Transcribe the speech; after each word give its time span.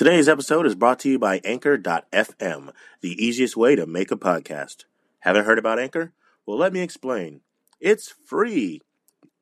Today's 0.00 0.30
episode 0.30 0.64
is 0.64 0.74
brought 0.74 0.98
to 1.00 1.10
you 1.10 1.18
by 1.18 1.42
Anchor.fm, 1.44 2.72
the 3.02 3.22
easiest 3.22 3.54
way 3.54 3.76
to 3.76 3.84
make 3.84 4.10
a 4.10 4.16
podcast. 4.16 4.86
Haven't 5.18 5.44
heard 5.44 5.58
about 5.58 5.78
Anchor? 5.78 6.14
Well, 6.46 6.56
let 6.56 6.72
me 6.72 6.80
explain. 6.80 7.42
It's 7.80 8.08
free. 8.08 8.80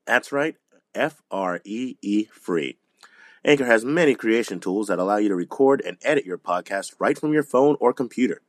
That's 0.04 0.32
right, 0.32 0.56
F 0.96 1.22
R 1.30 1.60
E 1.64 1.94
E 2.02 2.24
free. 2.24 2.76
Anchor 3.44 3.66
has 3.66 3.84
many 3.84 4.16
creation 4.16 4.58
tools 4.58 4.88
that 4.88 4.98
allow 4.98 5.18
you 5.18 5.28
to 5.28 5.36
record 5.36 5.80
and 5.86 5.96
edit 6.02 6.26
your 6.26 6.38
podcast 6.38 6.94
right 6.98 7.16
from 7.16 7.32
your 7.32 7.44
phone 7.44 7.76
or 7.78 7.92
computer. 7.92 8.40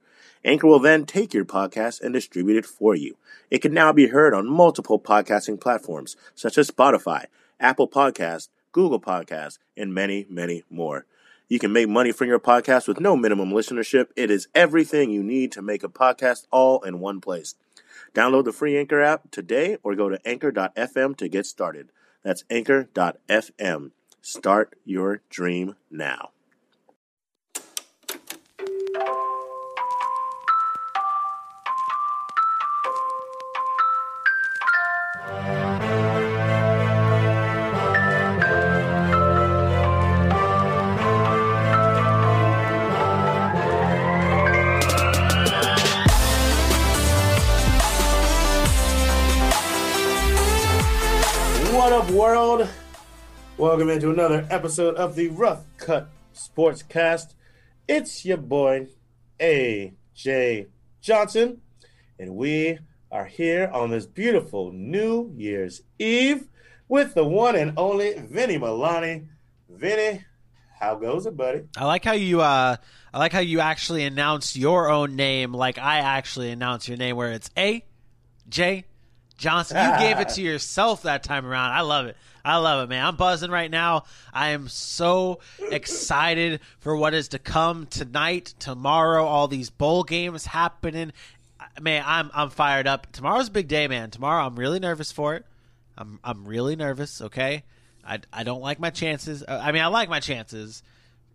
Anchor 0.43 0.65
will 0.65 0.79
then 0.79 1.05
take 1.05 1.31
your 1.31 1.45
podcast 1.45 2.01
and 2.01 2.11
distribute 2.11 2.57
it 2.57 2.65
for 2.65 2.95
you. 2.95 3.17
It 3.51 3.59
can 3.59 3.71
now 3.71 3.93
be 3.93 4.07
heard 4.07 4.33
on 4.33 4.49
multiple 4.49 4.99
podcasting 4.99 5.61
platforms 5.61 6.15
such 6.33 6.57
as 6.57 6.71
Spotify, 6.71 7.25
Apple 7.59 7.87
Podcasts, 7.87 8.49
Google 8.71 8.99
Podcasts, 8.99 9.59
and 9.77 9.93
many, 9.93 10.25
many 10.27 10.63
more. 10.71 11.05
You 11.50 11.57
can 11.57 11.73
make 11.73 11.89
money 11.89 12.11
from 12.11 12.28
your 12.28 12.39
podcast 12.39 12.87
with 12.87 13.00
no 13.00 13.18
minimum 13.18 13.50
listenership. 13.50 14.10
It 14.15 14.29
is 14.29 14.47
everything 14.54 15.10
you 15.10 15.23
need 15.23 15.51
to 15.54 15.64
make 15.64 15.83
a 15.83 15.89
podcast 15.89 16.46
all 16.51 16.83
in 16.83 17.00
one 17.00 17.19
place. 17.19 17.56
Download 18.14 18.46
the 18.46 18.54
free 18.54 18.78
Anchor 18.78 19.01
app 19.01 19.32
today 19.32 19.78
or 19.82 19.96
go 19.96 20.09
to 20.09 20.28
anchor.fm 20.28 21.18
to 21.18 21.28
get 21.28 21.47
started. 21.47 21.89
That's 22.23 22.43
anchor.fm. 22.51 23.92
Start 24.21 24.75
your 24.86 25.21
dream 25.32 25.75
now. 25.89 26.29
What 51.80 51.94
up, 51.94 52.11
world? 52.11 52.67
Welcome 53.58 53.89
into 53.89 54.11
another 54.11 54.45
episode 54.49 54.95
of 54.95 55.16
the 55.16 55.30
Rough 55.30 55.63
Cut 55.77 56.09
Sportscast. 56.35 57.35
It's 57.88 58.25
your 58.25 58.35
boy, 58.35 58.88
AJ 59.39 60.67
Johnson, 61.00 61.61
and 62.19 62.35
we 62.35 62.80
are 63.09 63.23
here 63.23 63.72
on 63.73 63.91
this 63.91 64.05
beautiful 64.05 64.73
New 64.73 65.31
Year's 65.38 65.81
Eve 65.97 66.50
with 66.89 67.13
the 67.13 67.23
one 67.23 67.55
and 67.55 67.72
only 67.77 68.13
Vinny 68.13 68.59
Milani. 68.59 69.27
Vinny, 69.69 70.25
how 70.81 70.95
goes 70.95 71.27
it, 71.27 71.38
buddy? 71.38 71.61
I 71.77 71.85
like 71.85 72.03
how 72.03 72.11
you 72.11 72.41
uh 72.41 72.75
I 73.13 73.17
like 73.17 73.31
how 73.31 73.39
you 73.39 73.61
actually 73.61 74.03
announce 74.03 74.57
your 74.57 74.89
own 74.91 75.16
name 75.16 75.53
like 75.53 75.77
I 75.77 76.00
actually 76.00 76.52
announce 76.52 76.89
your 76.89 76.97
name 76.97 77.16
where 77.16 77.31
it's 77.31 77.50
A 77.57 77.85
J 78.50 78.83
Johnson. 79.40 79.78
You 79.78 80.00
gave 80.00 80.20
it 80.20 80.30
to 80.30 80.42
yourself 80.42 81.04
that 81.04 81.23
time 81.23 81.45
around. 81.45 81.72
I 81.72 81.82
love 81.82 82.06
it. 82.06 82.18
I 82.44 82.58
love 82.58 82.84
it, 82.84 82.90
man. 82.90 83.06
I'm 83.06 83.16
buzzing 83.16 83.52
right 83.52 83.72
now. 83.72 84.04
I 84.34 84.50
am 84.50 84.68
so 84.70 85.40
excited 85.59 86.62
for 86.80 86.96
what 86.96 87.14
is 87.14 87.30
to 87.30 87.40
come 87.40 87.86
tonight, 87.88 88.54
tomorrow, 88.59 89.26
all 89.26 89.48
these 89.48 89.70
bowl 89.70 90.04
games 90.04 90.46
happening. 90.46 91.12
Man, 91.81 92.04
I'm 92.06 92.30
I'm 92.34 92.50
fired 92.50 92.88
up. 92.88 93.12
Tomorrow's 93.12 93.48
a 93.48 93.52
big 93.52 93.68
day, 93.68 93.88
man. 93.88 94.12
Tomorrow 94.12 94.46
I'm 94.46 94.56
really 94.56 94.80
nervous 94.80 95.12
for 95.12 95.36
it. 95.36 95.46
I'm 95.98 96.20
I'm 96.24 96.46
really 96.46 96.76
nervous, 96.76 97.22
okay? 97.22 97.64
I, 98.06 98.20
I 98.34 98.44
don't 98.44 98.62
like 98.62 98.80
my 98.80 98.90
chances. 98.90 99.44
Uh, 99.44 99.59
I 99.62 99.72
mean, 99.72 99.84
I 99.84 99.88
like 99.88 100.09
my 100.09 100.20
chances, 100.20 100.81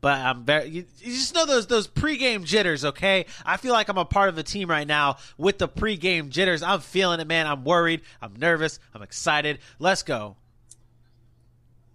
but 0.05 0.21
I'm 0.21 0.45
very. 0.45 0.69
You, 0.69 0.85
you 0.99 1.13
just 1.15 1.35
know 1.35 1.47
those 1.47 1.67
those 1.67 1.89
pregame 1.89 2.45
jitters, 2.45 2.85
okay? 2.85 3.25
I 3.47 3.57
feel 3.57 3.73
like 3.73 3.89
I'm 3.89 3.97
a 3.97 4.05
part 4.05 4.29
of 4.29 4.37
the 4.37 4.43
team 4.43 4.69
right 4.69 4.87
now 4.87 5.17
with 5.39 5.57
the 5.57 5.67
pregame 5.67 6.29
jitters. 6.29 6.63
I'm 6.63 6.81
feeling 6.81 7.21
it, 7.21 7.27
man. 7.27 7.47
I'm 7.47 7.65
worried. 7.65 8.03
I'm 8.21 8.35
nervous. 8.37 8.79
I'm 8.93 9.01
excited. 9.01 9.61
Let's 9.79 10.03
go. 10.03 10.37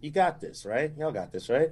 You 0.02 0.10
got 0.10 0.42
this, 0.42 0.66
right? 0.66 0.92
Y'all 0.98 1.12
got 1.12 1.32
this, 1.32 1.50
right? 1.50 1.70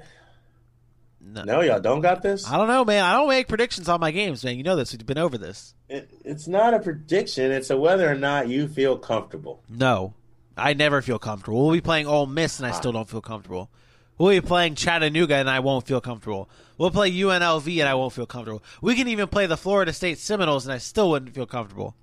No, 1.19 1.44
No, 1.44 1.61
y'all 1.61 1.79
don't 1.79 2.01
got 2.01 2.22
this? 2.22 2.47
I 2.47 2.56
don't 2.56 2.67
know, 2.67 2.85
man. 2.85 3.03
I 3.03 3.13
don't 3.13 3.29
make 3.29 3.47
predictions 3.47 3.90
on 3.90 4.00
my 4.00 4.11
games, 4.11 4.45
man. 4.45 4.57
You 4.57 4.63
know 4.63 4.75
this. 4.75 4.91
We've 4.91 5.03
been 5.03 5.17
over 5.17 5.40
this. 5.40 5.73
It, 5.90 6.07
it's 6.23 6.47
not 6.47 6.75
a 6.75 6.79
prediction. 6.79 7.51
It's 7.51 7.72
a 7.72 7.78
whether 7.78 8.07
or 8.07 8.13
not 8.13 8.47
you 8.47 8.67
feel 8.67 8.95
comfortable. 8.95 9.63
No, 9.67 10.13
I 10.56 10.75
never 10.75 11.01
feel 11.01 11.17
comfortable. 11.17 11.63
We'll 11.63 11.73
be 11.73 11.81
playing 11.81 12.06
Ole 12.06 12.28
Miss, 12.28 12.59
and 12.59 12.67
I 12.67 12.69
ah. 12.69 12.73
still 12.73 12.91
don't 12.91 13.09
feel 13.09 13.22
comfortable. 13.22 13.72
We'll 14.17 14.29
be 14.29 14.41
playing 14.41 14.75
Chattanooga, 14.75 15.35
and 15.35 15.50
I 15.50 15.59
won't 15.59 15.85
feel 15.85 16.01
comfortable. 16.01 16.50
We'll 16.78 16.91
play 16.91 17.11
UNLV, 17.11 17.79
and 17.79 17.88
I 17.88 17.94
won't 17.94 18.13
feel 18.13 18.25
comfortable. 18.25 18.63
We 18.81 18.95
can 18.95 19.07
even 19.07 19.28
play 19.28 19.45
the 19.45 19.57
Florida 19.57 19.94
State 19.94 20.17
Seminoles, 20.17 20.66
and 20.66 20.73
I 20.73 20.79
still 20.79 21.09
wouldn't 21.11 21.35
feel 21.35 21.45
comfortable. 21.45 21.95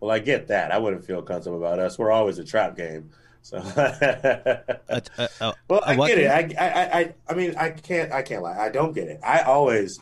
Well, 0.00 0.12
I 0.12 0.20
get 0.20 0.46
that. 0.48 0.70
I 0.70 0.78
wouldn't 0.78 1.04
feel 1.04 1.22
comfortable 1.22 1.58
about 1.58 1.80
us. 1.80 1.98
We're 1.98 2.12
always 2.12 2.38
a 2.38 2.44
trap 2.44 2.76
game. 2.76 3.10
So, 3.42 3.58
Uh, 3.58 5.00
uh, 5.18 5.28
uh, 5.40 5.52
well, 5.68 5.82
I 5.84 5.96
get 5.96 6.18
it. 6.18 6.58
I, 6.58 6.66
I, 6.66 6.98
I, 6.98 7.14
I 7.28 7.34
mean, 7.34 7.56
I 7.56 7.70
can't, 7.70 8.12
I 8.12 8.22
can't 8.22 8.42
lie. 8.42 8.58
I 8.58 8.68
don't 8.68 8.92
get 8.92 9.08
it. 9.08 9.20
I 9.24 9.40
always 9.40 10.00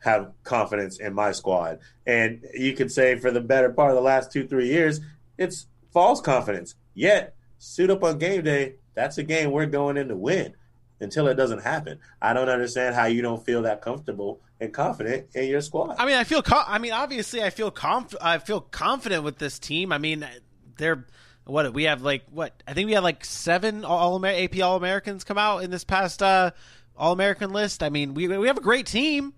have 0.00 0.32
confidence 0.44 0.98
in 0.98 1.14
my 1.14 1.32
squad, 1.32 1.78
and 2.06 2.44
you 2.54 2.74
could 2.74 2.90
say 2.90 3.18
for 3.18 3.30
the 3.30 3.40
better 3.40 3.70
part 3.70 3.90
of 3.90 3.96
the 3.96 4.02
last 4.02 4.32
two, 4.32 4.46
three 4.46 4.68
years, 4.68 5.00
it's 5.38 5.66
false 5.92 6.20
confidence. 6.20 6.74
Yet, 6.94 7.34
suit 7.58 7.90
up 7.90 8.02
on 8.02 8.18
game 8.18 8.42
day. 8.42 8.74
That's 9.00 9.16
a 9.16 9.22
game 9.22 9.50
we're 9.50 9.64
going 9.64 9.96
in 9.96 10.08
to 10.08 10.16
win. 10.16 10.54
Until 11.02 11.28
it 11.28 11.34
doesn't 11.34 11.62
happen, 11.62 11.98
I 12.20 12.34
don't 12.34 12.50
understand 12.50 12.94
how 12.94 13.06
you 13.06 13.22
don't 13.22 13.42
feel 13.42 13.62
that 13.62 13.80
comfortable 13.80 14.42
and 14.60 14.70
confident 14.70 15.28
in 15.34 15.48
your 15.48 15.62
squad. 15.62 15.96
I 15.98 16.04
mean, 16.04 16.16
I 16.16 16.24
feel. 16.24 16.42
Co- 16.42 16.62
I 16.66 16.76
mean, 16.76 16.92
obviously, 16.92 17.42
I 17.42 17.48
feel 17.48 17.70
conf- 17.70 18.14
I 18.20 18.36
feel 18.36 18.60
confident 18.60 19.24
with 19.24 19.38
this 19.38 19.58
team. 19.58 19.92
I 19.92 19.96
mean, 19.96 20.28
they're 20.76 21.06
what 21.44 21.72
we 21.72 21.84
have 21.84 22.02
like 22.02 22.24
what 22.30 22.62
I 22.68 22.74
think 22.74 22.86
we 22.86 22.92
had 22.92 23.02
like 23.02 23.24
seven 23.24 23.86
all 23.86 24.22
AP 24.26 24.60
All 24.60 24.76
Americans 24.76 25.24
come 25.24 25.38
out 25.38 25.64
in 25.64 25.70
this 25.70 25.84
past 25.84 26.22
uh, 26.22 26.50
All 26.94 27.12
American 27.12 27.50
list. 27.50 27.82
I 27.82 27.88
mean, 27.88 28.12
we 28.12 28.28
we 28.28 28.48
have 28.48 28.58
a 28.58 28.62
great 28.62 28.84
team, 28.84 29.32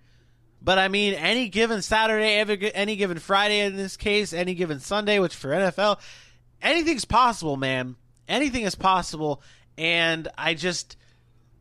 but 0.61 0.79
I 0.79 0.89
mean, 0.89 1.15
any 1.15 1.49
given 1.49 1.81
Saturday, 1.81 2.35
every, 2.39 2.75
any 2.75 2.97
given 2.97 3.21
Friday 3.21 3.61
in 3.61 3.77
this 3.77 3.97
case, 3.97 4.33
any 4.33 4.55
given 4.55 4.81
Sunday, 4.81 5.21
which 5.21 5.37
for 5.37 5.51
NFL, 5.51 6.01
anything's 6.61 7.05
possible, 7.05 7.57
man. 7.57 7.95
Anything 8.29 8.63
is 8.63 8.75
possible, 8.75 9.43
and 9.77 10.29
I 10.37 10.55
just. 10.55 10.97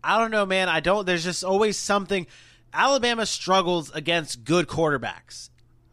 I 0.04 0.18
don't 0.18 0.32
know, 0.32 0.48
man. 0.48 0.68
I 0.68 0.80
don't. 0.80 1.06
There's 1.06 1.24
just 1.24 1.44
always 1.44 1.78
something. 1.78 2.26
Alabama 2.74 3.26
struggles 3.26 3.92
against 3.92 4.44
good 4.44 4.68
quarterbacks. 4.68 5.50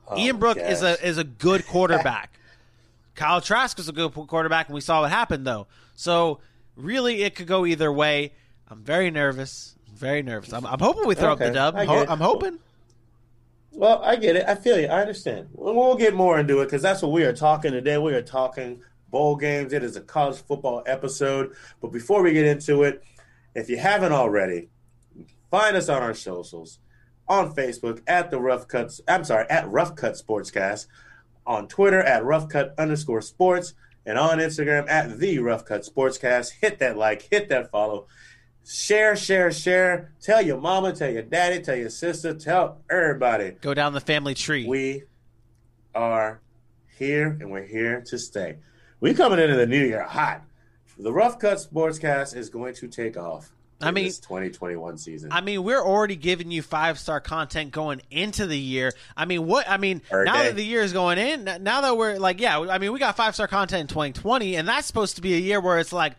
Oh, 0.09 0.17
Ian 0.17 0.39
Book 0.39 0.57
is 0.57 0.83
a 0.83 1.05
is 1.07 1.19
a 1.19 1.25
good 1.25 1.67
quarterback. 1.69 2.39
Kyle 3.15 3.41
Trask 3.41 3.79
is 3.79 3.89
a 3.89 3.93
good 3.93 4.13
quarterback, 4.13 4.69
and 4.69 4.75
we 4.75 4.81
saw 4.81 5.03
what 5.03 5.11
happened 5.11 5.47
though. 5.47 5.67
So 5.95 6.39
really, 6.77 7.23
it 7.23 7.35
could 7.35 7.47
go 7.49 7.67
either 7.67 7.93
way. 7.93 8.33
I'm 8.69 8.83
very 8.83 9.11
nervous. 9.11 9.75
I'm 9.89 9.97
very 9.97 10.23
nervous. 10.23 10.53
I'm, 10.53 10.65
I'm 10.67 10.79
hoping 10.79 11.07
we 11.07 11.15
throw 11.15 11.33
up 11.33 11.39
the 11.39 11.51
dub. 11.51 11.75
I'm, 11.77 11.87
ho- 11.89 12.07
I'm 12.09 12.21
hoping. 12.21 12.59
Well, 13.73 14.01
I 14.03 14.17
get 14.17 14.37
it. 14.37 14.45
I 14.47 14.55
feel 14.55 14.79
you. 14.79 14.87
I 14.87 15.01
understand. 15.01 15.49
We'll, 15.53 15.75
we'll 15.75 15.97
get 15.97 16.15
more 16.15 16.39
into 16.39 16.61
it 16.61 16.67
because 16.67 16.83
that's 16.83 17.03
what 17.03 17.13
we 17.13 17.25
are 17.25 17.33
talking 17.33 17.73
today. 17.73 17.99
We 17.99 18.15
are 18.15 18.23
talking 18.23 18.81
bowl 19.11 19.37
games. 19.37 19.73
It 19.73 19.83
is 19.83 19.97
a 19.97 20.01
college 20.01 20.39
football 20.39 20.83
episode. 20.87 21.55
But 21.81 21.93
before 21.93 22.23
we 22.23 22.33
get 22.33 22.47
into 22.47 22.83
it, 22.83 23.03
if 23.55 23.69
you 23.69 23.77
haven't 23.77 24.13
already, 24.13 24.69
find 25.51 25.77
us 25.77 25.89
on 25.89 26.03
our 26.03 26.15
socials 26.15 26.79
on 27.29 27.55
Facebook 27.55 28.03
at 28.07 28.31
the 28.31 28.41
Rough 28.41 28.69
Cuts. 28.69 29.01
I'm 29.07 29.25
sorry, 29.25 29.47
at 29.51 29.69
Rough 29.69 29.95
Cut 29.97 30.15
Sportscast, 30.15 30.87
on 31.47 31.69
Twitter 31.69 32.01
at 32.01 32.25
Rough 32.25 32.49
Cut 32.49 32.75
underscore 32.79 33.21
Sports, 33.21 33.75
and 34.07 34.19
on 34.19 34.39
Instagram 34.39 34.89
at 34.89 35.19
the 35.19 35.39
Rough 35.39 35.65
Cut 35.65 35.83
Sportscast. 35.83 36.53
Hit 36.61 36.79
that 36.79 36.97
like, 36.97 37.23
hit 37.31 37.49
that 37.51 37.71
follow. 37.71 38.07
Share, 38.67 39.17
share, 39.17 39.51
share. 39.51 40.13
Tell 40.21 40.43
your 40.43 40.59
mama, 40.59 40.95
tell 40.95 41.11
your 41.11 41.23
daddy, 41.23 41.63
tell 41.63 41.77
your 41.77 41.91
sister, 41.91 42.35
tell 42.35 42.83
everybody. 42.91 43.53
Go 43.61 43.75
down 43.75 43.93
the 43.93 44.01
family 44.01 44.35
tree. 44.35 44.67
We 44.67 45.05
are 45.95 46.41
here 46.99 47.37
and 47.41 47.51
we're 47.51 47.67
here 47.67 48.03
to 48.09 48.19
stay. 48.19 48.57
We 49.01 49.15
coming 49.15 49.39
into 49.39 49.57
the 49.57 49.67
new 49.67 49.85
year 49.85 50.03
hot. 50.03 50.43
The 50.99 51.13
Rough 51.13 51.39
Cut 51.39 51.59
Sportscast 51.59 52.37
is 52.37 52.51
going 52.51 52.75
to 52.75 52.89
take 52.89 53.17
off. 53.17 53.53
I 53.81 53.93
mean- 53.93 54.07
this 54.07 54.19
2021 54.19 54.99
season. 54.99 55.31
I 55.31 55.41
mean, 55.41 55.63
we're 55.63 55.81
already 55.81 56.17
giving 56.17 56.51
you 56.51 56.63
five 56.63 56.99
star 56.99 57.21
content 57.21 57.71
going 57.71 58.03
into 58.11 58.47
the 58.47 58.59
year. 58.59 58.93
I 59.17 59.25
mean, 59.25 59.47
what? 59.47 59.71
I 59.71 59.77
mean, 59.77 60.03
now 60.11 60.25
day. 60.25 60.49
that 60.49 60.57
the 60.57 60.65
year 60.65 60.83
is 60.83 60.93
going 60.93 61.19
in, 61.19 61.45
now 61.45 61.83
that 61.83 61.97
we're 61.97 62.19
like, 62.19 62.41
yeah, 62.41 62.59
I 62.59 62.79
mean, 62.79 62.93
we 62.93 62.99
got 62.99 63.17
five 63.17 63.35
star 63.35 63.47
content 63.47 63.83
in 63.83 63.87
2020, 63.87 64.57
and 64.57 64.67
that's 64.67 64.89
supposed 64.89 65.15
to 65.17 65.23
be 65.23 65.35
a 65.35 65.39
year 65.39 65.61
where 65.61 65.79
it's 65.79 65.93
like, 65.93 66.15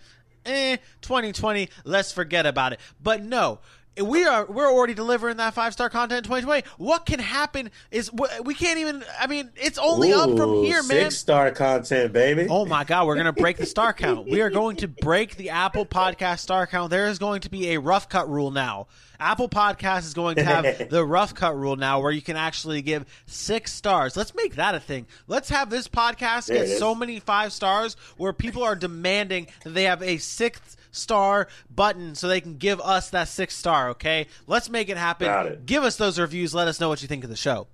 eh, 0.46 0.78
2020, 1.02 1.70
let's 1.84 2.14
forget 2.14 2.46
about 2.46 2.72
it. 2.72 2.80
But 3.04 3.24
no, 3.24 3.60
we 4.02 4.26
are 4.26 4.46
we're 4.46 4.72
already 4.72 4.94
delivering 4.94 5.38
that 5.38 5.54
five 5.54 5.74
star 5.74 5.90
content 5.90 6.20
in 6.20 6.24
2020. 6.24 6.64
What 6.78 7.06
can 7.06 7.20
happen 7.20 7.72
is 7.92 8.12
we 8.44 8.54
can't 8.54 8.80
even. 8.80 9.04
I 9.20 9.28
mean, 9.28 9.50
it's 9.56 9.78
only 9.78 10.12
Ooh, 10.12 10.20
up 10.20 10.38
from 10.38 10.64
here, 10.64 10.82
man. 10.84 11.12
Six 11.12 11.18
star 11.18 11.52
content, 11.52 12.14
baby. 12.14 12.48
Oh 12.50 12.66
my 12.66 12.84
God, 12.84 13.08
we're 13.08 13.16
gonna 13.16 13.34
break 13.34 13.58
the 13.58 13.66
star 13.66 13.94
count. 13.94 14.28
We 14.28 14.42
are 14.42 14.50
going 14.50 14.78
to 14.78 14.88
break 14.88 15.36
the 15.36 15.50
Apple 15.50 15.86
Podcast 15.86 16.40
star 16.40 16.68
count. 16.68 16.90
There 16.90 17.08
is 17.08 17.20
going 17.20 17.42
to 17.42 17.50
be 17.50 17.72
a 17.72 17.80
rough 17.80 18.10
cut 18.10 18.30
rule 18.30 18.52
now. 18.52 18.88
Apple 19.20 19.50
Podcast 19.50 20.06
is 20.06 20.14
going 20.14 20.38
to 20.38 20.44
have 20.44 20.90
the 20.90 21.06
rough 21.06 21.34
cut 21.34 21.56
rule 21.58 21.76
now, 21.76 22.00
where 22.00 22.12
you 22.12 22.22
can 22.22 22.38
actually 22.38 22.82
give 22.82 23.06
six 23.26 23.74
stars. 23.74 24.16
Let's 24.16 24.34
make 24.34 24.56
that 24.56 24.76
a 24.76 24.80
thing. 24.80 25.08
Let's 25.28 25.50
have 25.50 25.70
this 25.70 25.88
podcast 25.88 26.48
There 26.48 26.66
get 26.66 26.78
so 26.78 26.96
many 26.96 27.20
five 27.20 27.52
stars 27.52 27.98
where 28.18 28.32
people 28.32 28.64
are 28.64 28.76
demanding 28.76 29.48
that 29.64 29.74
they 29.74 29.84
have 29.84 30.02
a 30.02 30.18
sixth 30.18 30.78
star 30.92 31.48
button 31.74 32.16
so 32.16 32.28
they 32.28 32.42
can 32.42 32.58
give 32.58 32.80
us 32.82 33.10
that 33.12 33.28
six 33.28 33.56
star. 33.56 33.90
Okay, 33.90 34.28
let's 34.48 34.70
make 34.70 34.90
it 34.90 34.98
happen. 34.98 35.28
Got 35.28 35.46
it. 35.48 35.66
Give 35.66 35.84
us 35.84 35.96
those 35.96 36.20
reviews. 36.20 36.54
Let 36.54 36.68
us 36.68 36.80
know 36.80 36.90
what 36.90 37.02
you 37.02 37.08
think 37.08 37.24
of 37.24 37.30
the 37.30 37.36
show. 37.36 37.68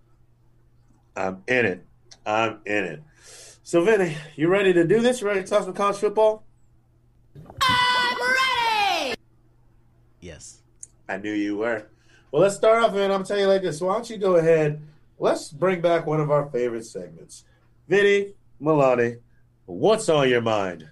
I'm 1.15 1.43
in 1.47 1.65
it. 1.65 1.85
I'm 2.25 2.59
in 2.65 2.83
it. 2.83 3.03
So, 3.63 3.83
Vinny, 3.83 4.15
you 4.35 4.47
ready 4.47 4.73
to 4.73 4.85
do 4.85 4.99
this? 4.99 5.21
You 5.21 5.27
ready 5.27 5.41
to 5.41 5.47
talk 5.47 5.63
some 5.63 5.73
college 5.73 5.97
football? 5.97 6.43
I'm 7.61 8.17
ready. 8.19 9.15
Yes. 10.19 10.61
I 11.07 11.17
knew 11.17 11.31
you 11.31 11.57
were. 11.57 11.87
Well, 12.31 12.41
let's 12.41 12.55
start 12.55 12.83
off, 12.83 12.91
and 12.91 13.03
I'm 13.03 13.09
gonna 13.09 13.25
tell 13.25 13.39
you 13.39 13.47
like 13.47 13.61
this. 13.61 13.79
Why 13.81 13.93
don't 13.93 14.09
you 14.09 14.17
go 14.17 14.35
ahead? 14.35 14.81
Let's 15.17 15.51
bring 15.51 15.81
back 15.81 16.05
one 16.05 16.19
of 16.19 16.29
our 16.29 16.49
favorite 16.49 16.85
segments. 16.85 17.45
Vinny, 17.87 18.33
Milani, 18.61 19.19
what's 19.65 20.09
on 20.09 20.29
your 20.29 20.41
mind? 20.41 20.89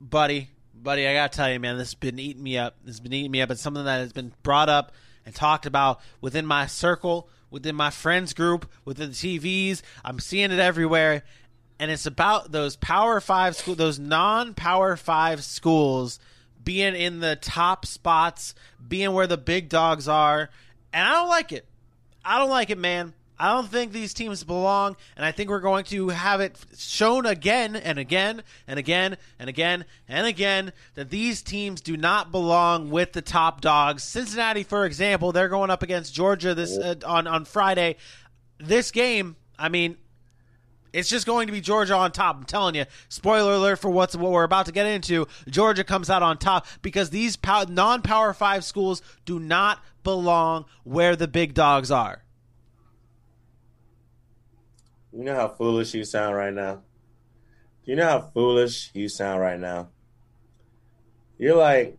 buddy, 0.00 0.50
buddy, 0.86 1.08
I 1.08 1.14
gotta 1.14 1.36
tell 1.36 1.50
you, 1.50 1.58
man, 1.58 1.78
this 1.78 1.88
has 1.88 1.94
been 1.96 2.20
eating 2.20 2.44
me 2.44 2.56
up. 2.56 2.76
This 2.84 2.94
has 2.94 3.00
been 3.00 3.12
eating 3.12 3.32
me 3.32 3.42
up. 3.42 3.50
It's 3.50 3.60
something 3.60 3.84
that 3.86 3.98
has 3.98 4.12
been 4.12 4.32
brought 4.44 4.68
up 4.68 4.92
and 5.24 5.34
talked 5.34 5.66
about 5.66 6.00
within 6.20 6.46
my 6.46 6.68
circle, 6.68 7.28
within 7.50 7.74
my 7.74 7.90
friends 7.90 8.32
group, 8.32 8.70
within 8.84 9.08
the 9.10 9.16
TVs. 9.16 9.82
I'm 10.04 10.20
seeing 10.20 10.52
it 10.52 10.60
everywhere, 10.60 11.24
and 11.80 11.90
it's 11.90 12.06
about 12.06 12.52
those 12.52 12.76
Power 12.76 13.20
Five 13.20 13.56
school, 13.56 13.74
those 13.74 13.98
non-Power 13.98 14.96
Five 14.96 15.42
schools 15.42 16.20
being 16.62 16.94
in 16.94 17.18
the 17.18 17.34
top 17.34 17.84
spots, 17.84 18.54
being 18.86 19.12
where 19.12 19.26
the 19.26 19.36
big 19.36 19.68
dogs 19.68 20.06
are, 20.06 20.50
and 20.92 21.08
I 21.08 21.14
don't 21.14 21.28
like 21.28 21.50
it. 21.50 21.66
I 22.24 22.38
don't 22.38 22.50
like 22.50 22.70
it, 22.70 22.78
man. 22.78 23.12
I 23.38 23.52
don't 23.52 23.68
think 23.68 23.92
these 23.92 24.14
teams 24.14 24.44
belong, 24.44 24.96
and 25.14 25.24
I 25.24 25.30
think 25.30 25.50
we're 25.50 25.60
going 25.60 25.84
to 25.86 26.08
have 26.08 26.40
it 26.40 26.56
shown 26.76 27.26
again 27.26 27.76
and 27.76 27.98
again 27.98 28.42
and 28.66 28.78
again 28.78 29.18
and 29.38 29.50
again 29.50 29.84
and 30.08 30.26
again 30.26 30.72
that 30.94 31.10
these 31.10 31.42
teams 31.42 31.82
do 31.82 31.96
not 31.98 32.32
belong 32.32 32.90
with 32.90 33.12
the 33.12 33.20
top 33.20 33.60
dogs. 33.60 34.02
Cincinnati, 34.02 34.62
for 34.62 34.86
example, 34.86 35.32
they're 35.32 35.50
going 35.50 35.70
up 35.70 35.82
against 35.82 36.14
Georgia 36.14 36.54
this 36.54 36.78
uh, 36.78 36.94
on 37.04 37.26
on 37.26 37.44
Friday. 37.44 37.96
This 38.58 38.90
game, 38.90 39.36
I 39.58 39.68
mean, 39.68 39.98
it's 40.94 41.10
just 41.10 41.26
going 41.26 41.46
to 41.46 41.52
be 41.52 41.60
Georgia 41.60 41.94
on 41.94 42.12
top. 42.12 42.36
I'm 42.36 42.44
telling 42.44 42.74
you. 42.74 42.86
Spoiler 43.10 43.52
alert 43.52 43.80
for 43.80 43.90
what's 43.90 44.16
what 44.16 44.32
we're 44.32 44.44
about 44.44 44.64
to 44.64 44.72
get 44.72 44.86
into. 44.86 45.28
Georgia 45.46 45.84
comes 45.84 46.08
out 46.08 46.22
on 46.22 46.38
top 46.38 46.66
because 46.80 47.10
these 47.10 47.36
pow- 47.36 47.66
non-power 47.68 48.32
five 48.32 48.64
schools 48.64 49.02
do 49.26 49.38
not 49.38 49.82
belong 50.02 50.64
where 50.84 51.14
the 51.14 51.28
big 51.28 51.52
dogs 51.52 51.90
are. 51.90 52.22
You 55.16 55.24
know 55.24 55.34
how 55.34 55.48
foolish 55.48 55.94
you 55.94 56.04
sound 56.04 56.36
right 56.36 56.52
now? 56.52 56.82
Do 57.84 57.90
you 57.90 57.96
know 57.96 58.04
how 58.04 58.20
foolish 58.20 58.90
you 58.92 59.08
sound 59.08 59.40
right 59.40 59.58
now? 59.58 59.88
You're 61.38 61.56
like 61.56 61.96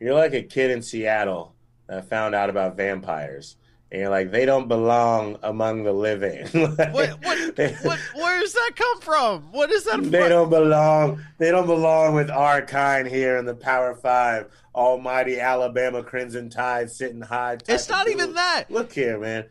you're 0.00 0.12
like 0.14 0.34
a 0.34 0.42
kid 0.42 0.70
in 0.70 0.82
Seattle 0.82 1.54
that 1.86 2.10
found 2.10 2.34
out 2.34 2.50
about 2.50 2.76
vampires. 2.76 3.56
And 3.90 4.02
you're 4.02 4.10
like, 4.10 4.32
they 4.32 4.44
don't 4.44 4.68
belong 4.68 5.38
among 5.42 5.84
the 5.84 5.92
living. 5.92 6.46
What, 6.52 7.10
what, 7.22 7.58
what, 7.82 7.98
where 8.16 8.40
does 8.40 8.52
that 8.52 8.72
come 8.74 9.00
from? 9.00 9.52
What 9.52 9.70
is 9.70 9.84
that? 9.84 10.02
They 10.02 10.20
from? 10.20 10.28
don't 10.28 10.50
belong. 10.50 11.24
They 11.38 11.50
don't 11.50 11.66
belong 11.66 12.14
with 12.14 12.28
our 12.28 12.60
kind 12.60 13.08
here 13.08 13.38
in 13.38 13.46
the 13.46 13.54
Power 13.54 13.94
Five. 13.94 14.50
Almighty 14.74 15.40
Alabama 15.40 16.02
Crimson 16.02 16.50
Tide 16.50 16.90
sitting 16.90 17.22
high. 17.22 17.58
It's 17.66 17.88
not 17.88 18.08
even 18.08 18.34
that. 18.34 18.64
Look 18.70 18.92
here, 18.92 19.18
man. 19.18 19.46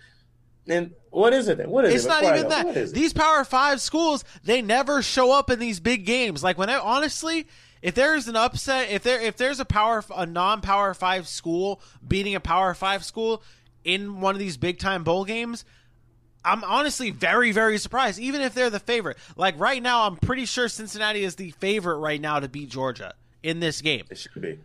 And 0.68 0.92
what 1.14 1.34
is 1.34 1.48
it 1.48 1.58
then? 1.58 1.70
What 1.70 1.86
is 1.86 1.94
It's 1.94 2.06
it? 2.06 2.08
It's 2.08 2.22
not 2.22 2.38
even 2.38 2.50
that. 2.50 2.66
What 2.66 2.78
is 2.78 2.92
it? 2.92 2.96
These 2.96 3.14
Power 3.14 3.44
Five 3.44 3.82
schools, 3.82 4.24
they 4.44 4.62
never 4.62 5.02
show 5.02 5.32
up 5.32 5.50
in 5.50 5.60
these 5.60 5.80
big 5.80 6.06
games. 6.06 6.44
Like 6.44 6.58
when 6.58 6.70
I, 6.70 6.78
honestly, 6.80 7.48
if 7.82 7.96
there's 7.96 8.28
an 8.28 8.36
upset, 8.36 8.90
if 8.90 9.04
there 9.04 9.22
if 9.22 9.38
there's 9.38 9.60
a 9.60 9.66
power 9.66 10.04
a 10.16 10.26
non 10.26 10.62
Power 10.62 10.94
Five 10.94 11.28
school 11.28 11.82
beating 12.06 12.36
a 12.36 12.40
Power 12.40 12.74
Five 12.74 13.06
school 13.06 13.44
in 13.84 14.22
one 14.22 14.34
of 14.36 14.40
these 14.40 14.58
big 14.58 14.80
time 14.80 15.04
bowl 15.04 15.26
games. 15.26 15.66
I'm 16.46 16.64
honestly 16.66 17.10
very, 17.10 17.54
very 17.54 17.78
surprised, 17.78 18.20
even 18.20 18.42
if 18.42 18.54
they're 18.54 18.70
the 18.70 18.80
favorite. 18.80 19.18
Like 19.38 19.58
right 19.58 19.82
now, 19.82 20.06
I'm 20.06 20.18
pretty 20.18 20.46
sure 20.46 20.68
Cincinnati 20.68 21.24
is 21.24 21.36
the 21.36 21.52
favorite 21.52 22.00
right 22.00 22.20
now 22.20 22.42
to 22.42 22.50
beat 22.50 22.68
Georgia 22.68 23.14
in 23.44 23.62
this 23.62 23.82
game. 23.82 24.04
It 24.10 24.18
should 24.18 24.42
be. 24.42 24.60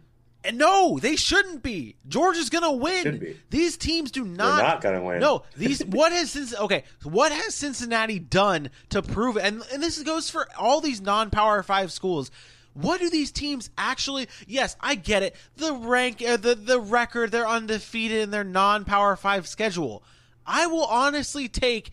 And 0.44 0.56
no, 0.56 0.98
they 1.00 1.16
shouldn't 1.16 1.62
be. 1.62 1.96
Georgia's 2.06 2.48
gonna 2.48 2.72
win. 2.72 3.36
These 3.50 3.76
teams 3.76 4.10
do 4.10 4.24
not. 4.24 4.56
They're 4.56 4.66
not 4.66 4.80
gonna 4.80 5.02
win. 5.02 5.20
No, 5.20 5.42
these. 5.56 5.84
what 5.84 6.12
has 6.12 6.30
Cincinnati? 6.30 6.64
Okay, 6.64 6.84
what 7.02 7.32
has 7.32 7.54
Cincinnati 7.54 8.18
done 8.18 8.70
to 8.90 9.02
prove 9.02 9.36
it? 9.36 9.44
And 9.44 9.62
and 9.72 9.82
this 9.82 10.00
goes 10.02 10.30
for 10.30 10.46
all 10.56 10.80
these 10.80 11.00
non-power 11.00 11.62
five 11.62 11.90
schools. 11.90 12.30
What 12.74 13.00
do 13.00 13.10
these 13.10 13.32
teams 13.32 13.70
actually? 13.76 14.28
Yes, 14.46 14.76
I 14.80 14.94
get 14.94 15.24
it. 15.24 15.34
The 15.56 15.72
rank, 15.72 16.22
uh, 16.22 16.36
the 16.36 16.54
the 16.54 16.80
record, 16.80 17.32
they're 17.32 17.48
undefeated 17.48 18.20
in 18.20 18.30
their 18.30 18.44
non-power 18.44 19.16
five 19.16 19.48
schedule. 19.48 20.04
I 20.46 20.66
will 20.68 20.84
honestly 20.84 21.48
take 21.48 21.90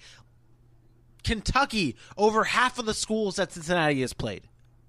Kentucky 1.24 1.96
over 2.16 2.44
half 2.44 2.78
of 2.78 2.86
the 2.86 2.94
schools 2.94 3.38
that 3.38 3.52
Cincinnati 3.52 4.02
has 4.02 4.14
played. 4.14 4.44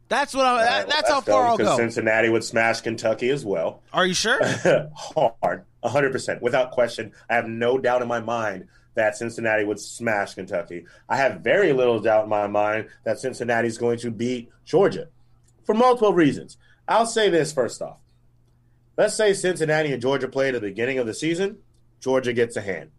That's 0.08 0.34
what 0.34 0.46
I. 0.46 0.64
that- 0.64 0.88
that's 0.88 1.08
how 1.10 1.20
far 1.20 1.46
I'll 1.46 1.56
Because 1.56 1.76
go. 1.76 1.82
Cincinnati 1.82 2.28
would 2.28 2.44
smash 2.44 2.80
Kentucky 2.80 3.30
as 3.30 3.44
well. 3.44 3.82
Are 3.92 4.06
you 4.06 4.14
sure? 4.14 4.38
Hard, 4.94 5.64
hundred 5.82 6.12
percent, 6.12 6.42
without 6.42 6.70
question. 6.70 7.12
I 7.28 7.34
have 7.34 7.48
no 7.48 7.78
doubt 7.78 8.02
in 8.02 8.08
my 8.08 8.20
mind 8.20 8.68
that 8.94 9.16
Cincinnati 9.16 9.64
would 9.64 9.78
smash 9.80 10.34
Kentucky. 10.34 10.86
I 11.08 11.16
have 11.16 11.40
very 11.40 11.72
little 11.72 12.00
doubt 12.00 12.24
in 12.24 12.30
my 12.30 12.46
mind 12.46 12.88
that 13.04 13.18
Cincinnati 13.18 13.68
is 13.68 13.78
going 13.78 13.98
to 13.98 14.10
beat 14.10 14.48
Georgia 14.64 15.08
for 15.64 15.74
multiple 15.74 16.12
reasons. 16.14 16.56
I'll 16.88 17.06
say 17.06 17.28
this 17.28 17.52
first 17.52 17.82
off. 17.82 17.98
Let's 18.96 19.14
say 19.14 19.34
Cincinnati 19.34 19.92
and 19.92 20.00
Georgia 20.00 20.28
play 20.28 20.48
at 20.48 20.54
the 20.54 20.60
beginning 20.60 20.98
of 20.98 21.06
the 21.06 21.12
season. 21.12 21.58
Georgia 22.00 22.32
gets 22.32 22.56
a 22.56 22.62
hand. 22.62 22.90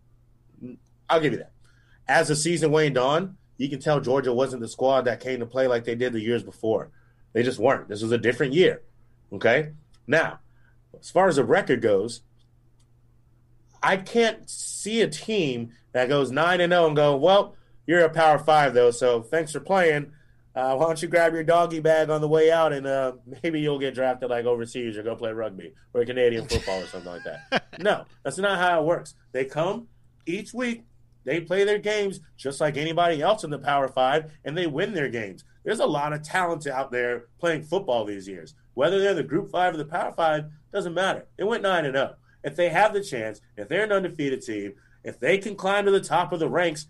I'll 1.09 1.19
give 1.21 1.31
you 1.33 1.39
that. 1.39 1.51
As 2.07 2.27
the 2.27 2.35
season 2.35 2.71
waned 2.71 2.97
on, 2.97 3.37
you 3.57 3.69
can 3.69 3.79
tell 3.79 3.99
Georgia 3.99 4.31
wasn't 4.33 4.61
the 4.61 4.67
squad 4.67 5.05
that 5.05 5.19
came 5.19 5.39
to 5.39 5.45
play 5.45 5.67
like 5.67 5.83
they 5.85 5.95
did 5.95 6.13
the 6.13 6.19
years 6.21 6.43
before. 6.43 6.89
They 7.33 7.43
just 7.43 7.59
weren't. 7.59 7.87
This 7.87 8.01
was 8.01 8.11
a 8.11 8.17
different 8.17 8.53
year. 8.53 8.81
Okay? 9.31 9.71
Now, 10.07 10.39
as 10.99 11.11
far 11.11 11.27
as 11.27 11.35
the 11.35 11.43
record 11.43 11.81
goes, 11.81 12.21
I 13.83 13.97
can't 13.97 14.49
see 14.49 15.01
a 15.01 15.07
team 15.07 15.71
that 15.91 16.09
goes 16.09 16.31
9 16.31 16.61
and 16.61 16.71
0 16.71 16.87
and 16.87 16.95
go, 16.95 17.15
well, 17.15 17.55
you're 17.85 18.01
a 18.01 18.09
power 18.09 18.37
five, 18.37 18.73
though, 18.73 18.91
so 18.91 19.21
thanks 19.21 19.51
for 19.51 19.59
playing. 19.59 20.11
Uh, 20.57 20.75
why 20.75 20.87
don't 20.87 20.99
you 21.03 21.07
grab 21.07 21.33
your 21.33 21.43
doggy 21.43 21.79
bag 21.79 22.09
on 22.09 22.19
the 22.19 22.27
way 22.27 22.51
out 22.51 22.73
and 22.73 22.87
uh, 22.87 23.13
maybe 23.43 23.59
you'll 23.61 23.77
get 23.77 23.93
drafted 23.93 24.31
like 24.31 24.45
overseas 24.45 24.97
or 24.97 25.03
go 25.03 25.15
play 25.15 25.31
rugby 25.31 25.71
or 25.93 26.03
Canadian 26.03 26.47
football 26.47 26.81
or 26.81 26.87
something 26.87 27.11
like 27.11 27.23
that. 27.23 27.63
No, 27.79 28.05
that's 28.23 28.39
not 28.39 28.57
how 28.57 28.81
it 28.81 28.85
works. 28.85 29.13
They 29.33 29.45
come 29.45 29.87
each 30.25 30.55
week, 30.55 30.83
they 31.27 31.41
play 31.41 31.65
their 31.65 31.77
games 31.77 32.21
just 32.37 32.61
like 32.61 32.77
anybody 32.77 33.21
else 33.21 33.43
in 33.43 33.49
the 33.49 33.59
Power 33.59 33.87
Five, 33.89 34.31
and 34.45 34.57
they 34.57 34.65
win 34.65 34.93
their 34.93 35.09
games. 35.09 35.43
There's 35.65 35.81
a 35.81 35.85
lot 35.85 36.13
of 36.13 36.23
talent 36.23 36.65
out 36.67 36.89
there 36.91 37.25
playing 37.39 37.63
football 37.63 38.05
these 38.05 38.27
years. 38.29 38.55
Whether 38.75 38.99
they're 38.99 39.13
the 39.13 39.23
Group 39.23 39.51
Five 39.51 39.73
or 39.73 39.77
the 39.77 39.85
Power 39.85 40.13
Five 40.13 40.45
doesn't 40.71 40.93
matter. 40.93 41.27
They 41.37 41.43
went 41.43 41.63
nine 41.63 41.83
and 41.85 41.95
zero. 41.95 42.15
If 42.43 42.55
they 42.55 42.69
have 42.69 42.93
the 42.93 43.03
chance, 43.03 43.41
if 43.57 43.67
they're 43.67 43.83
an 43.83 43.91
undefeated 43.91 44.41
team, 44.41 44.73
if 45.03 45.19
they 45.19 45.37
can 45.37 45.55
climb 45.55 45.83
to 45.85 45.91
the 45.91 45.99
top 45.99 46.31
of 46.31 46.39
the 46.39 46.47
ranks, 46.49 46.87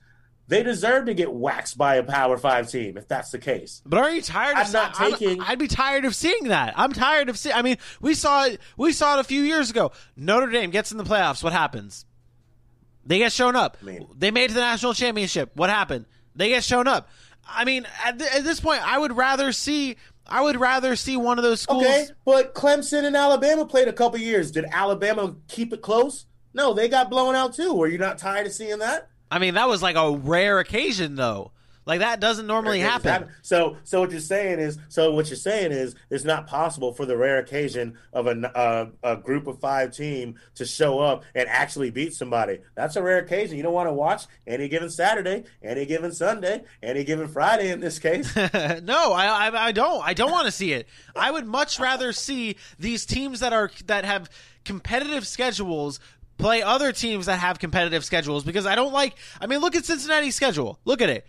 they 0.50 0.64
deserve 0.64 1.06
to 1.08 1.14
get 1.14 1.34
waxed 1.34 1.78
by 1.78 1.96
a 1.96 2.04
Power 2.04 2.38
Five 2.38 2.70
team. 2.70 2.96
If 2.98 3.08
that's 3.08 3.32
the 3.32 3.40
case, 3.40 3.82
But 3.86 4.00
are 4.00 4.12
you 4.12 4.22
tired? 4.22 4.56
I'm 4.56 4.68
of 4.68 4.74
not 4.74 4.94
taking- 4.94 5.42
I'd 5.42 5.60
be 5.60 5.68
tired 5.68 6.06
of 6.06 6.14
seeing 6.16 6.46
that. 6.50 6.74
I'm 6.78 6.94
tired 6.94 7.30
of 7.30 7.38
seeing. 7.38 7.56
I 7.56 7.64
mean, 7.64 7.78
we 8.02 8.14
saw 8.14 8.46
it. 8.46 8.62
We 8.78 8.94
saw 8.94 9.18
it 9.18 9.20
a 9.20 9.24
few 9.26 9.42
years 9.42 9.70
ago. 9.72 9.92
Notre 10.16 10.48
Dame 10.52 10.70
gets 10.70 10.92
in 10.92 10.98
the 11.00 11.04
playoffs. 11.04 11.44
What 11.44 11.54
happens? 11.54 12.06
They 13.08 13.18
get 13.20 13.32
shown 13.32 13.56
up. 13.56 13.82
mean- 13.82 14.08
they 14.18 14.32
made 14.32 14.46
it 14.46 14.48
to 14.50 14.54
the 14.56 14.60
national 14.62 14.94
championship. 14.94 15.52
What 15.56 15.70
happened? 15.70 16.06
They 16.36 16.50
get 16.50 16.64
shown 16.64 16.88
up. 16.88 17.10
I 17.50 17.64
mean, 17.66 17.88
at, 18.06 18.20
th- 18.20 18.30
at 18.32 18.44
this 18.44 18.60
point, 18.60 18.82
I 18.86 19.00
would 19.00 19.16
rather 19.16 19.52
see. 19.52 19.96
I 20.30 20.42
would 20.42 20.60
rather 20.60 20.98
see 20.98 21.16
one 21.16 21.40
of 21.40 21.44
those 21.44 21.62
schools. 21.62 21.84
okay. 21.86 22.08
But 22.26 22.54
Clemson 22.54 23.06
and 23.06 23.16
Alabama 23.16 23.66
played 23.66 23.88
a 23.88 23.94
couple 23.94 24.20
years. 24.20 24.52
Did 24.52 24.66
Alabama 24.72 25.36
keep 25.48 25.72
it 25.72 25.82
close? 25.82 26.26
No, 26.54 26.74
they 26.74 26.90
got 26.90 27.10
blown 27.10 27.34
out 27.34 27.54
too. 27.54 27.74
Were 27.74 27.88
you 27.88 27.98
not 27.98 28.18
tired 28.18 28.46
of 28.46 28.52
seeing 28.52 28.80
that? 28.80 29.08
I 29.32 29.40
mean, 29.40 29.54
that 29.54 29.70
was 29.70 29.82
like 29.82 29.96
a 29.96 30.12
rare 30.12 30.60
occasion, 30.60 31.16
though. 31.16 31.52
Like 31.88 32.02
that 32.02 32.20
doesn't 32.20 32.46
normally 32.46 32.82
occasions 32.82 33.04
happen. 33.04 33.30
So, 33.42 33.78
so 33.86 34.02
what 34.02 34.12
you're 34.12 34.20
saying 34.20 34.60
is, 34.60 34.78
so 34.90 35.14
what 35.14 35.30
you're 35.30 35.38
saying 35.38 35.72
is, 35.72 35.96
it's 36.10 36.26
not 36.26 36.46
possible 36.46 36.94
for 36.94 37.06
the 37.06 37.16
rare 37.16 37.40
occasion 37.40 37.98
of 38.12 38.28
a 38.28 38.58
uh, 38.58 38.88
a 39.04 39.16
group 39.16 39.48
of 39.48 39.60
five 39.60 39.92
team 39.92 40.36
to 40.56 40.66
show 40.66 41.00
up 41.00 41.24
and 41.34 41.48
actually 41.48 41.90
beat 41.90 42.14
somebody. 42.14 42.60
That's 42.76 42.98
a 42.98 43.02
rare 43.02 43.20
occasion. 43.20 43.56
You 43.56 43.64
don't 43.64 43.74
want 43.74 43.88
to 43.88 43.94
watch 43.94 44.26
any 44.46 44.68
given 44.68 44.90
Saturday, 44.90 45.46
any 45.64 45.86
given 45.86 46.12
Sunday, 46.12 46.66
any 46.84 47.06
given 47.06 47.30
Friday 47.30 47.72
in 47.72 47.80
this 47.80 48.00
case. 48.00 48.36
no, 48.36 49.14
I, 49.14 49.48
I 49.48 49.68
I 49.68 49.72
don't. 49.72 50.06
I 50.06 50.14
don't 50.14 50.32
want 50.32 50.46
to 50.46 50.52
see 50.52 50.74
it. 50.74 50.88
I 51.16 51.32
would 51.32 51.46
much 51.48 51.80
rather 51.80 52.12
see 52.12 52.58
these 52.78 53.06
teams 53.06 53.40
that 53.40 53.54
are 53.54 53.72
that 53.86 54.04
have 54.04 54.30
competitive 54.66 55.26
schedules 55.26 56.02
play 56.38 56.62
other 56.62 56.92
teams 56.92 57.26
that 57.26 57.40
have 57.40 57.60
competitive 57.60 58.06
schedules 58.06 58.44
because 58.44 58.66
I 58.66 58.76
don't 58.76 58.94
like. 58.94 59.16
I 59.42 59.48
mean, 59.48 59.60
look 59.60 59.76
at 59.76 59.86
Cincinnati's 59.86 60.36
schedule. 60.36 60.80
Look 60.86 61.02
at 61.02 61.10
it. 61.10 61.26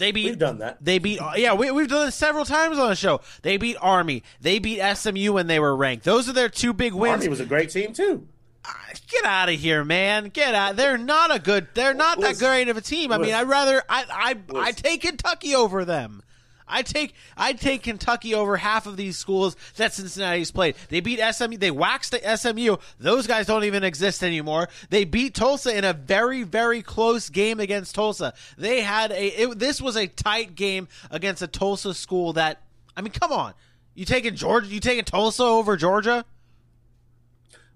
They 0.00 0.12
beat. 0.12 0.30
We've 0.30 0.38
done 0.38 0.58
that. 0.58 0.82
They 0.82 0.98
beat. 0.98 1.20
Uh, 1.20 1.32
yeah, 1.36 1.52
we, 1.52 1.70
we've 1.70 1.86
done 1.86 2.08
it 2.08 2.12
several 2.12 2.46
times 2.46 2.78
on 2.78 2.88
the 2.88 2.96
show. 2.96 3.20
They 3.42 3.58
beat 3.58 3.76
Army. 3.82 4.22
They 4.40 4.58
beat 4.58 4.80
SMU 4.96 5.34
when 5.34 5.46
they 5.46 5.60
were 5.60 5.76
ranked. 5.76 6.04
Those 6.04 6.26
are 6.26 6.32
their 6.32 6.48
two 6.48 6.72
big 6.72 6.94
wins. 6.94 7.16
Army 7.16 7.28
was 7.28 7.40
a 7.40 7.44
great 7.44 7.68
team 7.68 7.92
too. 7.92 8.26
Uh, 8.64 8.72
get 9.08 9.24
out 9.26 9.50
of 9.50 9.60
here, 9.60 9.84
man! 9.84 10.30
Get 10.30 10.54
out. 10.54 10.76
They're 10.76 10.96
not 10.96 11.34
a 11.34 11.38
good. 11.38 11.68
They're 11.74 11.92
not 11.92 12.18
that 12.20 12.38
great 12.38 12.68
of 12.68 12.78
a 12.78 12.80
team. 12.80 13.12
I 13.12 13.18
mean. 13.18 13.34
I'd 13.34 13.48
rather. 13.48 13.82
I 13.90 14.36
I 14.54 14.58
I 14.58 14.72
take 14.72 15.02
Kentucky 15.02 15.54
over 15.54 15.84
them. 15.84 16.22
I 16.70 16.82
take 16.82 17.14
I 17.36 17.52
take 17.52 17.82
Kentucky 17.82 18.34
over 18.34 18.56
half 18.56 18.86
of 18.86 18.96
these 18.96 19.18
schools 19.18 19.56
that 19.76 19.92
Cincinnati's 19.92 20.50
played. 20.50 20.76
They 20.88 21.00
beat 21.00 21.20
SMU. 21.20 21.56
They 21.56 21.70
waxed 21.70 22.12
the 22.12 22.36
SMU. 22.36 22.76
Those 22.98 23.26
guys 23.26 23.46
don't 23.46 23.64
even 23.64 23.84
exist 23.84 24.22
anymore. 24.22 24.68
They 24.88 25.04
beat 25.04 25.34
Tulsa 25.34 25.76
in 25.76 25.84
a 25.84 25.92
very 25.92 26.42
very 26.42 26.82
close 26.82 27.28
game 27.28 27.60
against 27.60 27.94
Tulsa. 27.94 28.34
They 28.56 28.80
had 28.80 29.10
a. 29.10 29.42
It, 29.42 29.58
this 29.58 29.80
was 29.80 29.96
a 29.96 30.06
tight 30.06 30.54
game 30.54 30.88
against 31.10 31.42
a 31.42 31.46
Tulsa 31.46 31.94
school 31.94 32.32
that. 32.34 32.62
I 32.96 33.02
mean, 33.02 33.12
come 33.12 33.32
on. 33.32 33.54
You 33.94 34.04
taking 34.04 34.34
Georgia? 34.34 34.68
You 34.68 34.80
taking 34.80 35.04
Tulsa 35.04 35.42
over 35.42 35.76
Georgia? 35.76 36.24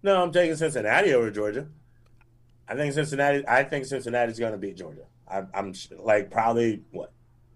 No, 0.03 0.23
I'm 0.23 0.33
taking 0.33 0.57
Cincinnati 0.57 1.13
over 1.15 1.31
Georgia. 1.31 1.67
I 2.69 2.75
think 2.75 2.93
Cincinnati. 2.95 3.47
I 3.47 3.65
think 3.65 3.85
Cincinnati's 3.87 4.39
going 4.39 4.53
to 4.53 4.59
beat 4.59 4.77
Georgia. 4.77 5.05
I, 5.29 5.45
I'm 5.53 5.75
like 5.99 6.31
probably 6.31 6.83
what 6.91 7.13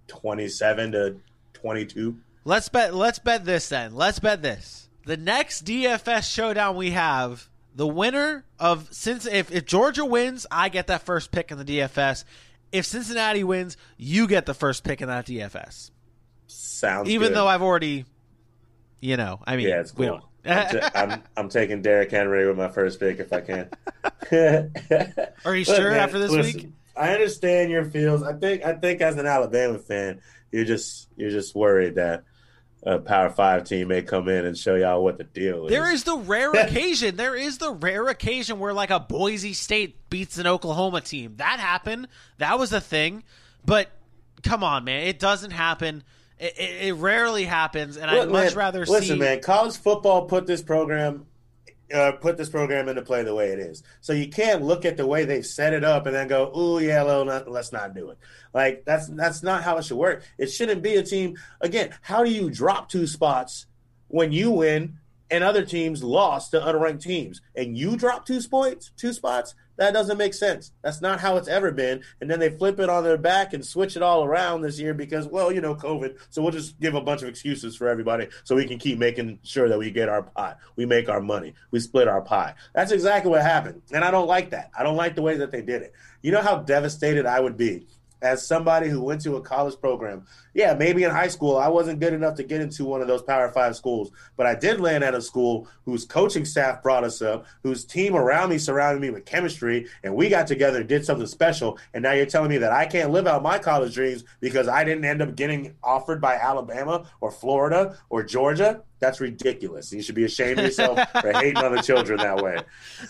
twenty-seven 0.08 0.92
to 0.92 1.16
twenty-two. 1.52 2.18
Let's 2.44 2.68
bet. 2.68 2.94
Let's 2.94 3.18
bet 3.18 3.44
this 3.44 3.68
then. 3.68 3.94
Let's 3.94 4.18
bet 4.18 4.42
this. 4.42 4.88
The 5.04 5.16
next 5.16 5.64
DFS 5.64 6.32
showdown 6.34 6.76
we 6.76 6.90
have, 6.90 7.48
the 7.74 7.86
winner 7.86 8.44
of 8.58 8.88
since 8.90 9.24
if, 9.24 9.50
if 9.50 9.64
Georgia 9.64 10.04
wins, 10.04 10.46
I 10.50 10.68
get 10.68 10.88
that 10.88 11.02
first 11.02 11.30
pick 11.30 11.50
in 11.50 11.58
the 11.58 11.64
DFS. 11.64 12.24
If 12.72 12.84
Cincinnati 12.84 13.44
wins, 13.44 13.76
you 13.96 14.26
get 14.26 14.44
the 14.44 14.52
first 14.52 14.84
pick 14.84 15.00
in 15.00 15.08
that 15.08 15.26
DFS. 15.26 15.90
Sounds 16.46 17.08
Even 17.08 17.28
good. 17.28 17.36
though 17.36 17.46
I've 17.46 17.62
already, 17.62 18.04
you 19.00 19.16
know, 19.16 19.40
I 19.46 19.56
mean, 19.56 19.68
yeah, 19.68 19.80
it's 19.80 19.92
cool. 19.92 20.28
I'm, 20.44 20.68
ta- 20.68 20.90
I'm, 20.94 21.22
I'm 21.36 21.48
taking 21.48 21.82
Derrick 21.82 22.10
Henry 22.10 22.46
with 22.46 22.56
my 22.56 22.68
first 22.68 23.00
pick 23.00 23.18
if 23.18 23.32
I 23.32 23.40
can. 23.40 23.70
Are 25.44 25.56
you 25.56 25.64
Look, 25.64 25.76
sure 25.76 25.90
man, 25.90 26.00
after 26.00 26.18
this 26.18 26.30
listen, 26.30 26.60
week? 26.60 26.72
I 26.98 27.12
understand 27.12 27.70
your 27.70 27.84
feels. 27.84 28.22
I 28.22 28.32
think 28.34 28.64
I 28.64 28.74
think 28.74 29.00
as 29.00 29.16
an 29.16 29.26
Alabama 29.26 29.78
fan, 29.78 30.20
you're 30.50 30.64
just 30.64 31.08
you're 31.16 31.30
just 31.30 31.54
worried 31.54 31.96
that 31.96 32.24
a 32.82 32.98
Power 32.98 33.30
Five 33.30 33.64
team 33.64 33.88
may 33.88 34.02
come 34.02 34.28
in 34.28 34.44
and 34.44 34.56
show 34.56 34.74
y'all 34.74 35.02
what 35.02 35.18
the 35.18 35.24
deal 35.24 35.66
is. 35.66 35.70
There 35.70 35.92
is 35.92 36.04
the 36.04 36.16
rare 36.16 36.52
occasion. 36.66 37.16
There 37.16 37.34
is 37.34 37.58
the 37.58 37.72
rare 37.72 38.06
occasion 38.08 38.58
where 38.58 38.72
like 38.72 38.90
a 38.90 39.00
Boise 39.00 39.52
State 39.52 40.10
beats 40.10 40.38
an 40.38 40.46
Oklahoma 40.46 41.00
team. 41.00 41.34
That 41.36 41.60
happened. 41.60 42.08
That 42.38 42.58
was 42.58 42.72
a 42.72 42.80
thing. 42.80 43.24
But 43.64 43.90
come 44.42 44.62
on, 44.62 44.84
man, 44.84 45.06
it 45.06 45.18
doesn't 45.18 45.50
happen. 45.50 46.02
It, 46.38 46.54
it, 46.56 46.86
it 46.88 46.94
rarely 46.94 47.44
happens, 47.44 47.96
and 47.96 48.08
I'd 48.08 48.28
much 48.28 48.50
man, 48.50 48.58
rather 48.58 48.86
listen, 48.86 49.16
see. 49.16 49.18
man. 49.18 49.40
College 49.42 49.76
football 49.76 50.26
put 50.26 50.46
this 50.46 50.62
program, 50.62 51.26
uh, 51.92 52.12
put 52.12 52.36
this 52.36 52.48
program 52.48 52.88
into 52.88 53.02
play 53.02 53.22
the 53.22 53.34
way 53.34 53.48
it 53.48 53.58
is. 53.58 53.82
So 54.00 54.12
you 54.12 54.28
can't 54.28 54.62
look 54.62 54.84
at 54.84 54.96
the 54.96 55.06
way 55.06 55.24
they've 55.24 55.46
set 55.46 55.72
it 55.72 55.84
up 55.84 56.06
and 56.06 56.14
then 56.14 56.28
go, 56.28 56.50
"Oh 56.52 56.78
yeah, 56.78 57.02
well, 57.02 57.24
not, 57.24 57.50
let's 57.50 57.72
not 57.72 57.94
do 57.94 58.10
it." 58.10 58.18
Like 58.52 58.84
that's 58.84 59.08
that's 59.08 59.42
not 59.42 59.62
how 59.62 59.76
it 59.78 59.84
should 59.84 59.96
work. 59.96 60.24
It 60.36 60.46
shouldn't 60.46 60.82
be 60.82 60.96
a 60.96 61.02
team. 61.02 61.36
Again, 61.60 61.94
how 62.02 62.24
do 62.24 62.30
you 62.30 62.50
drop 62.50 62.88
two 62.88 63.06
spots 63.06 63.66
when 64.08 64.32
you 64.32 64.50
win 64.50 64.98
and 65.30 65.44
other 65.44 65.64
teams 65.64 66.02
lost 66.02 66.50
to 66.52 66.60
unranked 66.60 67.02
teams, 67.02 67.40
and 67.54 67.76
you 67.76 67.96
drop 67.96 68.26
two 68.26 68.40
spots, 68.40 68.90
two 68.96 69.12
spots? 69.12 69.54
That 69.78 69.94
doesn't 69.94 70.18
make 70.18 70.34
sense. 70.34 70.72
That's 70.82 71.00
not 71.00 71.20
how 71.20 71.36
it's 71.36 71.46
ever 71.46 71.70
been. 71.70 72.02
And 72.20 72.28
then 72.28 72.40
they 72.40 72.50
flip 72.50 72.80
it 72.80 72.88
on 72.88 73.04
their 73.04 73.16
back 73.16 73.52
and 73.52 73.64
switch 73.64 73.96
it 73.96 74.02
all 74.02 74.24
around 74.24 74.60
this 74.62 74.80
year 74.80 74.92
because, 74.92 75.28
well, 75.28 75.52
you 75.52 75.60
know, 75.60 75.76
COVID. 75.76 76.18
So 76.30 76.42
we'll 76.42 76.50
just 76.50 76.80
give 76.80 76.96
a 76.96 77.00
bunch 77.00 77.22
of 77.22 77.28
excuses 77.28 77.76
for 77.76 77.86
everybody 77.86 78.26
so 78.42 78.56
we 78.56 78.66
can 78.66 78.78
keep 78.80 78.98
making 78.98 79.38
sure 79.44 79.68
that 79.68 79.78
we 79.78 79.92
get 79.92 80.08
our 80.08 80.22
pie. 80.22 80.56
We 80.74 80.84
make 80.84 81.08
our 81.08 81.20
money. 81.20 81.54
We 81.70 81.78
split 81.78 82.08
our 82.08 82.22
pie. 82.22 82.54
That's 82.74 82.90
exactly 82.90 83.30
what 83.30 83.42
happened. 83.42 83.82
And 83.92 84.02
I 84.02 84.10
don't 84.10 84.26
like 84.26 84.50
that. 84.50 84.72
I 84.76 84.82
don't 84.82 84.96
like 84.96 85.14
the 85.14 85.22
way 85.22 85.36
that 85.36 85.52
they 85.52 85.62
did 85.62 85.82
it. 85.82 85.92
You 86.22 86.32
know 86.32 86.42
how 86.42 86.56
devastated 86.56 87.24
I 87.24 87.38
would 87.38 87.56
be 87.56 87.86
as 88.22 88.46
somebody 88.46 88.88
who 88.88 89.02
went 89.02 89.20
to 89.22 89.36
a 89.36 89.40
college 89.40 89.78
program. 89.80 90.26
Yeah, 90.54 90.74
maybe 90.74 91.04
in 91.04 91.10
high 91.10 91.28
school 91.28 91.56
I 91.56 91.68
wasn't 91.68 92.00
good 92.00 92.12
enough 92.12 92.36
to 92.36 92.42
get 92.42 92.60
into 92.60 92.84
one 92.84 93.00
of 93.00 93.08
those 93.08 93.22
Power 93.22 93.48
Five 93.50 93.76
schools, 93.76 94.10
but 94.36 94.46
I 94.46 94.54
did 94.54 94.80
land 94.80 95.04
at 95.04 95.14
a 95.14 95.22
school 95.22 95.68
whose 95.84 96.04
coaching 96.04 96.44
staff 96.44 96.82
brought 96.82 97.04
us 97.04 97.22
up, 97.22 97.46
whose 97.62 97.84
team 97.84 98.16
around 98.16 98.50
me 98.50 98.58
surrounded 98.58 99.00
me 99.00 99.10
with 99.10 99.24
chemistry, 99.24 99.86
and 100.02 100.14
we 100.14 100.28
got 100.28 100.46
together 100.46 100.80
and 100.80 100.88
did 100.88 101.04
something 101.04 101.26
special. 101.26 101.78
And 101.94 102.02
now 102.02 102.12
you're 102.12 102.26
telling 102.26 102.50
me 102.50 102.58
that 102.58 102.72
I 102.72 102.86
can't 102.86 103.10
live 103.10 103.26
out 103.26 103.42
my 103.42 103.58
college 103.58 103.94
dreams 103.94 104.24
because 104.40 104.68
I 104.68 104.84
didn't 104.84 105.04
end 105.04 105.22
up 105.22 105.36
getting 105.36 105.74
offered 105.82 106.20
by 106.20 106.34
Alabama 106.34 107.08
or 107.20 107.30
Florida 107.30 107.98
or 108.10 108.22
Georgia? 108.22 108.82
That's 109.00 109.20
ridiculous. 109.20 109.92
You 109.92 110.02
should 110.02 110.14
be 110.14 110.24
ashamed 110.24 110.58
of 110.58 110.64
yourself 110.64 110.98
for 111.20 111.32
hating 111.32 111.58
on 111.58 111.74
the 111.74 111.82
children 111.82 112.18
that 112.18 112.42
way. 112.42 112.58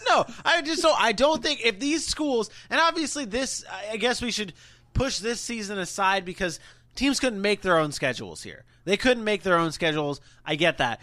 no, 0.09 0.27
I 0.45 0.61
just 0.63 0.83
so 0.83 0.93
I 0.93 1.13
don't 1.13 1.43
think 1.43 1.65
if 1.65 1.79
these 1.79 2.07
schools 2.07 2.51
and 2.71 2.81
obviously 2.81 3.25
this, 3.25 3.65
I 3.91 3.97
guess 3.97 4.21
we 4.21 4.31
should 4.31 4.53
push 4.99 5.19
this 5.19 5.41
season 5.41 5.79
aside 5.79 6.25
because 6.25 6.59
teams 6.95 7.21
couldn't 7.21 7.41
make 7.41 7.63
their 7.63 7.79
own 7.79 7.93
schedules 7.93 8.43
here. 8.43 8.65
They 8.85 8.97
couldn't 8.97 9.25
make 9.25 9.43
their 9.43 9.59
own 9.59 9.73
schedules. 9.73 10.21
I 10.45 10.57
get 10.57 10.79
that. 10.79 11.01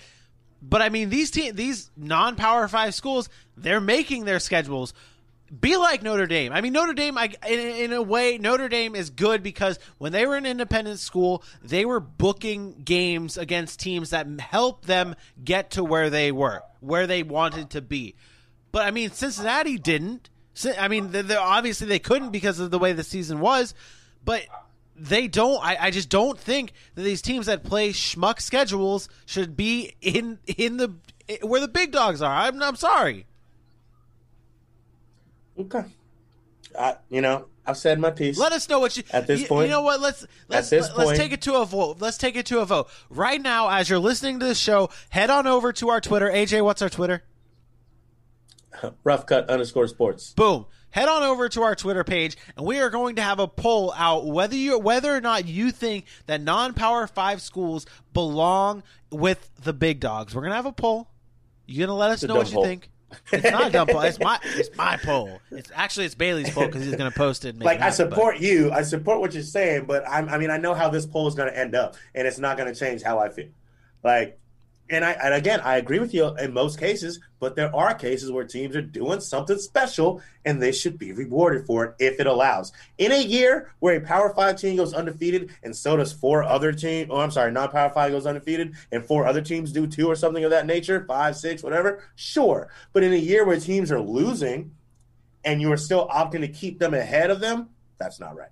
But 0.62 0.82
I 0.82 0.90
mean, 0.90 1.10
these 1.10 1.32
te- 1.32 1.52
these 1.52 1.92
non-power 1.96 2.68
five 2.68 2.94
schools, 2.94 3.30
they're 3.56 3.82
making 3.82 4.25
their 4.25 4.40
schedules. 4.40 4.94
Be 5.62 5.78
like 5.78 6.02
Notre 6.02 6.25
Dame. 6.25 6.52
I 6.52 6.62
mean, 6.62 6.74
Notre 6.74 6.94
Dame. 6.94 7.18
I, 7.18 7.32
in, 7.48 7.60
in 7.60 7.94
a 7.94 8.02
way, 8.02 8.38
Notre 8.40 8.68
Dame 8.68 8.96
is 8.96 9.12
good 9.12 9.44
because 9.44 9.80
when 10.00 10.12
they 10.12 10.25
were 10.25 10.36
an 10.36 10.46
independent 10.46 11.00
school, 11.00 11.44
they 11.62 11.86
were 11.86 12.00
booking 12.00 12.82
games 12.84 13.38
against 13.38 13.80
teams 13.80 14.10
that 14.10 14.28
helped 14.40 14.88
them 14.88 15.16
get 15.44 15.72
to 15.72 15.84
where 15.84 16.10
they 16.10 16.32
were, 16.32 16.64
where 16.80 17.06
they 17.06 17.22
wanted 17.22 17.70
to 17.72 17.82
be. 17.82 18.16
But 18.72 18.86
I 18.86 18.92
mean, 18.92 19.12
Cincinnati 19.12 19.78
didn't. 19.78 20.30
I 20.79 20.88
mean, 20.88 21.12
they 21.12 21.21
they 21.21 21.35
obviously 21.35 21.88
they 21.88 22.00
couldn't 22.00 22.31
because 22.31 22.59
of 22.59 22.71
the 22.71 22.79
way 22.79 22.93
the 22.93 23.03
season 23.03 23.39
was. 23.39 23.74
But 24.24 24.43
they 24.95 25.27
don't. 25.27 25.63
I, 25.63 25.77
I 25.79 25.91
just 25.91 26.09
don't 26.09 26.39
think 26.39 26.71
that 26.95 27.01
these 27.03 27.21
teams 27.21 27.45
that 27.47 27.63
play 27.63 27.89
schmuck 27.91 28.39
schedules 28.41 29.09
should 29.25 29.57
be 29.57 29.95
in 30.01 30.39
in 30.57 30.77
the 30.77 30.93
where 31.41 31.62
the 31.62 31.67
big 31.67 31.91
dogs 31.91 32.21
are. 32.21 32.33
I'm 32.33 32.62
I'm 32.62 32.75
sorry. 32.75 33.25
Okay. 35.59 35.83
I, 36.77 36.95
you 37.09 37.21
know, 37.21 37.45
I've 37.65 37.77
said 37.77 38.00
my 38.00 38.12
piece. 38.12 38.38
Let 38.38 38.51
us 38.51 38.67
know 38.67 38.79
what 38.79 38.97
you 38.97 39.03
At 39.12 39.27
this 39.27 39.41
you, 39.41 39.47
point- 39.47 39.67
You 39.67 39.71
know 39.71 39.81
what? 39.81 40.01
Let's 40.01 40.25
let's 40.50 40.71
let's 40.71 40.89
point- 40.89 41.17
take 41.17 41.31
it 41.31 41.41
to 41.43 41.55
a 41.55 41.65
vote. 41.65 41.97
Let's 42.00 42.17
take 42.17 42.35
it 42.35 42.45
to 42.47 42.59
a 42.59 42.65
vote 42.65 42.89
right 43.09 43.41
now. 43.41 43.69
As 43.69 43.89
you're 43.89 44.00
listening 44.00 44.39
to 44.39 44.45
the 44.45 44.55
show, 44.55 44.89
head 45.09 45.29
on 45.29 45.47
over 45.47 45.71
to 45.74 45.89
our 45.89 46.01
Twitter. 46.01 46.29
AJ, 46.29 46.63
what's 46.63 46.81
our 46.81 46.89
Twitter? 46.89 47.24
Rough 49.03 49.25
cut 49.25 49.50
underscore 49.50 49.88
sports. 49.88 50.34
Boom. 50.34 50.65
Head 50.91 51.10
on 51.10 51.24
over 51.24 51.50
to 51.50 51.62
our 51.63 51.75
Twitter 51.75 52.03
page, 52.05 52.38
and 52.55 52.65
we 52.65 52.79
are 52.79 52.89
going 52.89 53.17
to 53.17 53.22
have 53.22 53.39
a 53.39 53.48
poll 53.48 53.94
out 53.98 54.25
whether 54.25 54.55
you 54.55 54.79
whether 54.79 55.13
or 55.13 55.20
not 55.20 55.46
you 55.46 55.72
think 55.72 56.05
that 56.27 56.39
non-power 56.41 57.08
five 57.08 57.41
schools 57.41 57.86
belong 58.13 58.82
with 59.12 59.50
the 59.62 59.74
big 59.74 60.00
dogs. 60.00 60.34
We're 60.34 60.44
gonna 60.44 60.55
have 60.55 60.65
a 60.65 60.72
poll. 60.72 61.10
You're 61.65 61.88
gonna 61.88 61.98
let 62.00 62.12
us 62.12 62.24
a 62.24 62.27
know 62.27 62.36
what 62.36 62.48
you 62.48 62.53
poll. 62.53 62.63
think. 62.65 62.89
It's 63.32 63.50
not 63.50 63.67
a 63.67 63.70
dumb 63.72 63.88
poll. 63.88 64.01
It's 64.01 64.20
my 64.20 64.39
it's 64.44 64.75
my 64.77 64.98
poll. 64.98 65.39
It's 65.51 65.70
actually 65.74 66.05
it's 66.05 66.15
Bailey's 66.15 66.50
poll 66.50 66.65
because 66.67 66.86
he's 66.86 66.96
gonna 66.96 67.12
post 67.12 67.44
it. 67.46 67.50
And 67.50 67.60
make 67.60 67.65
like 67.65 67.77
it 67.79 67.82
I 67.82 67.86
happen, 67.89 68.10
but- 68.10 68.15
support 68.15 68.39
you. 68.39 68.72
I 68.72 68.82
support 68.82 69.20
what 69.20 69.34
you're 69.34 69.44
saying, 69.44 69.86
but 69.86 70.03
I'm, 70.08 70.29
I 70.29 70.38
mean, 70.38 70.50
I 70.50 70.58
know 70.58 70.74
how 70.74 70.89
this 70.89 71.05
poll 71.05 71.27
is 71.27 71.36
going 71.36 71.50
to 71.51 71.58
end 71.58 71.75
up, 71.75 71.96
and 72.13 72.25
it's 72.27 72.39
not 72.39 72.58
going 72.58 72.74
to 72.74 72.77
change 72.79 73.03
how 73.03 73.20
I 73.20 73.29
feel. 73.29 73.50
Like, 74.03 74.39
and 74.89 75.04
I 75.04 75.12
and 75.13 75.34
again, 75.34 75.62
I 75.62 75.77
agree 75.77 76.00
with 76.00 76.13
you 76.13 76.36
in 76.38 76.54
most 76.54 76.80
cases, 76.80 77.20
but 77.39 77.56
there 77.56 77.75
are 77.75 77.94
cases 77.94 78.32
where 78.32 78.44
teams 78.44 78.75
are 78.75 78.82
doing 78.82 79.20
something 79.20 79.58
special, 79.58 80.22
and 80.46 80.62
they 80.62 80.72
should 80.72 81.00
be 81.00 81.12
rewarded 81.12 81.65
for 81.65 81.86
it 81.86 81.96
if 82.00 82.20
it 82.20 82.27
allows. 82.27 82.72
In 82.98 83.12
a 83.12 83.22
year 83.22 83.74
where 83.80 83.96
a 83.98 84.01
Power 84.01 84.34
Five 84.36 84.60
team 84.60 84.75
goes 84.77 84.94
undefeated, 84.94 85.51
and 85.63 85.75
so 85.75 85.98
does 85.98 86.13
four 86.13 86.44
other 86.44 86.72
teams. 86.72 87.10
Oh, 87.12 87.20
I'm 87.20 87.32
sorry, 87.32 87.51
non-Power 87.51 87.92
Five 87.92 88.12
goes 88.12 88.25
undefeated, 88.25 88.75
and 88.92 89.04
four 89.04 89.25
other 89.25 89.42
teams 89.42 89.72
do 89.72 89.88
two 89.88 90.08
or 90.08 90.15
something 90.15 90.44
of 90.44 90.51
that 90.51 90.68
nature. 90.68 91.06
Five, 91.08 91.36
six, 91.36 91.63
whatever. 91.63 92.04
Sure, 92.15 92.70
but 92.94 93.04
in 93.04 93.13
a 93.13 93.18
year 93.18 93.46
where 93.46 93.60
teams 93.60 93.92
are 93.92 94.01
losing 94.01 94.72
and 95.44 95.62
you 95.62 95.72
are 95.72 95.77
still 95.77 96.08
opting 96.08 96.42
to 96.42 96.48
keep 96.48 96.80
them 96.80 96.94
ahead 96.94 97.32
of 97.32 97.39
them, 97.39 97.70
that's 97.98 98.20
not 98.20 98.36
right. 98.36 98.50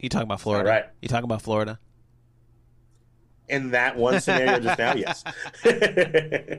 You 0.00 0.08
talking 0.08 0.24
about 0.24 0.40
Florida? 0.40 0.68
All 0.68 0.74
right. 0.74 0.86
You 1.02 1.08
talking 1.08 1.24
about 1.24 1.42
Florida? 1.42 1.78
In 3.50 3.72
that 3.72 3.96
one 3.96 4.20
scenario 4.20 4.60
just 4.60 4.78
now, 4.78 4.94
yes. 4.94 5.24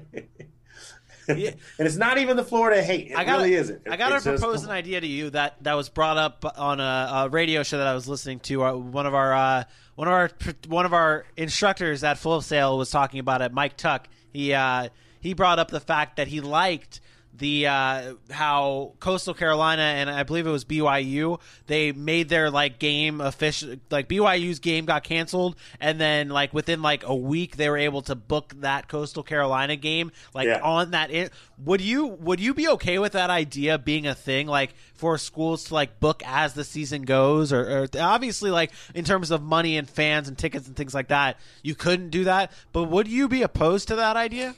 Yeah. 1.27 1.51
And 1.77 1.87
it's 1.87 1.95
not 1.95 2.17
even 2.17 2.35
the 2.35 2.43
Florida 2.43 2.81
hate. 2.81 3.11
It 3.11 3.17
I 3.17 3.23
gotta, 3.23 3.43
really 3.43 3.53
isn't. 3.53 3.87
I 3.89 3.95
gotta 3.95 4.15
It's 4.15 4.25
just- 4.25 4.41
propose 4.41 4.63
an 4.65 4.71
idea 4.71 4.99
to 4.99 5.07
you 5.07 5.29
that 5.29 5.63
that 5.63 5.75
was 5.75 5.87
brought 5.87 6.17
up 6.17 6.43
on 6.57 6.79
a, 6.81 7.09
a 7.25 7.29
radio 7.29 7.63
show 7.63 7.77
that 7.77 7.87
I 7.87 7.93
was 7.93 8.07
listening 8.07 8.39
to. 8.41 8.63
Uh, 8.65 8.73
one 8.73 9.05
of 9.05 9.13
our 9.13 9.33
uh, 9.33 9.63
one 9.95 10.07
of 10.07 10.13
our 10.13 10.29
one 10.67 10.85
of 10.85 10.93
our 10.93 11.25
instructors 11.37 12.03
at 12.03 12.17
Full 12.17 12.41
Sail 12.41 12.77
was 12.77 12.89
talking 12.89 13.19
about 13.19 13.41
it. 13.41 13.53
Mike 13.53 13.77
Tuck. 13.77 14.07
He 14.33 14.53
uh, 14.53 14.89
he 15.21 15.33
brought 15.33 15.59
up 15.59 15.69
the 15.69 15.79
fact 15.79 16.17
that 16.17 16.27
he 16.27 16.41
liked 16.41 16.99
the 17.33 17.67
uh, 17.67 18.13
how 18.29 18.93
Coastal 18.99 19.33
Carolina 19.33 19.81
and 19.81 20.09
I 20.09 20.23
believe 20.23 20.45
it 20.45 20.51
was 20.51 20.65
BYU 20.65 21.39
they 21.67 21.91
made 21.91 22.29
their 22.29 22.51
like 22.51 22.77
game 22.77 23.21
official 23.21 23.75
like 23.89 24.07
BYU's 24.09 24.59
game 24.59 24.85
got 24.85 25.03
canceled 25.03 25.55
and 25.79 25.99
then 25.99 26.29
like 26.29 26.53
within 26.53 26.81
like 26.81 27.03
a 27.05 27.15
week 27.15 27.55
they 27.57 27.69
were 27.69 27.77
able 27.77 28.01
to 28.03 28.15
book 28.15 28.53
that 28.59 28.87
Coastal 28.89 29.23
Carolina 29.23 29.75
game 29.75 30.11
like 30.33 30.47
Yeah. 30.47 30.59
on 30.61 30.91
that 30.91 31.09
in- 31.09 31.29
would 31.63 31.79
you 31.81 32.05
would 32.07 32.39
you 32.39 32.53
be 32.53 32.67
okay 32.69 32.99
with 32.99 33.13
that 33.13 33.29
idea 33.29 33.77
being 33.77 34.07
a 34.07 34.15
thing 34.15 34.45
like 34.47 34.73
for 34.93 35.17
schools 35.17 35.65
to 35.65 35.73
like 35.73 35.99
book 35.99 36.21
as 36.25 36.53
the 36.53 36.63
season 36.63 37.03
goes 37.03 37.53
or, 37.53 37.61
or 37.83 37.87
obviously 37.99 38.51
like 38.51 38.71
in 38.93 39.05
terms 39.05 39.31
of 39.31 39.41
money 39.41 39.77
and 39.77 39.89
fans 39.89 40.27
and 40.27 40.37
tickets 40.37 40.67
and 40.67 40.75
things 40.75 40.93
like 40.93 41.07
that 41.07 41.37
you 41.63 41.75
couldn't 41.75 42.09
do 42.09 42.25
that 42.25 42.51
but 42.73 42.83
would 42.83 43.07
you 43.07 43.27
be 43.29 43.41
opposed 43.41 43.87
to 43.87 43.95
that 43.95 44.17
idea 44.17 44.53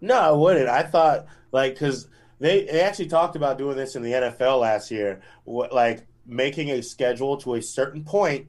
No, 0.00 0.18
I 0.18 0.30
wouldn't. 0.30 0.68
I 0.68 0.82
thought 0.82 1.26
like 1.52 1.74
because 1.74 2.08
they 2.38 2.64
they 2.64 2.80
actually 2.80 3.08
talked 3.08 3.36
about 3.36 3.58
doing 3.58 3.76
this 3.76 3.96
in 3.96 4.02
the 4.02 4.12
NFL 4.12 4.60
last 4.60 4.90
year, 4.90 5.22
what, 5.44 5.72
like 5.72 6.06
making 6.26 6.70
a 6.70 6.82
schedule 6.82 7.36
to 7.38 7.54
a 7.54 7.62
certain 7.62 8.04
point, 8.04 8.48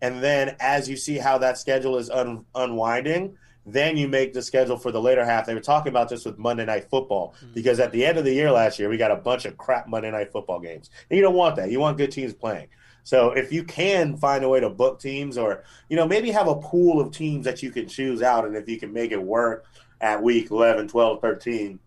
and 0.00 0.22
then 0.22 0.56
as 0.60 0.88
you 0.88 0.96
see 0.96 1.18
how 1.18 1.38
that 1.38 1.58
schedule 1.58 1.98
is 1.98 2.10
un, 2.10 2.44
unwinding, 2.54 3.36
then 3.66 3.96
you 3.96 4.08
make 4.08 4.34
the 4.34 4.42
schedule 4.42 4.76
for 4.76 4.92
the 4.92 5.00
later 5.00 5.24
half. 5.24 5.46
They 5.46 5.54
were 5.54 5.60
talking 5.60 5.90
about 5.90 6.08
this 6.08 6.24
with 6.24 6.38
Monday 6.38 6.64
Night 6.64 6.88
Football 6.90 7.34
mm-hmm. 7.36 7.54
because 7.54 7.80
at 7.80 7.92
the 7.92 8.04
end 8.04 8.18
of 8.18 8.24
the 8.24 8.32
year 8.32 8.52
last 8.52 8.78
year 8.78 8.88
we 8.88 8.96
got 8.96 9.10
a 9.10 9.16
bunch 9.16 9.46
of 9.46 9.56
crap 9.56 9.88
Monday 9.88 10.10
Night 10.10 10.30
Football 10.30 10.60
games, 10.60 10.90
and 11.10 11.16
you 11.16 11.22
don't 11.22 11.34
want 11.34 11.56
that. 11.56 11.70
You 11.70 11.80
want 11.80 11.96
good 11.96 12.12
teams 12.12 12.34
playing. 12.34 12.68
So 13.02 13.32
if 13.32 13.52
you 13.52 13.64
can 13.64 14.16
find 14.16 14.42
a 14.44 14.48
way 14.48 14.60
to 14.60 14.70
book 14.70 14.98
teams, 14.98 15.36
or 15.36 15.64
you 15.88 15.96
know 15.96 16.06
maybe 16.06 16.30
have 16.30 16.48
a 16.48 16.56
pool 16.56 17.00
of 17.00 17.12
teams 17.12 17.44
that 17.44 17.62
you 17.62 17.70
can 17.70 17.88
choose 17.88 18.22
out, 18.22 18.44
and 18.46 18.56
if 18.56 18.68
you 18.68 18.78
can 18.78 18.92
make 18.92 19.12
it 19.12 19.22
work 19.22 19.66
at 20.04 20.22
week 20.22 20.50
11, 20.50 20.88
12, 20.88 21.20
13, 21.20 21.78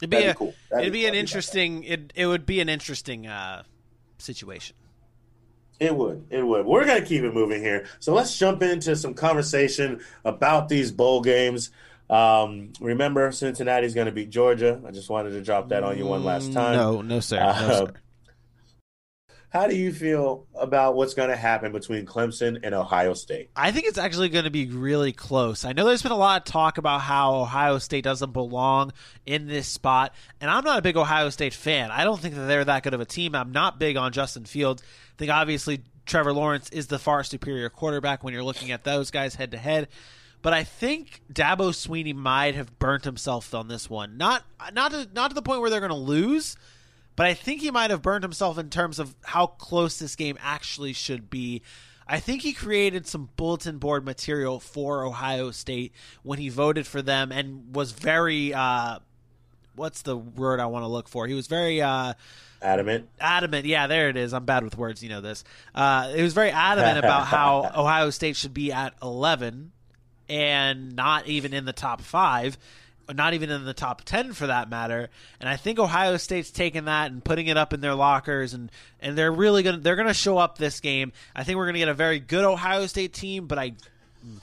it'd 0.00 0.10
be, 0.10 0.16
a, 0.16 0.34
cool. 0.34 0.54
It'd 0.72 0.92
be 0.92 1.00
be 1.00 1.06
an 1.06 1.14
interesting 1.14 1.82
it, 1.84 2.12
it 2.14 2.26
would 2.26 2.46
be 2.46 2.60
an 2.60 2.68
interesting 2.68 3.26
uh 3.26 3.64
situation 4.18 4.76
It 5.80 5.94
would. 5.94 6.26
It 6.30 6.42
would. 6.42 6.64
We're 6.66 6.84
going 6.86 7.02
to 7.02 7.06
keep 7.06 7.22
it 7.24 7.34
moving 7.34 7.60
here. 7.60 7.86
So 7.98 8.14
let's 8.14 8.38
jump 8.38 8.62
into 8.62 8.94
some 8.96 9.12
conversation 9.12 10.00
about 10.24 10.68
these 10.68 10.92
bowl 10.92 11.20
games. 11.20 11.70
Um, 12.08 12.72
remember, 12.80 13.32
Cincinnati's 13.32 13.92
going 13.94 14.06
to 14.06 14.12
beat 14.12 14.30
Georgia. 14.30 14.80
I 14.86 14.92
just 14.92 15.10
wanted 15.10 15.30
to 15.30 15.42
drop 15.42 15.70
that 15.70 15.82
on 15.82 15.98
you 15.98 16.06
one 16.06 16.22
last 16.22 16.52
time. 16.52 16.76
no 16.76 17.02
no 17.02 17.18
sir 17.20 17.36
no, 17.40 17.42
Uh, 17.48 17.86
sir. 17.86 17.92
How 19.54 19.68
do 19.68 19.76
you 19.76 19.92
feel 19.92 20.48
about 20.56 20.96
what's 20.96 21.14
going 21.14 21.28
to 21.28 21.36
happen 21.36 21.70
between 21.70 22.06
Clemson 22.06 22.58
and 22.64 22.74
Ohio 22.74 23.14
State? 23.14 23.50
I 23.54 23.70
think 23.70 23.86
it's 23.86 23.98
actually 23.98 24.28
going 24.28 24.46
to 24.46 24.50
be 24.50 24.66
really 24.66 25.12
close. 25.12 25.64
I 25.64 25.72
know 25.72 25.86
there's 25.86 26.02
been 26.02 26.10
a 26.10 26.16
lot 26.16 26.40
of 26.40 26.52
talk 26.52 26.76
about 26.76 27.02
how 27.02 27.36
Ohio 27.36 27.78
State 27.78 28.02
doesn't 28.02 28.32
belong 28.32 28.92
in 29.24 29.46
this 29.46 29.68
spot, 29.68 30.12
and 30.40 30.50
I'm 30.50 30.64
not 30.64 30.80
a 30.80 30.82
big 30.82 30.96
Ohio 30.96 31.30
State 31.30 31.54
fan. 31.54 31.92
I 31.92 32.02
don't 32.02 32.20
think 32.20 32.34
that 32.34 32.46
they're 32.46 32.64
that 32.64 32.82
good 32.82 32.94
of 32.94 33.00
a 33.00 33.04
team. 33.04 33.36
I'm 33.36 33.52
not 33.52 33.78
big 33.78 33.96
on 33.96 34.10
Justin 34.10 34.44
Fields. 34.44 34.82
I 34.82 35.18
think 35.18 35.30
obviously 35.30 35.84
Trevor 36.04 36.32
Lawrence 36.32 36.68
is 36.70 36.88
the 36.88 36.98
far 36.98 37.22
superior 37.22 37.70
quarterback 37.70 38.24
when 38.24 38.34
you're 38.34 38.42
looking 38.42 38.72
at 38.72 38.82
those 38.82 39.12
guys 39.12 39.36
head 39.36 39.52
to 39.52 39.56
head. 39.56 39.86
But 40.42 40.52
I 40.52 40.64
think 40.64 41.22
Dabo 41.32 41.70
Swinney 41.70 42.12
might 42.12 42.56
have 42.56 42.76
burnt 42.80 43.04
himself 43.04 43.54
on 43.54 43.68
this 43.68 43.88
one. 43.88 44.16
Not 44.16 44.42
not 44.72 44.90
to, 44.90 45.08
not 45.14 45.28
to 45.28 45.34
the 45.36 45.42
point 45.42 45.60
where 45.60 45.70
they're 45.70 45.78
going 45.78 45.90
to 45.90 45.96
lose, 45.96 46.56
but 47.16 47.26
I 47.26 47.34
think 47.34 47.60
he 47.60 47.70
might 47.70 47.90
have 47.90 48.02
burned 48.02 48.24
himself 48.24 48.58
in 48.58 48.70
terms 48.70 48.98
of 48.98 49.14
how 49.24 49.46
close 49.46 49.98
this 49.98 50.16
game 50.16 50.38
actually 50.42 50.92
should 50.92 51.30
be. 51.30 51.62
I 52.06 52.20
think 52.20 52.42
he 52.42 52.52
created 52.52 53.06
some 53.06 53.30
bulletin 53.36 53.78
board 53.78 54.04
material 54.04 54.60
for 54.60 55.04
Ohio 55.04 55.50
State 55.50 55.92
when 56.22 56.38
he 56.38 56.48
voted 56.50 56.86
for 56.86 57.00
them 57.00 57.32
and 57.32 57.74
was 57.74 57.92
very 57.92 58.52
uh 58.52 58.98
what's 59.74 60.02
the 60.02 60.16
word 60.16 60.60
I 60.60 60.66
want 60.66 60.82
to 60.84 60.88
look 60.88 61.08
for? 61.08 61.26
He 61.26 61.34
was 61.34 61.46
very 61.46 61.80
uh 61.80 62.14
Adamant. 62.60 63.08
adamant. 63.20 63.66
Yeah, 63.66 63.86
there 63.86 64.08
it 64.08 64.16
is. 64.16 64.32
I'm 64.32 64.46
bad 64.46 64.64
with 64.64 64.76
words. 64.78 65.02
You 65.02 65.10
know 65.10 65.20
this. 65.20 65.44
Uh, 65.74 66.10
it 66.16 66.22
was 66.22 66.32
very 66.32 66.50
adamant 66.50 66.98
about 67.04 67.26
how 67.26 67.70
Ohio 67.76 68.08
State 68.08 68.36
should 68.36 68.54
be 68.54 68.72
at 68.72 68.94
11 69.02 69.70
and 70.30 70.96
not 70.96 71.26
even 71.26 71.52
in 71.52 71.66
the 71.66 71.74
top 71.74 72.00
five, 72.00 72.56
not 73.12 73.34
even 73.34 73.50
in 73.50 73.64
the 73.64 73.74
top 73.74 74.02
10 74.04 74.32
for 74.32 74.46
that 74.46 74.70
matter. 74.70 75.10
And 75.40 75.48
I 75.48 75.56
think 75.56 75.78
Ohio 75.78 76.16
State's 76.16 76.50
taking 76.50 76.86
that 76.86 77.10
and 77.10 77.22
putting 77.22 77.46
it 77.48 77.56
up 77.56 77.72
in 77.72 77.80
their 77.80 77.94
lockers, 77.94 78.54
and 78.54 78.70
and 79.00 79.18
they're 79.18 79.32
really 79.32 79.62
gonna 79.62 79.78
they're 79.78 79.96
gonna 79.96 80.14
show 80.14 80.38
up 80.38 80.56
this 80.58 80.80
game. 80.80 81.12
I 81.34 81.44
think 81.44 81.56
we're 81.58 81.66
gonna 81.66 81.78
get 81.78 81.88
a 81.88 81.94
very 81.94 82.20
good 82.20 82.44
Ohio 82.44 82.86
State 82.86 83.12
team, 83.12 83.46
but 83.46 83.58
I 83.58 83.70
mm, 83.70 84.38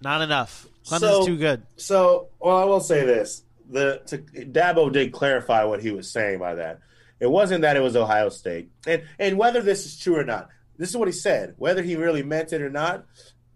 not 0.00 0.22
enough. 0.22 0.66
Clemson's 0.86 1.00
So- 1.00 1.26
too 1.26 1.36
good. 1.36 1.62
So, 1.76 2.28
well, 2.40 2.56
I 2.56 2.64
will 2.64 2.80
say 2.80 3.04
this: 3.04 3.42
the 3.68 4.00
to, 4.06 4.18
Dabo 4.18 4.92
did 4.92 5.12
clarify 5.12 5.64
what 5.64 5.82
he 5.82 5.90
was 5.90 6.10
saying 6.10 6.38
by 6.38 6.54
that. 6.56 6.80
It 7.20 7.30
wasn't 7.30 7.62
that 7.62 7.76
it 7.76 7.80
was 7.80 7.96
Ohio 7.96 8.30
State, 8.30 8.70
and 8.86 9.02
and 9.18 9.36
whether 9.38 9.60
this 9.60 9.84
is 9.86 9.98
true 9.98 10.16
or 10.16 10.24
not, 10.24 10.48
this 10.78 10.88
is 10.88 10.96
what 10.96 11.06
he 11.06 11.12
said. 11.12 11.54
Whether 11.58 11.82
he 11.82 11.96
really 11.96 12.22
meant 12.22 12.52
it 12.52 12.62
or 12.62 12.70
not, 12.70 13.04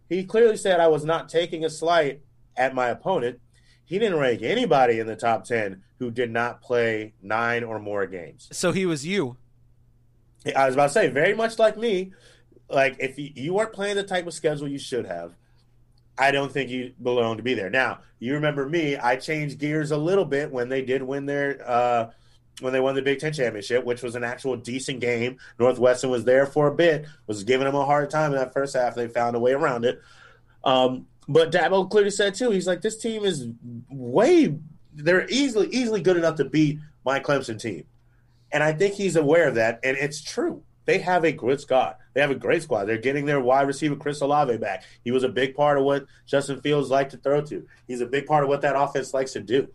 he 0.08 0.24
clearly 0.24 0.58
said 0.58 0.80
I 0.80 0.88
was 0.88 1.04
not 1.04 1.28
taking 1.30 1.64
a 1.64 1.70
slight 1.70 2.20
at 2.56 2.74
my 2.74 2.88
opponent. 2.88 3.40
He 3.84 3.98
didn't 3.98 4.18
rank 4.18 4.42
anybody 4.42 4.98
in 4.98 5.06
the 5.06 5.16
top 5.16 5.44
ten 5.44 5.82
who 5.98 6.10
did 6.10 6.30
not 6.30 6.60
play 6.60 7.14
nine 7.22 7.64
or 7.64 7.78
more 7.78 8.06
games. 8.06 8.48
So 8.52 8.72
he 8.72 8.86
was 8.86 9.06
you. 9.06 9.36
I 10.54 10.66
was 10.66 10.74
about 10.74 10.88
to 10.88 10.92
say, 10.92 11.08
very 11.08 11.34
much 11.34 11.58
like 11.58 11.76
me, 11.76 12.12
like 12.68 12.96
if 12.98 13.18
you, 13.18 13.30
you 13.34 13.54
weren't 13.54 13.72
playing 13.72 13.96
the 13.96 14.02
type 14.02 14.26
of 14.26 14.34
schedule 14.34 14.68
you 14.68 14.78
should 14.78 15.06
have, 15.06 15.34
I 16.18 16.30
don't 16.30 16.52
think 16.52 16.70
you 16.70 16.92
belong 17.02 17.38
to 17.38 17.42
be 17.42 17.54
there. 17.54 17.70
Now, 17.70 18.00
you 18.18 18.34
remember 18.34 18.68
me, 18.68 18.96
I 18.96 19.16
changed 19.16 19.58
gears 19.58 19.90
a 19.90 19.96
little 19.96 20.24
bit 20.24 20.50
when 20.50 20.68
they 20.68 20.82
did 20.82 21.02
win 21.02 21.26
their 21.26 21.60
uh 21.68 22.10
when 22.60 22.72
they 22.72 22.78
won 22.80 22.94
the 22.94 23.02
Big 23.02 23.18
Ten 23.18 23.32
championship, 23.32 23.84
which 23.84 24.02
was 24.02 24.14
an 24.14 24.22
actual 24.22 24.56
decent 24.56 25.00
game. 25.00 25.38
Northwestern 25.58 26.10
was 26.10 26.24
there 26.24 26.46
for 26.46 26.68
a 26.68 26.74
bit, 26.74 27.04
was 27.26 27.42
giving 27.42 27.64
them 27.64 27.74
a 27.74 27.84
hard 27.84 28.10
time 28.10 28.32
in 28.32 28.38
that 28.38 28.52
first 28.52 28.76
half. 28.76 28.94
They 28.94 29.08
found 29.08 29.34
a 29.34 29.40
way 29.40 29.52
around 29.52 29.84
it. 29.84 30.00
Um, 30.62 31.06
but 31.28 31.52
Dabo 31.52 31.88
clearly 31.88 32.10
said 32.10 32.34
too, 32.34 32.50
he's 32.50 32.66
like, 32.66 32.80
this 32.80 32.96
team 32.98 33.24
is 33.24 33.48
way 33.90 34.56
they're 34.94 35.26
easily 35.28 35.68
easily 35.68 36.00
good 36.00 36.16
enough 36.16 36.36
to 36.36 36.44
beat 36.44 36.78
my 37.04 37.20
Clemson 37.20 37.60
team. 37.60 37.84
And 38.52 38.62
I 38.62 38.72
think 38.72 38.94
he's 38.94 39.16
aware 39.16 39.48
of 39.48 39.56
that, 39.56 39.80
and 39.82 39.96
it's 39.96 40.22
true. 40.22 40.62
They 40.84 40.98
have 40.98 41.24
a 41.24 41.32
good 41.32 41.60
squad. 41.60 41.96
They 42.12 42.20
have 42.20 42.30
a 42.30 42.36
great 42.36 42.62
squad. 42.62 42.84
They're 42.84 42.98
getting 42.98 43.24
their 43.24 43.40
wide 43.40 43.66
receiver 43.66 43.96
Chris 43.96 44.20
Olave 44.20 44.58
back. 44.58 44.84
He 45.02 45.10
was 45.10 45.24
a 45.24 45.28
big 45.28 45.56
part 45.56 45.78
of 45.78 45.84
what 45.84 46.06
Justin 46.26 46.60
Fields 46.60 46.90
liked 46.90 47.12
to 47.12 47.16
throw 47.16 47.40
to. 47.42 47.66
He's 47.88 48.00
a 48.00 48.06
big 48.06 48.26
part 48.26 48.44
of 48.44 48.48
what 48.48 48.60
that 48.60 48.76
offense 48.76 49.14
likes 49.14 49.32
to 49.32 49.40
do. 49.40 49.68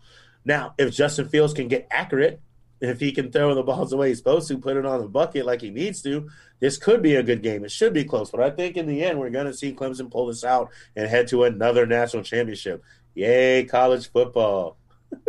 Now, 0.44 0.74
if 0.78 0.94
Justin 0.94 1.28
Fields 1.28 1.52
can 1.52 1.68
get 1.68 1.86
accurate, 1.90 2.40
if 2.80 3.00
he 3.00 3.12
can 3.12 3.30
throw 3.30 3.54
the 3.54 3.62
balls 3.62 3.90
the 3.90 3.96
way 3.96 4.08
he's 4.08 4.18
supposed 4.18 4.48
to, 4.48 4.58
put 4.58 4.76
it 4.76 4.86
on 4.86 5.00
the 5.00 5.08
bucket 5.08 5.44
like 5.46 5.60
he 5.60 5.70
needs 5.70 6.00
to, 6.02 6.28
this 6.60 6.76
could 6.78 7.02
be 7.02 7.14
a 7.16 7.22
good 7.22 7.42
game. 7.42 7.64
It 7.64 7.70
should 7.70 7.92
be 7.92 8.04
close, 8.04 8.30
but 8.30 8.40
I 8.40 8.50
think 8.50 8.76
in 8.76 8.86
the 8.86 9.02
end 9.04 9.18
we're 9.18 9.30
going 9.30 9.46
to 9.46 9.54
see 9.54 9.72
Clemson 9.72 10.10
pull 10.10 10.26
this 10.26 10.44
out 10.44 10.70
and 10.96 11.08
head 11.08 11.28
to 11.28 11.44
another 11.44 11.86
national 11.86 12.22
championship. 12.22 12.82
Yay, 13.14 13.64
college 13.64 14.10
football! 14.10 14.76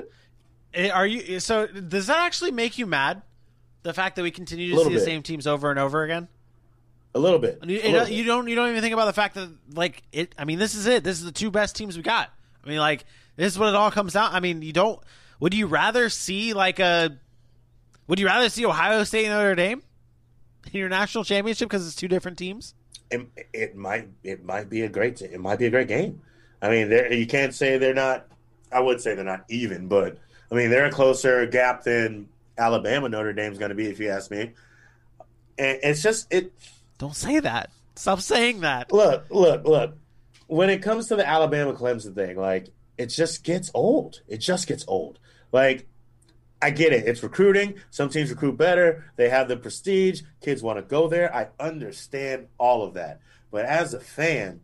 Eh, 0.74 0.90
Are 0.90 1.06
you 1.06 1.42
so? 1.42 1.68
Does 1.68 2.08
that 2.08 2.20
actually 2.20 2.52
make 2.52 2.78
you 2.78 2.86
mad? 2.86 3.22
The 3.84 3.94
fact 3.94 4.16
that 4.16 4.24
we 4.24 4.32
continue 4.32 4.68
to 4.70 4.72
see 4.72 4.78
Little 4.78 4.94
the 4.94 5.00
same 5.02 5.22
teams 5.22 5.46
over 5.46 5.70
and 5.70 5.78
over 5.78 6.04
again. 6.04 6.30
A 7.14 7.20
little 7.20 7.40
bit. 7.40 7.60
You, 7.66 7.82
A 7.84 7.92
little 7.92 8.08
you 8.08 8.24
bit. 8.24 8.28
don't. 8.28 8.48
You 8.48 8.56
don't 8.56 8.70
even 8.70 8.82
think 8.82 8.94
about 8.94 9.06
the 9.06 9.14
fact 9.14 9.36
that 9.36 9.50
like 9.74 10.02
it. 10.14 10.34
I 10.38 10.46
mean, 10.46 10.60
this 10.60 10.76
is 10.76 10.86
it. 10.88 11.04
This 11.04 11.18
is 11.20 11.26
the 11.26 11.32
two 11.34 11.52
best 11.52 11.76
teams 11.76 11.98
we 11.98 12.04
got. 12.04 12.30
I 12.64 12.70
mean, 12.70 12.78
like 12.78 13.04
this 13.36 13.52
is 13.52 13.60
what 13.60 13.68
it 13.68 13.76
all 13.76 13.92
comes 13.92 14.14
down. 14.14 14.34
I 14.34 14.40
mean, 14.40 14.62
you 14.62 14.72
don't. 14.72 14.98
Would 15.42 15.54
you 15.54 15.68
rather 15.68 16.08
see 16.08 16.54
like 16.54 16.80
a? 16.80 17.18
Would 18.12 18.20
you 18.20 18.26
rather 18.26 18.50
see 18.50 18.66
Ohio 18.66 19.06
State 19.06 19.28
and 19.28 19.34
Notre 19.34 19.56
Dame 19.56 19.82
in 20.74 20.80
your 20.82 20.90
national 20.90 21.24
championship 21.24 21.70
because 21.70 21.88
it's 21.88 21.96
two 21.96 22.10
different 22.10 22.38
teams? 22.38 22.76
it, 23.10 23.30
it 23.54 23.76
might 23.78 24.10
it 24.22 24.44
might 24.44 24.70
be 24.70 24.82
a 24.82 24.90
great 24.90 25.22
it 25.22 25.40
might 25.40 25.60
be 25.60 25.68
a 25.68 25.70
great 25.70 25.88
game. 25.88 26.22
I 26.62 26.70
mean, 26.72 26.92
you 26.92 27.26
can't 27.26 27.56
say 27.56 27.78
they're 27.78 27.94
not. 27.94 28.28
I 28.70 28.82
would 28.82 29.00
say 29.00 29.16
they're 29.16 29.24
not 29.24 29.46
even, 29.48 29.88
but 29.88 30.18
I 30.52 30.56
mean 30.56 30.70
they're 30.70 30.88
a 30.88 30.92
closer 30.92 31.46
gap 31.46 31.86
than 31.86 32.28
Alabama 32.58 33.08
Notre 33.08 33.32
Dame's 33.32 33.58
going 33.58 33.70
to 33.70 33.76
be, 33.76 33.88
if 33.88 33.98
you 33.98 34.10
ask 34.10 34.30
me. 34.30 34.52
And 35.58 35.80
it's 35.82 36.04
just 36.04 36.34
it. 36.34 36.52
Don't 36.98 37.16
say 37.16 37.40
that. 37.40 37.70
Stop 37.96 38.20
saying 38.20 38.60
that. 38.60 38.92
Look, 38.92 39.28
look, 39.30 39.64
look. 39.64 39.98
When 40.48 40.70
it 40.70 40.82
comes 40.82 41.08
to 41.08 41.16
the 41.16 41.26
Alabama 41.26 41.72
Clemson 41.72 42.14
thing, 42.14 42.36
like 42.36 42.72
it 42.98 43.06
just 43.06 43.46
gets 43.46 43.72
old. 43.74 44.20
It 44.28 44.40
just 44.40 44.68
gets 44.68 44.84
old. 44.86 45.18
Like 45.54 45.88
I 46.62 46.70
get 46.70 46.94
it. 46.94 47.08
It's 47.08 47.24
recruiting. 47.24 47.76
Some 47.90 48.10
teams 48.10 48.30
recruit 48.30 48.58
better. 48.58 49.06
They 49.16 49.30
have 49.30 49.48
the 49.48 49.58
prestige. 49.58 50.22
Kids 50.42 50.62
want 50.62 50.78
to 50.78 50.84
go 50.84 51.08
there. 51.08 51.34
I 51.36 51.48
understand 51.60 52.48
all 52.58 52.84
of 52.84 52.94
that. 52.94 53.20
But 53.50 53.66
as 53.66 53.94
a 53.94 54.00
fan, 54.00 54.62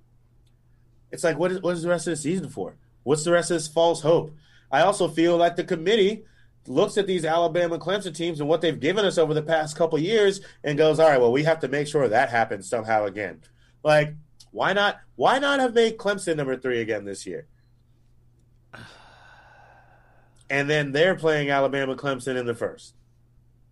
it's 1.11 1.23
like, 1.23 1.37
what 1.37 1.51
is, 1.51 1.61
what 1.61 1.75
is 1.75 1.83
the 1.83 1.89
rest 1.89 2.07
of 2.07 2.11
the 2.11 2.17
season 2.17 2.49
for? 2.49 2.75
What's 3.03 3.23
the 3.23 3.31
rest 3.31 3.51
of 3.51 3.55
this 3.55 3.67
false 3.67 4.01
hope? 4.01 4.35
I 4.71 4.81
also 4.81 5.07
feel 5.07 5.37
like 5.37 5.55
the 5.55 5.63
committee 5.63 6.23
looks 6.67 6.97
at 6.97 7.07
these 7.07 7.25
Alabama 7.25 7.79
Clemson 7.79 8.13
teams 8.13 8.39
and 8.39 8.49
what 8.49 8.61
they've 8.61 8.79
given 8.79 9.05
us 9.05 9.17
over 9.17 9.33
the 9.33 9.41
past 9.41 9.77
couple 9.77 9.97
years 9.97 10.41
and 10.63 10.77
goes, 10.77 10.99
all 10.99 11.09
right, 11.09 11.19
well, 11.19 11.31
we 11.31 11.43
have 11.43 11.61
to 11.61 11.67
make 11.67 11.87
sure 11.87 12.07
that 12.07 12.29
happens 12.29 12.69
somehow 12.69 13.05
again. 13.05 13.41
Like, 13.83 14.13
why 14.51 14.73
not? 14.73 14.99
Why 15.15 15.39
not 15.39 15.59
have 15.59 15.73
made 15.73 15.97
Clemson 15.97 16.35
number 16.35 16.57
three 16.57 16.81
again 16.81 17.05
this 17.05 17.25
year? 17.25 17.47
And 20.49 20.69
then 20.69 20.91
they're 20.91 21.15
playing 21.15 21.49
Alabama 21.49 21.95
Clemson 21.95 22.37
in 22.37 22.45
the 22.45 22.53
first. 22.53 22.93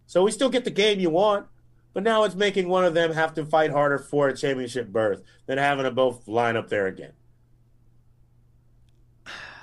So 0.07 0.23
we 0.23 0.31
still 0.31 0.49
get 0.49 0.65
the 0.65 0.71
game 0.71 0.99
you 0.99 1.09
want, 1.09 1.47
but 1.93 2.03
now 2.03 2.23
it's 2.23 2.35
making 2.35 2.67
one 2.67 2.85
of 2.85 2.93
them 2.93 3.13
have 3.13 3.33
to 3.35 3.45
fight 3.45 3.71
harder 3.71 3.97
for 3.97 4.27
a 4.27 4.35
championship 4.35 4.89
berth 4.89 5.23
than 5.45 5.57
having 5.57 5.85
them 5.85 5.95
both 5.95 6.27
line 6.27 6.57
up 6.57 6.69
there 6.69 6.87
again. 6.87 7.13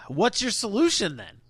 What's 0.08 0.42
your 0.42 0.50
solution 0.50 1.16
then? 1.16 1.40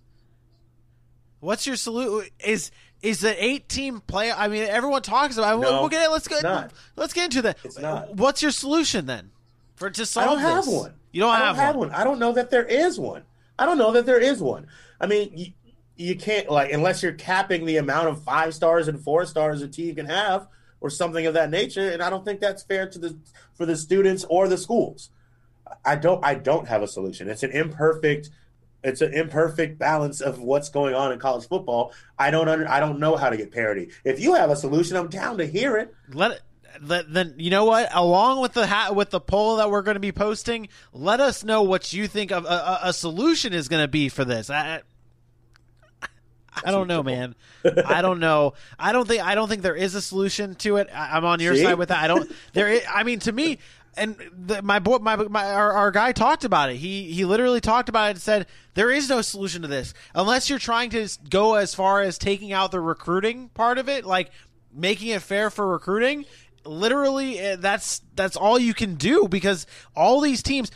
What's 1.39 1.65
your 1.67 1.75
solution? 1.75 2.29
Is 2.39 2.71
is 3.01 3.19
the 3.19 3.43
eight 3.43 3.67
team 3.67 3.99
play? 3.99 4.31
I 4.31 4.47
mean, 4.47 4.63
everyone 4.63 5.01
talks 5.01 5.37
about. 5.37 5.59
No, 5.59 5.81
we'll 5.81 5.89
get 5.89 6.09
let's 6.09 6.27
get 6.27 6.43
not. 6.43 6.71
let's 6.95 7.13
get 7.13 7.25
into 7.25 7.41
that. 7.41 7.57
It's 7.63 7.77
not. 7.77 8.15
What's 8.15 8.41
your 8.41 8.51
solution 8.51 9.05
then 9.05 9.31
for 9.75 9.89
to 9.89 10.05
solve? 10.05 10.27
I 10.27 10.31
don't 10.31 10.39
have 10.39 10.67
one. 10.67 10.93
You 11.11 11.21
don't, 11.21 11.31
I 11.31 11.39
have, 11.39 11.55
don't 11.57 11.65
have 11.65 11.75
one. 11.75 11.91
I 11.91 12.03
don't 12.03 12.19
know 12.19 12.31
that 12.31 12.49
there 12.49 12.63
is 12.63 12.99
one. 12.99 13.23
I 13.63 13.65
don't 13.65 13.77
know 13.77 13.93
that 13.93 14.05
there 14.05 14.19
is 14.19 14.41
one. 14.41 14.67
I 14.99 15.07
mean, 15.07 15.31
you, 15.33 15.53
you 15.95 16.15
can't 16.17 16.49
like 16.49 16.73
unless 16.73 17.01
you're 17.01 17.13
capping 17.13 17.65
the 17.65 17.77
amount 17.77 18.09
of 18.09 18.21
five 18.21 18.53
stars 18.53 18.89
and 18.89 19.01
four 19.01 19.25
stars 19.25 19.61
a 19.61 19.69
team 19.69 19.95
can 19.95 20.05
have, 20.05 20.49
or 20.81 20.89
something 20.89 21.25
of 21.25 21.33
that 21.35 21.49
nature. 21.49 21.89
And 21.89 22.03
I 22.03 22.09
don't 22.09 22.25
think 22.25 22.41
that's 22.41 22.63
fair 22.63 22.89
to 22.89 22.99
the 22.99 23.17
for 23.53 23.65
the 23.65 23.77
students 23.77 24.25
or 24.29 24.49
the 24.49 24.57
schools. 24.57 25.11
I 25.85 25.95
don't. 25.95 26.23
I 26.25 26.35
don't 26.35 26.67
have 26.67 26.81
a 26.81 26.89
solution. 26.89 27.29
It's 27.29 27.41
an 27.41 27.51
imperfect. 27.51 28.31
It's 28.83 28.99
an 28.99 29.13
imperfect 29.13 29.79
balance 29.79 30.19
of 30.19 30.41
what's 30.41 30.67
going 30.67 30.93
on 30.93 31.13
in 31.13 31.19
college 31.19 31.47
football. 31.47 31.93
I 32.19 32.31
don't 32.31 32.49
under, 32.49 32.69
I 32.69 32.81
don't 32.81 32.99
know 32.99 33.15
how 33.15 33.29
to 33.29 33.37
get 33.37 33.49
parity. 33.49 33.91
If 34.03 34.19
you 34.19 34.33
have 34.33 34.49
a 34.49 34.57
solution, 34.57 34.97
I'm 34.97 35.07
down 35.07 35.37
to 35.37 35.45
hear 35.45 35.77
it. 35.77 35.95
Let 36.11 36.31
it. 36.31 36.41
Then 36.81 37.35
you 37.37 37.49
know 37.49 37.65
what? 37.65 37.89
Along 37.93 38.41
with 38.41 38.53
the 38.53 38.67
ha- 38.67 38.91
with 38.93 39.11
the 39.11 39.19
poll 39.19 39.57
that 39.57 39.69
we're 39.69 39.81
going 39.81 39.95
to 39.95 39.99
be 39.99 40.11
posting, 40.11 40.69
let 40.91 41.19
us 41.19 41.43
know 41.43 41.61
what 41.61 41.93
you 41.93 42.07
think 42.07 42.31
of 42.31 42.45
a, 42.45 42.47
a, 42.47 42.79
a 42.85 42.93
solution 42.93 43.53
is 43.53 43.67
going 43.67 43.83
to 43.83 43.87
be 43.87 44.09
for 44.09 44.25
this. 44.25 44.49
I, 44.49 44.81
I 46.63 46.71
don't 46.71 46.87
know, 46.87 47.03
man. 47.03 47.35
I 47.85 48.01
don't 48.01 48.19
know. 48.19 48.53
I 48.77 48.91
don't 48.91 49.07
think. 49.07 49.23
I 49.23 49.35
don't 49.35 49.47
think 49.47 49.61
there 49.61 49.75
is 49.75 49.95
a 49.95 50.01
solution 50.01 50.55
to 50.55 50.77
it. 50.77 50.89
I, 50.93 51.17
I'm 51.17 51.25
on 51.25 51.39
your 51.39 51.55
See? 51.55 51.63
side 51.63 51.77
with 51.77 51.89
that. 51.89 52.03
I 52.03 52.07
don't. 52.07 52.31
There. 52.53 52.69
Is, 52.69 52.83
I 52.91 53.03
mean, 53.03 53.19
to 53.19 53.31
me, 53.31 53.59
and 53.95 54.15
the, 54.35 54.61
my 54.61 54.79
boy, 54.79 54.97
my, 54.97 55.15
my 55.15 55.51
our, 55.51 55.71
our 55.73 55.91
guy 55.91 56.11
talked 56.11 56.43
about 56.43 56.69
it. 56.69 56.77
He 56.77 57.11
he 57.11 57.25
literally 57.25 57.61
talked 57.61 57.89
about 57.89 58.07
it 58.07 58.11
and 58.11 58.21
said 58.21 58.47
there 58.73 58.91
is 58.91 59.09
no 59.09 59.21
solution 59.21 59.61
to 59.61 59.67
this 59.67 59.93
unless 60.13 60.49
you're 60.49 60.59
trying 60.59 60.89
to 60.91 61.07
go 61.29 61.55
as 61.55 61.73
far 61.75 62.01
as 62.01 62.17
taking 62.17 62.53
out 62.53 62.71
the 62.71 62.79
recruiting 62.79 63.49
part 63.49 63.77
of 63.77 63.89
it, 63.89 64.05
like 64.05 64.31
making 64.73 65.09
it 65.09 65.21
fair 65.21 65.49
for 65.49 65.67
recruiting. 65.67 66.25
Literally, 66.65 67.39
eh, 67.39 67.55
that's 67.57 68.01
that's 68.15 68.35
all 68.37 68.57
you 68.57 68.73
can 68.73 68.95
do 68.95 69.27
because 69.27 69.67
all 69.95 70.21
these 70.21 70.41
teams 70.41 70.71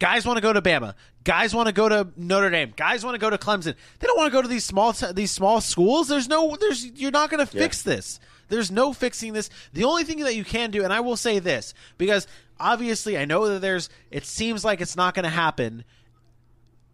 guys 0.00 0.26
want 0.26 0.38
to 0.38 0.40
go 0.40 0.52
to 0.52 0.60
Bama. 0.60 0.94
Guys 1.22 1.54
want 1.54 1.66
to 1.66 1.72
go 1.72 1.88
to 1.88 2.08
Notre 2.16 2.50
Dame. 2.50 2.72
Guys 2.74 3.04
want 3.04 3.14
to 3.14 3.18
go 3.18 3.30
to 3.30 3.38
Clemson. 3.38 3.74
They 3.98 4.06
don't 4.06 4.16
want 4.16 4.32
to 4.32 4.36
go 4.36 4.42
to 4.42 4.48
these 4.48 4.64
small 4.64 4.92
these 5.12 5.30
small 5.30 5.60
schools. 5.60 6.08
There's 6.08 6.28
no 6.28 6.56
there's 6.58 6.84
you're 6.84 7.10
not 7.10 7.30
going 7.30 7.46
to 7.46 7.46
fix 7.46 7.82
this. 7.82 8.18
There's 8.48 8.70
no 8.70 8.92
fixing 8.92 9.34
this. 9.34 9.50
The 9.72 9.84
only 9.84 10.02
thing 10.04 10.20
that 10.20 10.34
you 10.34 10.44
can 10.44 10.70
do 10.70 10.82
and 10.82 10.92
I 10.92 11.00
will 11.00 11.16
say 11.16 11.38
this 11.38 11.74
because 11.98 12.26
obviously 12.58 13.16
I 13.16 13.26
know 13.26 13.48
that 13.48 13.60
there's 13.60 13.90
it 14.10 14.24
seems 14.24 14.64
like 14.64 14.80
it's 14.80 14.96
not 14.96 15.14
going 15.14 15.24
to 15.24 15.30
happen. 15.30 15.84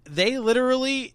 They 0.04 0.38
literally 0.38 1.14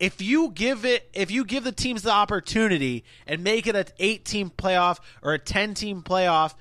if 0.00 0.20
you 0.22 0.50
give 0.50 0.84
it 0.84 1.08
if 1.12 1.30
you 1.30 1.44
give 1.44 1.62
the 1.62 1.70
teams 1.72 2.02
the 2.02 2.10
opportunity 2.10 3.04
and 3.26 3.44
make 3.44 3.66
it 3.68 3.76
an 3.76 3.84
8 3.98 4.24
team 4.24 4.50
playoff 4.50 4.98
or 5.22 5.34
a 5.34 5.38
10 5.38 5.74
team 5.74 6.02
playoff 6.02 6.54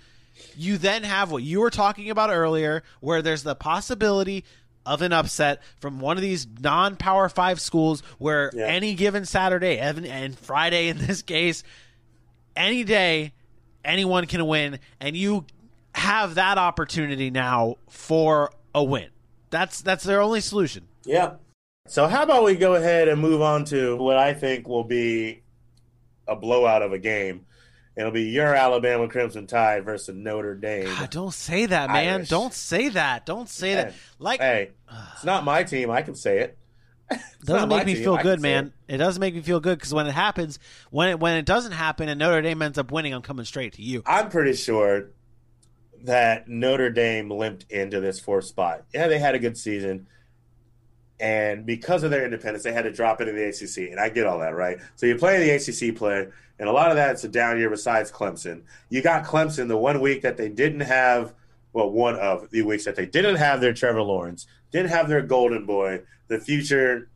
you 0.55 0.77
then 0.77 1.03
have 1.03 1.31
what 1.31 1.41
you 1.41 1.59
were 1.61 1.69
talking 1.69 2.09
about 2.09 2.29
earlier 2.29 2.83
where 2.99 3.21
there's 3.21 3.43
the 3.43 3.55
possibility 3.55 4.43
of 4.85 5.01
an 5.01 5.13
upset 5.13 5.61
from 5.79 5.99
one 5.99 6.17
of 6.17 6.21
these 6.21 6.45
non-power 6.61 7.29
5 7.29 7.59
schools 7.61 8.01
where 8.17 8.51
Yeah. 8.53 8.65
any 8.65 8.93
given 8.93 9.25
Saturday 9.25 9.77
and 9.79 10.05
and 10.05 10.37
Friday 10.37 10.89
in 10.89 10.97
this 10.97 11.21
case 11.21 11.63
any 12.55 12.83
day 12.83 13.33
anyone 13.85 14.27
can 14.27 14.45
win 14.45 14.79
and 14.99 15.15
you 15.15 15.45
have 15.95 16.35
that 16.35 16.57
opportunity 16.57 17.29
now 17.29 17.75
for 17.89 18.51
a 18.75 18.83
win 18.83 19.07
that's 19.49 19.81
that's 19.81 20.03
their 20.03 20.21
only 20.21 20.41
solution 20.41 20.87
Yeah. 21.05 21.33
So 21.89 22.07
how 22.07 22.21
about 22.23 22.43
we 22.43 22.55
go 22.55 22.75
ahead 22.75 23.07
and 23.07 23.19
move 23.19 23.41
on 23.41 23.65
to 23.65 23.97
what 23.97 24.15
I 24.15 24.33
think 24.33 24.67
will 24.67 24.83
be 24.83 25.41
a 26.27 26.35
blowout 26.35 26.83
of 26.83 26.93
a 26.93 26.99
game. 26.99 27.45
It'll 27.97 28.11
be 28.11 28.25
your 28.25 28.53
Alabama 28.53 29.09
Crimson 29.09 29.47
Tide 29.47 29.83
versus 29.83 30.15
Notre 30.15 30.55
Dame. 30.55 30.85
God, 30.85 31.09
don't 31.09 31.33
say 31.33 31.65
that, 31.65 31.89
man. 31.89 32.13
Irish. 32.19 32.29
Don't 32.29 32.53
say 32.53 32.89
that. 32.89 33.25
Don't 33.25 33.49
say 33.49 33.73
that. 33.75 33.93
Like, 34.19 34.39
hey, 34.39 34.71
uh, 34.87 35.05
it's 35.15 35.25
not 35.25 35.43
my 35.43 35.63
team. 35.63 35.89
I 35.89 36.01
can 36.03 36.15
say 36.15 36.39
it. 36.39 36.57
It's 37.39 37.47
doesn't 37.47 37.69
make 37.69 37.85
me 37.85 37.95
team. 37.95 38.03
feel 38.03 38.17
good, 38.17 38.39
man. 38.39 38.71
It. 38.87 38.97
doesn't 38.97 39.19
make 39.19 39.33
me 39.33 39.41
feel 39.41 39.59
good 39.59 39.79
because 39.79 39.93
when 39.93 40.05
it 40.05 40.11
happens, 40.11 40.59
when 40.91 41.09
it 41.09 41.19
when 41.19 41.37
it 41.37 41.45
doesn't 41.45 41.71
happen, 41.71 42.07
and 42.07 42.19
Notre 42.19 42.41
Dame 42.41 42.61
ends 42.61 42.77
up 42.77 42.91
winning, 42.91 43.13
I'm 43.13 43.21
coming 43.21 43.45
straight 43.45 43.73
to 43.73 43.81
you. 43.81 44.03
I'm 44.05 44.29
pretty 44.29 44.53
sure 44.53 45.09
that 46.03 46.47
Notre 46.47 46.91
Dame 46.91 47.31
limped 47.31 47.65
into 47.71 47.99
this 47.99 48.19
fourth 48.19 48.45
spot. 48.45 48.83
Yeah, 48.93 49.07
they 49.07 49.17
had 49.17 49.35
a 49.35 49.39
good 49.39 49.57
season. 49.57 50.07
And 51.19 51.65
because 51.65 52.03
of 52.03 52.11
their 52.11 52.23
independence, 52.23 52.63
they 52.63 52.71
had 52.71 52.83
to 52.83 52.91
drop 52.91 53.19
into 53.19 53.33
the 53.33 53.45
ACC. 53.45 53.91
And 53.91 53.99
I 53.99 54.09
get 54.09 54.25
all 54.25 54.39
that, 54.39 54.55
right? 54.55 54.77
So 54.95 55.05
you 55.05 55.15
play 55.15 55.39
the 55.39 55.51
ACC 55.51 55.95
play, 55.95 56.27
and 56.57 56.69
a 56.69 56.71
lot 56.71 56.91
of 56.91 56.95
that's 56.95 57.23
a 57.23 57.27
down 57.27 57.57
year 57.57 57.69
besides 57.69 58.11
Clemson. 58.11 58.61
You 58.89 59.01
got 59.01 59.25
Clemson 59.25 59.67
the 59.67 59.77
one 59.77 59.99
week 59.99 60.21
that 60.21 60.37
they 60.37 60.49
didn't 60.49 60.81
have, 60.81 61.33
well, 61.73 61.89
one 61.89 62.15
of 62.15 62.49
the 62.51 62.61
weeks 62.61 62.85
that 62.85 62.95
they 62.95 63.05
didn't 63.05 63.35
have 63.35 63.59
their 63.59 63.73
Trevor 63.73 64.01
Lawrence, 64.01 64.47
didn't 64.71 64.89
have 64.89 65.09
their 65.09 65.21
Golden 65.21 65.65
Boy, 65.65 66.03
the 66.27 66.39
future, 66.39 67.09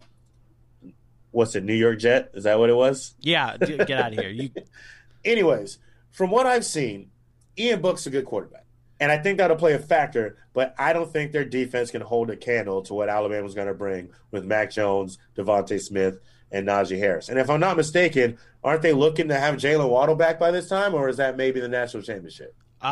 what's 1.32 1.56
it, 1.56 1.64
New 1.64 1.74
York 1.74 2.00
Jet? 2.00 2.32
Is 2.34 2.44
that 2.44 2.60
what 2.60 2.70
it 2.70 2.76
was? 2.76 3.16
Yeah, 3.20 3.58
get 3.58 3.92
out 3.92 4.14
of 4.14 4.20
here. 4.20 4.30
You 4.30 4.50
Anyways, 5.26 5.80
from 6.12 6.30
what 6.30 6.46
I've 6.46 6.66
seen, 6.66 7.10
Ian 7.58 7.82
Book's 7.82 8.06
a 8.06 8.10
good 8.10 8.26
quarterback. 8.26 8.63
And 9.04 9.12
I 9.12 9.18
think 9.18 9.38
that'll 9.38 9.58
play 9.58 9.74
a 9.74 9.80
factor, 9.80 10.38
but 10.54 10.74
I 10.78 10.94
don't 10.94 11.12
think 11.12 11.34
their 11.34 11.44
defense 11.44 11.92
can 11.92 12.00
hold 12.00 12.30
a 12.30 12.38
candle 12.38 12.84
to 12.84 12.94
what 12.94 13.10
Alabama's 13.10 13.54
going 13.54 13.68
to 13.68 13.74
bring 13.74 14.12
with 14.32 14.46
Mac 14.46 14.72
Jones, 14.72 15.18
DeVonta 15.36 15.82
Smith, 15.82 16.20
and 16.54 16.66
Najee 16.66 16.98
Harris. 17.00 17.28
And 17.28 17.38
if 17.38 17.50
I'm 17.50 17.60
not 17.60 17.76
mistaken, 17.76 18.38
aren't 18.64 18.82
they 18.82 18.94
looking 18.94 19.28
to 19.28 19.38
have 19.38 19.56
Jaylen 19.56 19.90
Waddle 19.90 20.16
back 20.16 20.40
by 20.40 20.52
this 20.52 20.70
time, 20.70 20.94
or 20.94 21.10
is 21.10 21.18
that 21.18 21.36
maybe 21.36 21.60
the 21.60 21.68
national 21.68 22.02
championship? 22.04 22.56
Uh, 22.82 22.86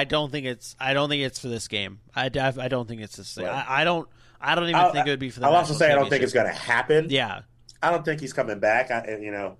I 0.00 0.04
don't 0.04 0.32
think 0.32 0.46
it's. 0.46 0.74
I 0.80 0.94
don't 0.94 1.10
think 1.10 1.22
it's 1.22 1.38
for 1.38 1.48
this 1.48 1.68
game. 1.68 2.00
I, 2.16 2.30
I, 2.34 2.54
I 2.58 2.68
don't 2.68 2.88
think 2.88 3.02
it's 3.02 3.16
this. 3.16 3.36
Right. 3.36 3.46
I, 3.46 3.82
I 3.82 3.84
don't. 3.84 4.08
I 4.40 4.54
don't 4.54 4.64
even 4.64 4.74
I'll- 4.76 4.92
think 4.94 5.06
it 5.06 5.10
would 5.10 5.18
be 5.18 5.28
for 5.28 5.40
the. 5.40 5.46
I'll 5.48 5.54
also 5.54 5.74
say 5.74 5.92
I 5.92 5.96
don't 5.96 6.08
think 6.08 6.22
it's 6.22 6.32
going 6.32 6.46
to 6.46 6.58
happen. 6.58 7.08
Yeah, 7.10 7.42
I 7.82 7.90
don't 7.90 8.06
think 8.06 8.22
he's 8.22 8.32
coming 8.32 8.58
back. 8.58 8.90
I, 8.90 9.18
you 9.20 9.32
know, 9.32 9.58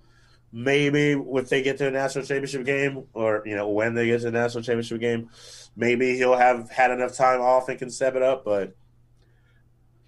maybe 0.53 1.13
if 1.13 1.49
they 1.49 1.63
get 1.63 1.79
to 1.79 1.89
a 1.89 1.91
national 1.91 2.25
championship 2.25 2.65
game, 2.65 3.05
or 3.13 3.43
you 3.45 3.57
know, 3.57 3.69
when 3.69 3.95
they 3.95 4.07
get 4.07 4.19
to 4.21 4.31
the 4.31 4.31
national 4.33 4.63
championship 4.63 5.01
game, 5.01 5.31
maybe 5.79 6.17
he'll 6.17 6.37
have 6.37 6.71
had 6.71 6.91
enough 6.91 7.15
time 7.15 7.41
off 7.41 7.69
and 7.69 7.79
can 7.79 7.89
step 7.89 8.17
it 8.17 8.23
up. 8.23 8.45
But, 8.45 8.77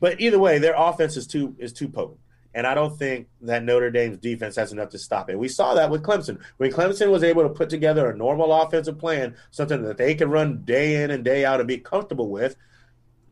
but 0.01 0.21
either 0.21 0.39
way, 0.39 0.59
their 0.59 0.75
offense 0.77 1.17
is 1.17 1.27
too 1.27 1.55
is 1.59 1.73
too 1.73 1.89
potent, 1.89 2.19
and 2.55 2.67
I 2.67 2.75
don't 2.75 2.99
think 2.99 3.29
that 3.43 3.63
Notre 3.63 3.91
Dame's 3.91 4.19
defense 4.19 4.57
has 4.57 4.73
enough 4.73 4.91
to 4.91 4.99
stop 4.99 5.31
it. 5.31 5.39
We 5.39 5.49
saw 5.49 5.75
that 5.75 5.89
with 5.89 6.03
Clemson 6.03 6.41
when 6.59 6.73
Clemson 6.73 7.11
was 7.11 7.23
able 7.23 7.45
to 7.45 7.49
put 7.49 7.71
together 7.71 8.11
a 8.11 8.17
normal 8.17 8.53
offensive 8.53 8.99
plan, 8.99 9.37
something 9.51 9.83
that 9.85 9.97
they 9.97 10.15
could 10.15 10.29
run 10.29 10.65
day 10.65 11.03
in 11.03 11.11
and 11.11 11.25
day 11.25 11.45
out 11.45 11.61
and 11.61 11.69
be 11.69 11.79
comfortable 11.79 12.29
with. 12.29 12.57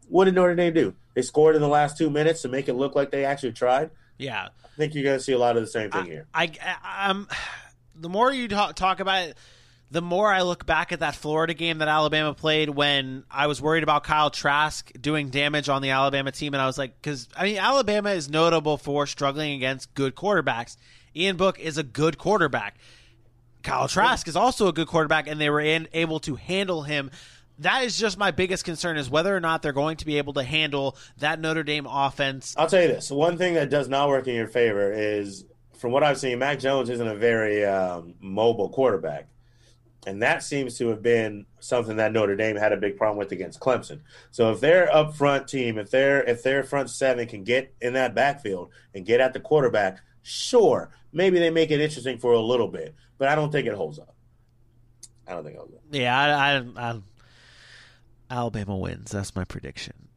What 0.08 0.24
did 0.24 0.36
Notre 0.36 0.54
Dame 0.54 0.72
do? 0.72 0.94
They 1.14 1.20
scored 1.20 1.54
in 1.54 1.60
the 1.60 1.68
last 1.68 1.98
two 1.98 2.08
minutes 2.08 2.40
to 2.42 2.48
make 2.48 2.68
it 2.68 2.74
look 2.74 2.94
like 2.94 3.10
they 3.10 3.26
actually 3.26 3.52
tried. 3.52 3.90
yeah. 4.16 4.48
I 4.64 4.68
think 4.78 4.94
you're 4.94 5.04
going 5.04 5.18
to 5.18 5.22
see 5.22 5.32
a 5.32 5.38
lot 5.38 5.56
of 5.56 5.62
the 5.64 5.68
same 5.68 5.90
thing 5.90 6.04
here. 6.04 6.28
I, 6.32 6.52
I 6.62 7.10
um, 7.10 7.28
the 7.96 8.08
more 8.08 8.32
you 8.32 8.46
talk, 8.46 8.76
talk 8.76 9.00
about 9.00 9.24
it, 9.24 9.36
the 9.90 10.02
more 10.02 10.32
I 10.32 10.42
look 10.42 10.66
back 10.66 10.92
at 10.92 11.00
that 11.00 11.14
Florida 11.14 11.54
game 11.54 11.78
that 11.78 11.88
Alabama 11.88 12.34
played 12.34 12.68
when 12.68 13.24
I 13.30 13.46
was 13.46 13.62
worried 13.62 13.82
about 13.82 14.04
Kyle 14.04 14.30
Trask 14.30 14.90
doing 15.00 15.30
damage 15.30 15.68
on 15.68 15.80
the 15.80 15.90
Alabama 15.90 16.30
team, 16.30 16.54
and 16.54 16.60
I 16.60 16.66
was 16.66 16.76
like, 16.76 17.00
because 17.00 17.28
I 17.36 17.44
mean, 17.44 17.58
Alabama 17.58 18.10
is 18.10 18.28
notable 18.28 18.76
for 18.76 19.06
struggling 19.06 19.54
against 19.54 19.94
good 19.94 20.14
quarterbacks. 20.14 20.76
Ian 21.16 21.36
Book 21.36 21.58
is 21.58 21.78
a 21.78 21.82
good 21.82 22.18
quarterback. 22.18 22.76
Kyle 23.62 23.88
Trask 23.88 24.28
is 24.28 24.36
also 24.36 24.68
a 24.68 24.72
good 24.72 24.88
quarterback, 24.88 25.26
and 25.26 25.40
they 25.40 25.50
were 25.50 25.60
in, 25.60 25.88
able 25.92 26.20
to 26.20 26.36
handle 26.36 26.82
him. 26.82 27.10
That 27.58 27.82
is 27.82 27.98
just 27.98 28.16
my 28.16 28.30
biggest 28.30 28.64
concern 28.64 28.96
is 28.96 29.10
whether 29.10 29.34
or 29.34 29.40
not 29.40 29.62
they're 29.62 29.72
going 29.72 29.96
to 29.96 30.06
be 30.06 30.18
able 30.18 30.34
to 30.34 30.44
handle 30.44 30.96
that 31.18 31.40
Notre 31.40 31.64
Dame 31.64 31.86
offense. 31.86 32.54
I'll 32.56 32.68
tell 32.68 32.82
you 32.82 32.88
this: 32.88 33.10
one 33.10 33.36
thing 33.36 33.54
that 33.54 33.70
does 33.70 33.88
not 33.88 34.08
work 34.08 34.28
in 34.28 34.34
your 34.34 34.46
favor 34.46 34.92
is 34.92 35.44
from 35.76 35.92
what 35.92 36.04
I've 36.04 36.18
seen, 36.18 36.38
Mac 36.38 36.58
Jones 36.60 36.90
isn't 36.90 37.06
a 37.08 37.16
very 37.16 37.64
um, 37.64 38.14
mobile 38.20 38.68
quarterback. 38.68 39.26
And 40.08 40.22
that 40.22 40.42
seems 40.42 40.78
to 40.78 40.88
have 40.88 41.02
been 41.02 41.44
something 41.60 41.96
that 41.96 42.12
Notre 42.14 42.34
Dame 42.34 42.56
had 42.56 42.72
a 42.72 42.78
big 42.78 42.96
problem 42.96 43.18
with 43.18 43.30
against 43.30 43.60
Clemson. 43.60 44.00
So 44.30 44.50
if 44.52 44.60
their 44.60 44.90
up 44.90 45.14
front 45.14 45.46
team, 45.46 45.76
if 45.76 45.90
their 45.90 46.22
if 46.24 46.42
their 46.42 46.62
front 46.62 46.88
seven 46.88 47.28
can 47.28 47.44
get 47.44 47.74
in 47.82 47.92
that 47.92 48.14
backfield 48.14 48.70
and 48.94 49.04
get 49.04 49.20
at 49.20 49.34
the 49.34 49.40
quarterback, 49.40 50.00
sure, 50.22 50.90
maybe 51.12 51.38
they 51.38 51.50
make 51.50 51.70
it 51.70 51.82
interesting 51.82 52.16
for 52.16 52.32
a 52.32 52.40
little 52.40 52.68
bit. 52.68 52.94
But 53.18 53.28
I 53.28 53.34
don't 53.34 53.52
think 53.52 53.66
it 53.68 53.74
holds 53.74 53.98
up. 53.98 54.14
I 55.26 55.32
don't 55.32 55.44
think 55.44 55.56
it 55.56 55.58
holds 55.58 55.74
up. 55.74 55.82
Yeah, 55.90 56.18
I, 56.18 56.56
I, 56.56 56.90
I 56.90 57.00
Alabama 58.30 58.78
wins. 58.78 59.10
That's 59.10 59.36
my 59.36 59.44
prediction. 59.44 60.08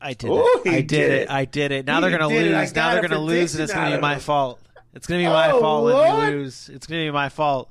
I 0.00 0.14
did 0.14 0.30
Ooh, 0.30 0.62
it. 0.64 0.68
I 0.68 0.72
did, 0.76 0.86
did 0.86 1.10
it. 1.10 1.22
it. 1.24 1.30
I 1.30 1.44
did 1.44 1.70
it. 1.70 1.84
Now 1.86 1.96
He 1.96 2.00
they're 2.08 2.18
gonna 2.18 2.32
did 2.32 2.46
it. 2.46 2.54
I 2.54 2.60
lose. 2.62 2.74
Now 2.74 2.92
they're 2.92 3.02
gonna 3.02 3.18
lose, 3.18 3.54
and 3.54 3.62
it's 3.64 3.74
gonna 3.74 3.94
be 3.94 4.00
my 4.00 4.18
fault. 4.18 4.58
It's 4.94 5.06
gonna 5.06 5.20
be 5.20 5.26
my 5.26 5.50
Oh, 5.50 5.60
fault 5.60 5.84
when 5.84 6.30
we 6.30 6.36
lose. 6.36 6.70
It's 6.72 6.86
gonna 6.86 7.02
be 7.02 7.10
my 7.10 7.28
fault. 7.28 7.68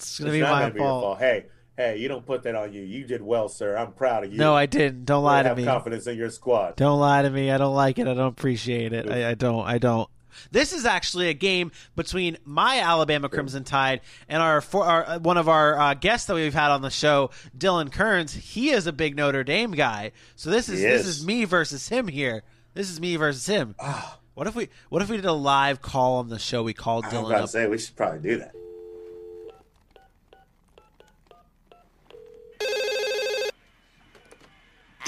It's 0.00 0.18
gonna 0.18 0.30
It's 0.30 0.36
be 0.38 0.42
my 0.42 0.48
gonna 0.60 0.70
be 0.74 0.80
your 0.80 0.88
fault. 0.88 1.02
fault. 1.04 1.18
Hey, 1.18 1.46
hey, 1.76 1.96
you 1.98 2.08
don't 2.08 2.24
put 2.26 2.42
that 2.44 2.54
on 2.54 2.72
you. 2.72 2.82
You 2.82 3.04
did 3.04 3.22
well, 3.22 3.48
sir. 3.48 3.76
I'm 3.76 3.92
proud 3.92 4.24
of 4.24 4.32
you. 4.32 4.38
No, 4.38 4.54
I 4.54 4.66
didn't. 4.66 5.04
Don't 5.04 5.24
lie 5.24 5.42
to 5.42 5.48
have 5.48 5.56
me. 5.58 5.64
confidence 5.64 6.06
in 6.06 6.16
your 6.16 6.30
squad. 6.30 6.76
Don't 6.76 6.98
lie 7.00 7.22
to 7.22 7.30
me. 7.30 7.50
I 7.50 7.58
don't 7.58 7.74
like 7.74 7.98
it. 7.98 8.06
I 8.06 8.14
don't 8.14 8.28
appreciate 8.28 8.92
it. 8.92 9.10
I, 9.10 9.30
I 9.30 9.34
don't. 9.34 9.64
I 9.66 9.78
don't. 9.78 10.08
This 10.52 10.72
is 10.72 10.84
actually 10.84 11.30
a 11.30 11.34
game 11.34 11.72
between 11.96 12.36
my 12.44 12.78
Alabama 12.80 13.28
Crimson 13.28 13.64
Tide 13.64 14.02
and 14.28 14.40
our, 14.40 14.60
for, 14.60 14.84
our 14.84 15.04
uh, 15.08 15.18
one 15.18 15.36
of 15.36 15.48
our 15.48 15.76
uh, 15.76 15.94
guests 15.94 16.28
that 16.28 16.34
we've 16.34 16.54
had 16.54 16.70
on 16.70 16.80
the 16.80 16.90
show, 16.90 17.30
Dylan 17.56 17.90
Kerns. 17.90 18.34
He 18.34 18.70
is 18.70 18.86
a 18.86 18.92
big 18.92 19.16
Notre 19.16 19.42
Dame 19.42 19.72
guy, 19.72 20.12
so 20.36 20.50
this 20.50 20.68
is 20.68 20.78
He 20.78 20.86
this 20.86 21.00
is. 21.08 21.18
is 21.20 21.26
me 21.26 21.44
versus 21.44 21.88
him 21.88 22.06
here. 22.06 22.44
This 22.74 22.88
is 22.88 23.00
me 23.00 23.16
versus 23.16 23.46
him. 23.46 23.74
Oh. 23.80 24.18
What 24.34 24.46
if 24.46 24.54
we 24.54 24.68
What 24.90 25.02
if 25.02 25.08
we 25.10 25.16
did 25.16 25.24
a 25.24 25.32
live 25.32 25.82
call 25.82 26.18
on 26.18 26.28
the 26.28 26.38
show? 26.38 26.62
We 26.62 26.72
called 26.72 27.06
Dylan 27.06 27.26
about 27.26 27.38
to 27.38 27.42
up. 27.44 27.48
say 27.48 27.66
we 27.66 27.76
should 27.78 27.96
probably 27.96 28.20
do 28.20 28.38
that. 28.38 28.52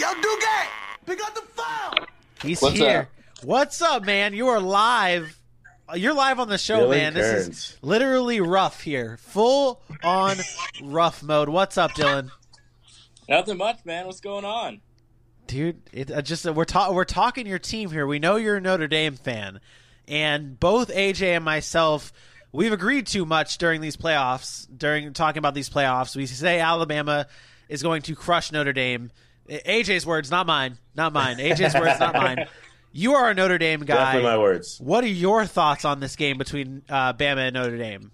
Yo, 0.01 0.15
Dugan, 0.15 0.49
pick 1.05 1.23
up 1.23 1.35
the 1.35 1.43
phone. 1.43 2.07
He's 2.41 2.63
What's 2.63 2.79
here. 2.79 3.01
up? 3.01 3.45
What's 3.45 3.83
up, 3.83 4.03
man? 4.03 4.33
You 4.33 4.49
are 4.49 4.59
live. 4.59 5.39
You're 5.95 6.15
live 6.15 6.41
on 6.41 6.49
the 6.49 6.57
show, 6.57 6.87
Dylan 6.87 6.91
man. 6.91 7.13
This 7.13 7.49
is 7.49 7.79
literally 7.83 8.41
rough 8.41 8.81
here. 8.81 9.19
Full 9.19 9.83
on 10.03 10.39
rough 10.83 11.23
mode. 11.23 11.51
What's 11.51 11.77
up, 11.77 11.91
Dylan? 11.91 12.31
Nothing 13.29 13.59
much, 13.59 13.85
man. 13.85 14.07
What's 14.07 14.21
going 14.21 14.47
on? 14.47 14.81
Dude, 15.47 15.83
it 15.93 16.11
uh, 16.11 16.23
just 16.23 16.47
uh, 16.47 16.55
we're 16.55 16.65
ta- 16.65 16.93
we're 16.93 17.05
talking 17.05 17.47
your 17.47 17.59
team 17.59 17.91
here. 17.91 18.07
We 18.07 18.19
know 18.19 18.37
you're 18.37 18.57
a 18.57 18.61
Notre 18.63 18.89
Dame 18.89 19.17
fan, 19.17 19.61
and 20.09 20.59
both 20.59 20.89
AJ 20.89 21.37
and 21.37 21.45
myself, 21.45 22.11
we've 22.53 22.73
agreed 22.73 23.07
too 23.07 23.27
much 23.27 23.59
during 23.59 23.83
these 23.83 23.99
playoffs. 23.99 24.67
During 24.75 25.13
talking 25.13 25.41
about 25.41 25.53
these 25.53 25.69
playoffs, 25.69 26.17
we 26.17 26.25
say 26.25 26.59
Alabama 26.59 27.27
is 27.69 27.83
going 27.83 28.01
to 28.01 28.15
crush 28.15 28.51
Notre 28.51 28.73
Dame. 28.73 29.11
A- 29.51 29.83
AJ's 29.83 30.07
words, 30.07 30.31
not 30.31 30.47
mine, 30.47 30.79
not 30.95 31.13
mine. 31.13 31.37
AJ's 31.39 31.75
words, 31.75 32.01
not 32.01 32.15
mine. 32.15 32.47
You 32.93 33.15
are 33.15 33.31
a 33.31 33.35
Notre 33.35 33.57
Dame 33.57 33.81
guy. 33.81 33.95
Definitely 33.95 34.29
my 34.31 34.39
words. 34.39 34.81
What 34.81 35.05
are 35.05 35.09
your 35.09 35.47
thoughts 35.47 35.85
on 35.85 36.01
this 36.01 36.17
game 36.17 36.39
between 36.39 36.83
uh, 36.89 37.13
Bama 37.13 37.47
and 37.47 37.55
Notre 37.55 37.79
Dame? 37.79 38.11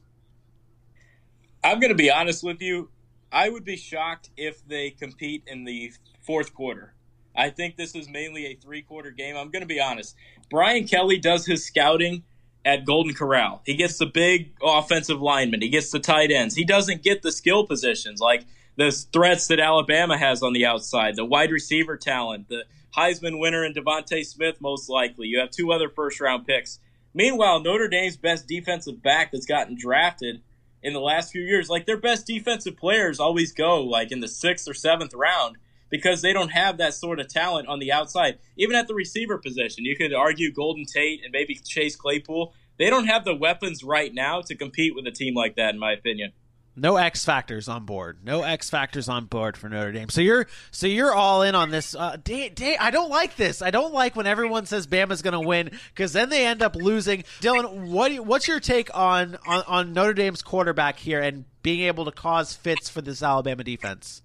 I'm 1.65 1.81
going 1.81 1.91
to 1.91 1.97
be 1.97 2.11
honest 2.11 2.45
with 2.45 2.61
you. 2.61 2.91
I 3.33 3.49
would 3.49 3.65
be 3.65 3.77
shocked 3.77 4.31
if 4.37 4.67
they 4.69 4.91
compete 4.91 5.45
in 5.47 5.65
the 5.65 5.93
fourth 6.27 6.53
quarter. 6.55 6.95
I 7.35 7.51
think 7.51 7.77
this 7.77 7.95
is 7.95 8.09
mainly 8.09 8.47
a 8.47 8.55
three 8.55 8.83
quarter 8.83 9.11
game. 9.11 9.37
I'm 9.37 9.51
going 9.51 9.63
to 9.63 9.67
be 9.67 9.81
honest. 9.81 10.15
Brian 10.51 10.87
Kelly 10.87 11.19
does 11.19 11.47
his 11.47 11.65
scouting 11.65 12.25
at 12.65 12.85
Golden 12.85 13.15
Corral. 13.15 13.63
He 13.65 13.75
gets 13.75 13.99
the 13.99 14.07
big 14.07 14.53
offensive 14.63 15.23
linemen, 15.23 15.63
he 15.63 15.69
gets 15.69 15.91
the 15.91 16.01
tight 16.01 16.31
ends. 16.31 16.55
He 16.55 16.65
doesn't 16.65 17.03
get 17.03 17.23
the 17.23 17.33
skill 17.33 17.67
positions 17.67 18.21
like 18.21 18.45
the 18.77 18.91
threats 19.13 19.47
that 19.49 19.61
Alabama 19.61 20.19
has 20.19 20.43
on 20.43 20.53
the 20.53 20.67
outside, 20.67 21.17
the 21.17 21.25
wide 21.25 21.51
receiver 21.51 21.97
talent, 21.97 22.49
the 22.49 22.65
Heisman 22.97 23.41
winner 23.41 23.63
and 23.63 23.75
DeVonta 23.75 24.25
Smith, 24.25 24.61
most 24.61 24.89
likely. 24.89 25.27
You 25.29 25.41
have 25.41 25.51
two 25.51 25.73
other 25.73 25.89
first 25.89 26.21
round 26.21 26.47
picks. 26.47 26.79
Meanwhile, 27.15 27.61
Notre 27.61 27.89
Dame's 27.89 28.17
best 28.17 28.47
defensive 28.47 29.03
back 29.03 29.33
that's 29.33 29.47
gotten 29.47 29.77
drafted 29.79 30.43
in 30.83 30.93
the 30.93 31.01
last 31.01 31.33
few 31.33 31.43
years, 31.43 31.69
like 31.69 31.87
their 31.87 31.97
best 31.97 32.27
defensive 32.27 32.77
players 32.77 33.19
always 33.19 33.53
go 33.53 33.83
like 33.83 34.13
in 34.13 34.21
the 34.21 34.29
sixth 34.29 34.69
or 34.69 34.75
seventh 34.75 35.15
round 35.15 35.57
because 35.91 36.23
they 36.23 36.33
don't 36.33 36.51
have 36.51 36.79
that 36.79 36.95
sort 36.95 37.19
of 37.21 37.29
talent 37.29 37.69
on 37.69 37.79
the 37.79 37.93
outside. 37.93 38.39
Even 38.57 38.77
at 38.77 38.87
the 38.87 38.95
receiver 38.95 39.39
position, 39.39 39.85
you 39.85 39.97
could 39.97 40.13
argue 40.13 40.53
Golden 40.53 40.85
Tate 40.85 41.25
and 41.25 41.33
maybe 41.33 41.55
Chase 41.55 41.97
Claypool. 41.97 42.53
They 42.79 42.91
don't 42.91 43.07
have 43.07 43.25
the 43.25 43.35
weapons 43.35 43.83
right 43.83 44.13
now 44.13 44.43
to 44.43 44.55
compete 44.55 44.95
with 44.95 45.07
a 45.07 45.11
team 45.11 45.35
like 45.35 45.57
that, 45.57 45.75
in 45.75 45.81
my 45.81 45.93
opinion. 45.93 46.33
No 46.79 46.97
X 46.99 47.25
factors 47.25 47.69
on 47.69 47.85
board. 47.87 48.19
No 48.23 48.43
X 48.43 48.69
factors 48.69 49.09
on 49.09 49.25
board 49.25 49.57
for 49.57 49.71
Notre 49.71 49.93
Dame. 49.93 50.11
So 50.11 50.21
you're 50.21 50.47
so 50.71 50.87
you're 50.87 51.15
all 51.15 51.41
in 51.43 51.55
on 51.55 51.71
this. 51.71 51.95
Uh, 51.95 52.19
da- 52.23 52.51
da- 52.51 52.77
I 52.77 52.91
don't 52.91 53.09
like 53.09 53.37
this. 53.37 53.63
I 53.63 53.71
don't 53.71 53.95
like 53.95 54.15
when 54.15 54.27
everyone 54.27 54.67
says 54.67 54.87
Bama's 54.87 55.23
going 55.23 55.33
to 55.33 55.41
win 55.41 55.71
because 55.95 56.13
then 56.13 56.29
they 56.29 56.45
end 56.47 56.61
up 56.63 56.77
losing. 56.77 57.25
Dylan, 57.41 57.87
what 57.89 58.13
you- 58.13 58.23
what's 58.23 58.47
your 58.47 58.61
take 58.61 58.95
on, 58.95 59.39
on 59.47 59.63
on 59.67 59.93
Notre 59.95 60.13
Dame's 60.13 60.43
quarterback 60.43 60.99
here 60.99 61.21
and 61.21 61.47
being 61.63 61.81
able 61.87 62.05
to 62.05 62.13
cause 62.13 62.53
fits 62.55 62.91
for 62.91 63.01
this 63.01 63.23
Alabama 63.23 63.65
defense? 63.65 64.21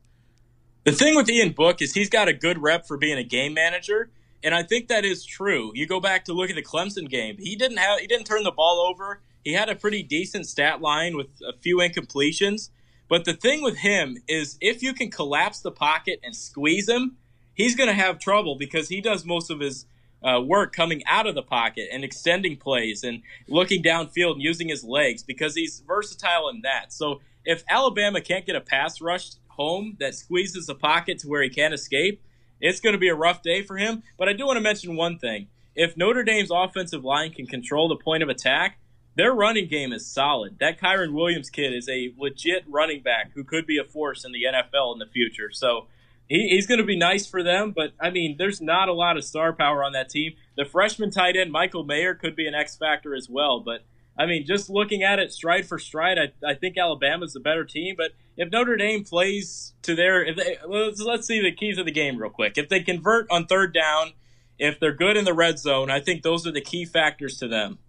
The 0.84 0.92
thing 0.92 1.16
with 1.16 1.30
Ian 1.30 1.54
Book 1.54 1.82
is 1.82 1.94
he's 1.94 2.10
got 2.10 2.28
a 2.28 2.34
good 2.34 2.58
rep 2.62 2.86
for 2.86 2.98
being 2.98 3.18
a 3.18 3.24
game 3.24 3.54
manager, 3.54 4.10
and 4.44 4.54
I 4.54 4.64
think 4.64 4.90
that 4.90 5.06
is 5.06 5.24
true. 5.24 5.72
You 5.74 5.86
go 5.88 6.02
back 6.02 6.26
to 6.26 6.34
look 6.34 6.50
at 6.50 6.56
the 6.58 6.64
Clemson 6.64 7.08
game; 7.10 7.38
he 7.40 7.56
didn't 7.56 7.78
have 7.78 8.00
he 8.02 8.08
didn't 8.08 8.26
turn 8.26 8.44
the 8.44 8.52
ball 8.52 8.80
over. 8.92 9.22
He 9.44 9.54
had 9.54 9.70
a 9.70 9.76
pretty 9.76 10.04
decent 10.04 10.48
stat 10.48 10.82
line 10.82 11.18
with 11.18 11.28
a 11.48 11.54
few 11.54 11.78
incompletions. 11.78 12.70
But 13.10 13.26
the 13.26 13.34
thing 13.34 13.62
with 13.62 13.78
him 13.78 14.18
is 14.28 14.58
if 14.62 14.82
you 14.82 14.94
can 14.94 15.12
collapse 15.12 15.60
the 15.60 15.72
pocket 15.72 16.20
and 16.24 16.36
squeeze 16.36 16.88
him, 16.88 17.18
he's 17.54 17.76
going 17.76 17.90
to 17.90 17.94
have 17.94 18.20
trouble 18.20 18.56
because 18.56 18.88
he 18.88 19.02
does 19.02 19.26
most 19.26 19.52
of 19.52 19.60
his 19.60 19.86
uh, 20.24 20.40
work 20.40 20.74
coming 20.74 21.04
out 21.06 21.28
of 21.28 21.36
the 21.36 21.42
pocket 21.42 21.90
and 21.92 22.04
extending 22.04 22.56
plays 22.56 23.04
and 23.04 23.22
looking 23.48 23.84
downfield 23.84 24.34
and 24.34 24.42
using 24.42 24.70
his 24.70 24.84
legs 24.84 25.24
because 25.24 25.56
he's 25.56 25.82
versatile 25.86 26.48
in 26.50 26.62
that. 26.62 26.94
So 26.94 27.22
if 27.44 27.64
Alabama 27.70 28.22
can't 28.22 28.46
get 28.46 28.56
a 28.56 28.62
pass 28.62 29.02
rush 29.02 29.32
home 29.48 29.98
that 30.00 30.16
squeezes 30.16 30.68
the 30.68 30.76
pocket 30.76 31.20
to 31.20 31.28
where 31.28 31.44
he 31.44 31.50
can't 31.50 31.74
escape, 31.74 32.22
it's 32.60 32.80
going 32.80 32.94
to 32.94 33.00
be 33.00 33.10
a 33.10 33.16
rough 33.16 33.42
day 33.42 33.64
for 33.64 33.78
him. 33.78 34.04
But 34.18 34.30
I 34.30 34.34
do 34.34 34.46
want 34.46 34.58
to 34.58 34.62
mention 34.62 34.96
one 34.96 35.18
thing. 35.18 35.48
If 35.76 35.98
Notre 35.98 36.24
Dame's 36.24 36.52
offensive 36.52 37.04
line 37.04 37.32
can 37.32 37.48
control 37.48 37.88
the 37.88 37.96
point 37.96 38.24
of 38.24 38.30
attack, 38.30 38.78
their 39.16 39.34
running 39.34 39.68
game 39.68 39.92
is 39.92 40.06
solid. 40.06 40.58
That 40.60 40.80
Kyren 40.80 41.14
Williams 41.14 41.50
kid 41.50 41.74
is 41.74 41.90
a 41.90 42.14
legit 42.18 42.64
running 42.68 43.02
back 43.02 43.32
who 43.36 43.44
could 43.44 43.68
be 43.68 43.78
a 43.78 43.84
force 43.84 44.24
in 44.24 44.32
the 44.32 44.44
NFL 44.44 44.94
in 44.94 45.00
the 45.00 45.06
future. 45.06 45.52
So 45.52 45.88
he, 46.30 46.48
he's 46.50 46.66
going 46.66 46.80
to 46.80 46.86
be 46.86 46.98
nice 46.98 47.28
for 47.28 47.44
them. 47.44 47.74
But 47.76 47.92
I 48.00 48.10
mean, 48.10 48.36
there's 48.38 48.62
not 48.62 48.88
a 48.88 48.94
lot 48.94 49.18
of 49.18 49.26
star 49.26 49.54
power 49.54 49.84
on 49.84 49.92
that 49.94 50.10
team. 50.10 50.34
The 50.56 50.66
freshman 50.66 51.12
tight 51.12 51.36
end 51.36 51.52
Michael 51.52 51.84
Mayer 51.84 52.16
could 52.16 52.36
be 52.36 52.48
an 52.48 52.56
X 52.56 52.78
factor 52.78 53.14
as 53.14 53.28
well. 53.30 53.60
But 53.60 53.84
I 54.18 54.26
mean, 54.26 54.46
just 54.46 54.70
looking 54.70 55.04
at 55.04 55.20
it 55.20 55.34
stride 55.34 55.66
for 55.66 55.78
stride, 55.78 56.18
I, 56.18 56.52
I 56.52 56.54
think 56.54 56.78
Alabama's 56.78 57.34
the 57.34 57.40
better 57.42 57.66
team. 57.66 57.96
But 57.98 58.12
if 58.38 58.50
Notre 58.50 58.78
Dame 58.78 59.04
plays 59.04 59.74
to 59.82 59.94
their, 59.94 60.24
if 60.24 60.38
they, 60.38 60.58
let's, 60.66 61.02
let's 61.02 61.28
see 61.28 61.42
the 61.42 61.52
keys 61.52 61.78
of 61.78 61.86
the 61.86 61.92
game 61.92 62.18
real 62.18 62.30
quick. 62.30 62.58
If 62.58 62.70
they 62.70 62.82
convert 62.82 63.30
on 63.30 63.46
third 63.46 63.74
down, 63.74 64.14
if 64.58 64.80
they're 64.80 64.94
good 64.94 65.18
in 65.18 65.26
the 65.26 65.34
red 65.34 65.60
zone, 65.60 65.90
I 65.90 66.00
think 66.00 66.22
those 66.22 66.48
are 66.48 66.52
the 66.52 66.62
key 66.62 66.86
factors 66.86 67.38
to 67.40 67.48
them. 67.48 67.80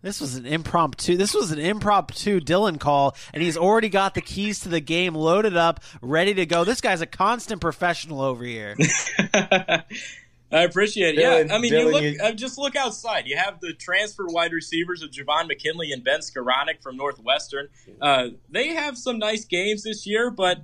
This 0.00 0.20
was 0.20 0.36
an 0.36 0.46
impromptu. 0.46 1.16
This 1.16 1.34
was 1.34 1.50
an 1.50 1.58
impromptu 1.58 2.40
Dylan 2.40 2.78
call, 2.78 3.16
and 3.34 3.42
he's 3.42 3.56
already 3.56 3.88
got 3.88 4.14
the 4.14 4.20
keys 4.20 4.60
to 4.60 4.68
the 4.68 4.80
game 4.80 5.14
loaded 5.14 5.56
up, 5.56 5.80
ready 6.00 6.34
to 6.34 6.46
go. 6.46 6.62
This 6.64 6.80
guy's 6.80 7.00
a 7.00 7.06
constant 7.06 7.60
professional 7.60 8.20
over 8.20 8.44
here. 8.44 8.76
I 10.50 10.62
appreciate 10.62 11.18
it. 11.18 11.22
Dylan- 11.22 11.48
yeah, 11.48 11.54
I 11.54 11.58
mean, 11.58 11.72
Dylan, 11.72 11.84
you 11.86 11.90
look, 11.92 12.02
you- 12.02 12.18
uh, 12.22 12.32
just 12.32 12.56
look 12.58 12.74
outside. 12.74 13.26
You 13.26 13.36
have 13.36 13.60
the 13.60 13.74
transfer 13.74 14.26
wide 14.26 14.52
receivers 14.52 15.02
of 15.02 15.10
Javon 15.10 15.46
McKinley 15.46 15.92
and 15.92 16.02
Ben 16.02 16.20
Skowronek 16.20 16.80
from 16.82 16.96
Northwestern. 16.96 17.68
Uh, 18.00 18.28
they 18.48 18.68
have 18.68 18.96
some 18.96 19.18
nice 19.18 19.44
games 19.44 19.82
this 19.82 20.06
year, 20.06 20.30
but 20.30 20.62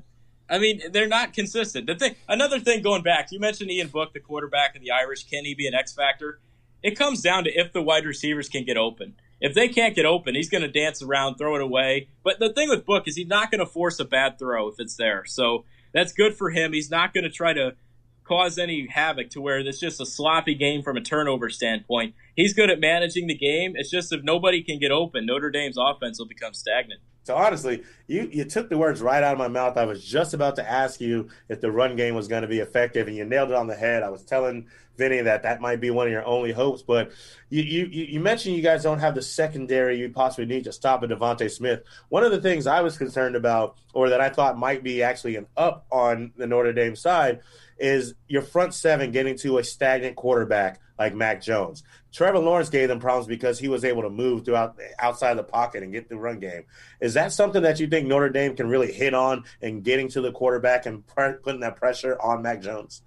I 0.49 0.59
mean, 0.59 0.81
they're 0.93 1.09
not 1.09 1.33
consistent. 1.35 1.87
The 1.87 1.97
thing, 1.97 2.15
another 2.29 2.61
thing, 2.61 2.83
going 2.83 3.03
back, 3.03 3.31
you 3.33 3.41
mentioned 3.41 3.71
Ian 3.71 3.89
Book, 3.89 4.15
the 4.15 4.21
quarterback 4.21 4.75
of 4.77 4.81
the 4.83 4.93
Irish. 4.93 5.25
Can 5.25 5.45
he 5.45 5.55
be 5.55 5.67
an 5.67 5.75
X 5.75 5.93
factor? 5.93 6.39
It 6.83 6.97
comes 6.99 7.21
down 7.21 7.45
to 7.45 7.51
if 7.51 7.73
the 7.73 7.83
wide 7.83 8.05
receivers 8.07 8.49
can 8.49 8.65
get 8.65 8.77
open. 8.77 9.15
If 9.45 9.53
they 9.53 9.69
can't 9.69 9.95
get 9.95 10.07
open, 10.07 10.35
he's 10.35 10.49
going 10.49 10.63
to 10.63 10.69
dance 10.69 11.03
around, 11.03 11.35
throw 11.35 11.55
it 11.55 11.61
away. 11.61 12.09
But 12.23 12.39
the 12.39 12.51
thing 12.51 12.71
with 12.71 12.87
Book 12.87 13.07
is 13.07 13.15
he's 13.15 13.27
not 13.27 13.51
going 13.51 13.59
to 13.59 13.67
force 13.67 14.01
a 14.01 14.07
bad 14.07 14.39
throw 14.39 14.69
if 14.69 14.77
it's 14.79 14.97
there. 14.97 15.27
So 15.27 15.67
that's 15.93 16.15
good 16.15 16.35
for 16.35 16.49
him. 16.49 16.73
He's 16.73 16.91
not 16.91 17.13
going 17.13 17.25
to 17.25 17.31
try 17.31 17.53
to 17.53 17.75
cause 18.25 18.57
any 18.57 18.87
havoc 18.89 19.29
to 19.33 19.43
where 19.43 19.59
it's 19.59 19.79
just 19.79 20.01
a 20.01 20.07
sloppy 20.07 20.55
game 20.55 20.83
from 20.83 20.97
a 20.97 21.03
turnover 21.03 21.51
standpoint. 21.51 22.15
He's 22.35 22.55
good 22.55 22.71
at 22.71 22.81
managing 22.81 23.27
the 23.27 23.37
game. 23.37 23.75
It's 23.77 23.91
just 23.91 24.15
if 24.15 24.23
nobody 24.23 24.63
can 24.63 24.79
get 24.79 24.91
open, 24.91 25.27
Notre 25.27 25.51
Dame's 25.51 25.77
offense 25.79 26.19
will 26.19 26.27
become 26.27 26.55
stagnant. 26.55 27.03
So 27.25 27.35
honestly, 27.35 27.83
you 28.07 28.29
you 28.31 28.45
took 28.45 28.69
the 28.69 28.79
words 28.79 29.01
right 29.01 29.23
out 29.23 29.33
of 29.33 29.39
my 29.39 29.49
mouth. 29.49 29.79
I 29.79 29.87
was 29.87 30.05
just 30.05 30.35
about 30.35 30.57
to 30.57 30.71
ask 30.71 31.01
you 31.01 31.29
if 31.49 31.61
the 31.61 31.73
run 31.73 31.97
game 31.97 32.15
was 32.15 32.29
going 32.29 32.43
to 32.43 32.49
be 32.49 32.59
effective, 32.59 33.09
and 33.09 33.17
you 33.17 33.25
nailed 33.25 33.51
it 33.51 33.57
on 33.57 33.67
the 33.67 33.75
head. 33.75 34.03
I 34.03 34.11
was 34.11 34.23
telling 34.25 34.69
Vinny 34.99 35.23
that 35.23 35.43
that 35.43 35.63
might 35.63 35.81
be 35.81 35.91
one 35.91 36.07
of 36.07 36.13
your 36.13 36.25
only 36.25 36.53
hopes, 36.53 36.83
but 36.83 37.13
you 37.49 37.63
you 37.63 37.87
you 37.87 38.21
mentioned 38.21 38.57
you 38.57 38.63
guys 38.63 38.83
don't 38.83 38.99
have 38.99 39.15
the 39.15 39.23
secondary 39.23 39.99
you 39.99 40.11
possibly 40.11 40.45
need 40.45 40.65
to 40.65 40.73
stop 40.73 41.03
a 41.03 41.09
DeVonta 41.09 41.51
Smith. 41.51 41.83
One 42.11 42.25
of 42.25 42.31
the 42.31 42.43
things 42.43 42.67
I 42.67 42.83
was 42.83 42.99
concerned 42.99 43.37
about, 43.37 43.79
or 43.95 44.11
that 44.11 44.21
I 44.21 44.29
thought 44.29 44.59
might 44.59 44.83
be 44.83 45.03
actually 45.03 45.37
an 45.37 45.47
up 45.57 45.87
on 45.91 46.33
the 46.37 46.47
Notre 46.47 46.75
Dame 46.75 46.95
side, 46.95 47.41
is 47.79 48.15
your 48.29 48.43
front 48.43 48.75
seven 48.75 49.13
getting 49.13 49.39
to 49.39 49.57
a 49.57 49.65
stagnant 49.65 50.17
quarterback 50.17 50.79
like 50.99 51.15
Mac 51.15 51.43
Jones. 51.43 51.83
Trevor 52.15 52.39
Lawrence 52.39 52.69
gave 52.69 52.89
them 52.89 53.01
problems 53.01 53.27
because 53.27 53.59
he 53.59 53.67
was 53.67 53.85
able 53.85 54.03
to 54.03 54.09
move 54.09 54.45
throughout 54.45 54.79
outside 55.01 55.35
the 55.35 55.43
pocket 55.43 55.83
and 55.83 55.93
get 55.93 56.09
the 56.09 56.17
run 56.17 56.39
game. 56.39 56.63
Is 57.01 57.15
that 57.15 57.33
something 57.33 57.63
that 57.63 57.81
you 57.81 57.89
think 57.89 58.07
Notre 58.07 58.29
Dame 58.29 58.55
can 58.55 58.69
really 58.69 58.93
hit 58.93 59.15
on 59.15 59.43
in 59.61 59.81
getting 59.81 60.09
to 60.11 60.21
the 60.21 60.31
quarterback 60.31 60.87
and 60.87 61.05
pre- 61.05 61.33
putting 61.43 61.61
that 61.61 61.75
pressure 61.75 62.17
on 62.23 62.41
Mac 62.41 62.63
Jones? 62.63 63.03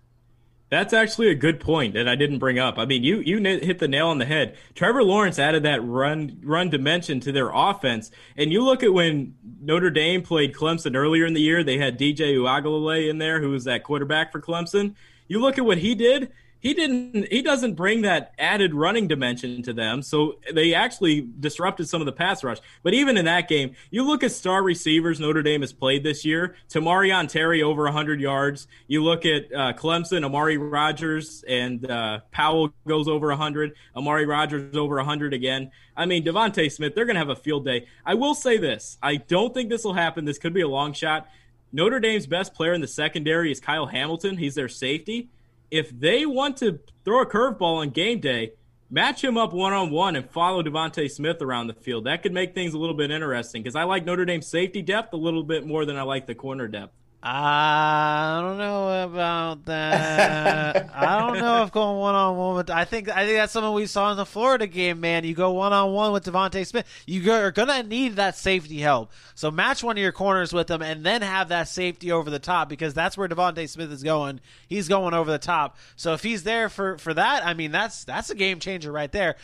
That's 0.69 0.91
actually 0.91 1.29
a 1.29 1.35
good 1.35 1.61
point 1.61 1.93
that 1.93 2.09
I 2.09 2.15
didn't 2.15 2.39
bring 2.39 2.59
up. 2.59 2.77
I 2.77 2.85
mean, 2.85 3.01
you 3.01 3.21
you 3.21 3.41
hit 3.41 3.79
the 3.79 3.87
nail 3.87 4.09
on 4.09 4.17
the 4.17 4.25
head. 4.25 4.57
Trevor 4.75 5.01
Lawrence 5.01 5.39
added 5.39 5.63
that 5.63 5.81
run 5.81 6.41
run 6.43 6.69
dimension 6.69 7.21
to 7.21 7.31
their 7.31 7.49
offense, 7.53 8.11
and 8.35 8.51
you 8.51 8.61
look 8.61 8.83
at 8.83 8.91
when 8.91 9.35
Notre 9.61 9.89
Dame 9.89 10.21
played 10.21 10.53
Clemson 10.53 10.97
earlier 10.97 11.25
in 11.25 11.33
the 11.33 11.39
year, 11.39 11.63
they 11.63 11.77
had 11.77 11.97
DJ 11.97 12.35
Uiagalelei 12.35 13.09
in 13.09 13.19
there, 13.19 13.39
who 13.39 13.51
was 13.51 13.63
that 13.63 13.85
quarterback 13.85 14.33
for 14.33 14.41
Clemson. 14.41 14.95
You 15.29 15.39
look 15.39 15.57
at 15.57 15.63
what 15.63 15.77
he 15.77 15.95
did 15.95 16.33
he 16.59 16.73
didn't 16.73 17.31
he 17.31 17.41
doesn't 17.41 17.73
bring 17.73 18.01
that 18.01 18.33
added 18.37 18.73
running 18.73 19.07
dimension 19.07 19.61
to 19.63 19.73
them. 19.73 20.01
So 20.01 20.39
they 20.53 20.73
actually 20.73 21.27
disrupted 21.39 21.87
some 21.87 22.01
of 22.01 22.05
the 22.05 22.11
pass 22.11 22.43
rush. 22.43 22.57
But 22.83 22.93
even 22.93 23.17
in 23.17 23.25
that 23.25 23.47
game 23.47 23.75
you 23.91 24.03
look 24.03 24.23
at 24.23 24.31
star 24.31 24.63
receivers 24.63 25.19
notre 25.19 25.43
dame 25.43 25.61
has 25.61 25.73
played 25.73 26.03
this 26.03 26.25
year. 26.25 26.55
Tamorrion 26.69 27.27
terry 27.27 27.61
over 27.61 27.83
100 27.83 28.19
yards. 28.19 28.67
You 28.87 29.03
look 29.03 29.25
at 29.25 29.53
uh, 29.53 29.73
clemson 29.73 30.25
amari 30.25 30.57
rodgers 30.57 31.43
and 31.47 31.89
uh, 31.89 32.19
powell 32.31 32.73
goes 32.87 33.07
over 33.07 33.27
100 33.27 33.73
amari 33.95 34.25
rodgers 34.25 34.75
over 34.75 34.95
100 34.95 35.33
again. 35.33 35.71
I 35.95 36.05
mean 36.05 36.23
devonta 36.23 36.71
smith 36.71 36.95
they're 36.95 37.05
going 37.05 37.15
to 37.15 37.19
have 37.19 37.29
a 37.29 37.35
field 37.35 37.65
day. 37.65 37.87
I 38.05 38.15
will 38.15 38.35
say 38.35 38.57
this. 38.57 38.97
I 39.01 39.17
don't 39.17 39.53
think 39.53 39.69
this 39.69 39.83
will 39.83 39.93
happen. 39.93 40.25
This 40.25 40.37
could 40.37 40.53
be 40.53 40.61
a 40.61 40.67
long 40.67 40.93
shot. 40.93 41.29
Notre 41.71 41.99
dame's 41.99 42.27
best 42.27 42.53
player 42.53 42.73
in 42.73 42.81
the 42.81 42.87
secondary 42.87 43.51
is 43.51 43.59
kyle 43.59 43.85
hamilton. 43.85 44.37
He's 44.37 44.55
their 44.55 44.69
safety 44.69 45.29
if 45.71 45.89
they 45.97 46.25
want 46.25 46.57
to 46.57 46.79
throw 47.03 47.21
a 47.21 47.25
curveball 47.25 47.81
on 47.81 47.89
game 47.89 48.19
day, 48.19 48.51
match 48.89 49.23
him 49.23 49.37
up 49.37 49.53
one 49.53 49.73
on 49.73 49.91
one 49.91 50.15
and 50.15 50.29
follow 50.29 50.63
DeVonta 50.63 51.09
Smith 51.09 51.41
around 51.41 51.67
the 51.67 51.73
field. 51.73 52.05
That 52.05 52.23
could 52.23 52.33
make 52.33 52.53
things 52.53 52.73
a 52.73 52.77
little 52.77 52.95
bit 52.95 53.11
interesting 53.11 53.61
because 53.61 53.75
I 53.75 53.83
like 53.83 54.05
Notre 54.05 54.25
Dame's 54.25 54.47
safety 54.47 54.81
depth 54.81 55.13
a 55.13 55.17
little 55.17 55.43
bit 55.43 55.65
more 55.65 55.85
than 55.85 55.97
I 55.97 56.03
like 56.03 56.27
the 56.27 56.35
corner 56.35 56.67
depth. 56.67 56.93
I 57.23 58.39
don't 58.41 58.59
know 58.59 59.03
about 59.03 59.65
that. 59.65 60.89
I 60.93 61.19
don't 61.19 61.39
know 61.39 61.63
if 61.63 61.71
going 61.71 61.97
one 61.97 62.13
on 62.13 62.37
one 62.37 62.55
with. 62.55 62.69
I 62.69 62.85
think 62.85 63.09
I 63.09 63.25
think 63.25 63.37
that's 63.37 63.51
something 63.51 63.73
we 63.73 63.87
saw 63.87 64.11
in 64.11 64.17
the 64.17 64.25
Florida 64.25 64.67
game. 64.67 64.99
Man, 64.99 65.23
you 65.23 65.33
go 65.33 65.51
one 65.51 65.73
on 65.73 65.93
one 65.93 66.13
with 66.13 66.25
DeVonta 66.25 66.65
Smith, 66.65 66.85
you 67.07 67.31
are 67.31 67.51
gonna 67.51 67.81
need 67.81 68.17
that 68.17 68.37
safety 68.37 68.79
help. 68.79 69.11
So 69.33 69.49
match 69.49 69.83
one 69.83 69.97
of 69.97 70.01
your 70.01 70.11
corners 70.11 70.53
with 70.53 70.67
them, 70.67 70.83
and 70.83 71.03
then 71.03 71.23
have 71.23 71.49
that 71.49 71.67
safety 71.67 72.11
over 72.11 72.29
the 72.29 72.39
top 72.39 72.69
because 72.69 72.93
that's 72.93 73.17
where 73.17 73.27
DeVonta 73.27 73.67
Smith 73.67 73.91
is 73.91 74.03
going. 74.03 74.39
He's 74.67 74.87
going 74.87 75.15
over 75.15 75.31
the 75.31 75.39
top. 75.39 75.75
So 75.95 76.13
if 76.13 76.21
he's 76.21 76.43
there 76.43 76.69
for 76.69 76.99
for 76.99 77.15
that, 77.15 77.43
I 77.43 77.55
mean 77.55 77.71
that's 77.71 78.03
that's 78.03 78.29
a 78.29 78.35
game 78.35 78.59
changer 78.59 78.91
right 78.91 79.11
there 79.11 79.37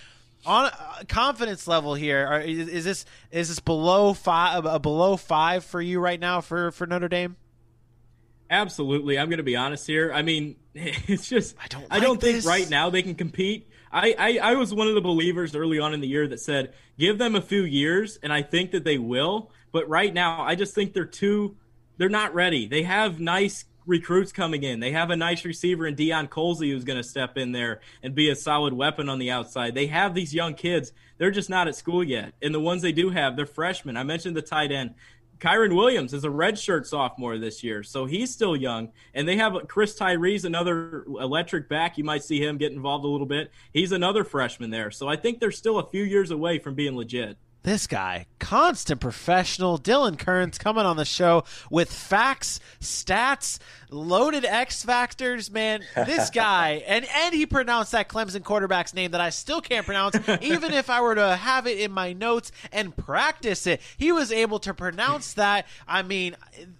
on 0.45 0.65
uh, 0.65 1.03
confidence 1.07 1.67
level 1.67 1.95
here 1.95 2.27
are, 2.27 2.41
is, 2.41 2.67
is, 2.67 2.83
this 2.83 3.05
is 3.31 3.47
this 3.47 3.59
below 3.59 4.13
five 4.13 4.65
uh, 4.65 4.77
below 4.77 5.17
five 5.17 5.63
for 5.63 5.81
you 5.81 5.99
right 5.99 6.19
now 6.19 6.39
for 6.39 6.71
for 6.71 6.85
Notre 6.85 7.07
Dame? 7.07 7.35
Absolutely. 8.53 9.17
I'm 9.17 9.29
going 9.29 9.37
to 9.37 9.43
be 9.43 9.55
honest 9.55 9.87
here. 9.87 10.13
I 10.13 10.21
mean, 10.21 10.57
it's 10.75 11.27
just 11.27 11.55
I 11.61 11.67
don't. 11.67 11.89
Like 11.89 11.91
I 11.91 11.99
don't 11.99 12.21
this. 12.21 12.43
think 12.43 12.45
right 12.45 12.69
now 12.69 12.89
they 12.91 13.01
can 13.01 13.15
compete. 13.15 13.69
I, 13.91 14.15
I 14.17 14.51
I 14.51 14.55
was 14.55 14.73
one 14.73 14.87
of 14.87 14.93
the 14.93 15.01
believers 15.01 15.55
early 15.55 15.79
on 15.79 15.93
in 15.93 16.01
the 16.01 16.07
year 16.07 16.27
that 16.27 16.39
said 16.39 16.73
give 16.97 17.17
them 17.17 17.35
a 17.35 17.41
few 17.41 17.63
years, 17.63 18.19
and 18.21 18.31
I 18.31 18.43
think 18.43 18.71
that 18.71 18.83
they 18.83 18.99
will. 18.99 19.51
But 19.71 19.89
right 19.89 20.13
now, 20.13 20.43
I 20.43 20.53
just 20.53 20.75
think 20.75 20.93
they're 20.93 21.05
too. 21.05 21.57
They're 21.97 22.09
not 22.09 22.33
ready. 22.35 22.67
They 22.67 22.83
have 22.83 23.19
nice 23.19 23.65
recruits 23.85 24.31
coming 24.31 24.63
in. 24.63 24.79
They 24.79 24.91
have 24.91 25.09
a 25.09 25.15
nice 25.15 25.45
receiver 25.45 25.85
in 25.87 25.95
Deion 25.95 26.29
Colzie 26.29 26.71
who's 26.71 26.83
going 26.83 26.97
to 26.97 27.03
step 27.03 27.37
in 27.37 27.51
there 27.51 27.81
and 28.01 28.15
be 28.15 28.29
a 28.29 28.35
solid 28.35 28.73
weapon 28.73 29.09
on 29.09 29.19
the 29.19 29.31
outside. 29.31 29.75
They 29.75 29.87
have 29.87 30.13
these 30.13 30.33
young 30.33 30.53
kids. 30.53 30.91
They're 31.17 31.31
just 31.31 31.49
not 31.49 31.67
at 31.67 31.75
school 31.75 32.03
yet. 32.03 32.33
And 32.41 32.53
the 32.53 32.59
ones 32.59 32.81
they 32.81 32.91
do 32.91 33.09
have, 33.09 33.35
they're 33.35 33.45
freshmen. 33.45 33.97
I 33.97 34.03
mentioned 34.03 34.35
the 34.35 34.41
tight 34.41 34.71
end. 34.71 34.95
Kyren 35.39 35.75
Williams 35.75 36.13
is 36.13 36.23
a 36.23 36.29
redshirt 36.29 36.85
sophomore 36.85 37.37
this 37.37 37.63
year, 37.63 37.83
so 37.83 38.05
he's 38.05 38.31
still 38.31 38.55
young. 38.55 38.91
And 39.13 39.27
they 39.27 39.35
have 39.37 39.67
Chris 39.67 39.97
Tyree's 39.97 40.45
another 40.45 41.03
electric 41.05 41.67
back. 41.67 41.97
You 41.97 42.03
might 42.03 42.23
see 42.23 42.41
him 42.41 42.57
get 42.57 42.71
involved 42.71 43.03
a 43.05 43.09
little 43.09 43.27
bit. 43.27 43.51
He's 43.73 43.91
another 43.91 44.23
freshman 44.23 44.69
there. 44.69 44.91
So 44.91 45.07
I 45.07 45.15
think 45.15 45.39
they're 45.39 45.51
still 45.51 45.79
a 45.79 45.89
few 45.89 46.03
years 46.03 46.31
away 46.31 46.59
from 46.59 46.75
being 46.75 46.95
legit. 46.95 47.37
This 47.63 47.87
guy, 47.87 48.25
constant 48.39 48.99
professional, 48.99 49.79
Dylan 49.79 50.19
Kerns 50.19 50.57
coming 50.57 50.85
on 50.85 50.97
the 50.97 51.05
show 51.05 51.45
with 51.71 51.93
facts, 51.93 52.59
stats, 52.81 53.57
loaded 53.89 54.43
X 54.43 54.83
factors. 54.83 55.49
Man, 55.49 55.81
this 55.95 56.29
guy, 56.33 56.83
and 56.85 57.05
and 57.05 57.33
he 57.33 57.45
pronounced 57.45 57.93
that 57.93 58.09
Clemson 58.09 58.43
quarterback's 58.43 58.93
name 58.93 59.11
that 59.11 59.21
I 59.21 59.29
still 59.29 59.61
can't 59.61 59.85
pronounce, 59.85 60.17
even 60.41 60.73
if 60.73 60.89
I 60.89 60.99
were 60.99 61.15
to 61.15 61.37
have 61.37 61.65
it 61.65 61.79
in 61.79 61.93
my 61.93 62.11
notes 62.11 62.51
and 62.73 62.93
practice 62.97 63.65
it. 63.65 63.79
He 63.95 64.11
was 64.11 64.33
able 64.33 64.59
to 64.59 64.73
pronounce 64.73 65.33
that. 65.35 65.65
I 65.87 66.01
mean, 66.01 66.35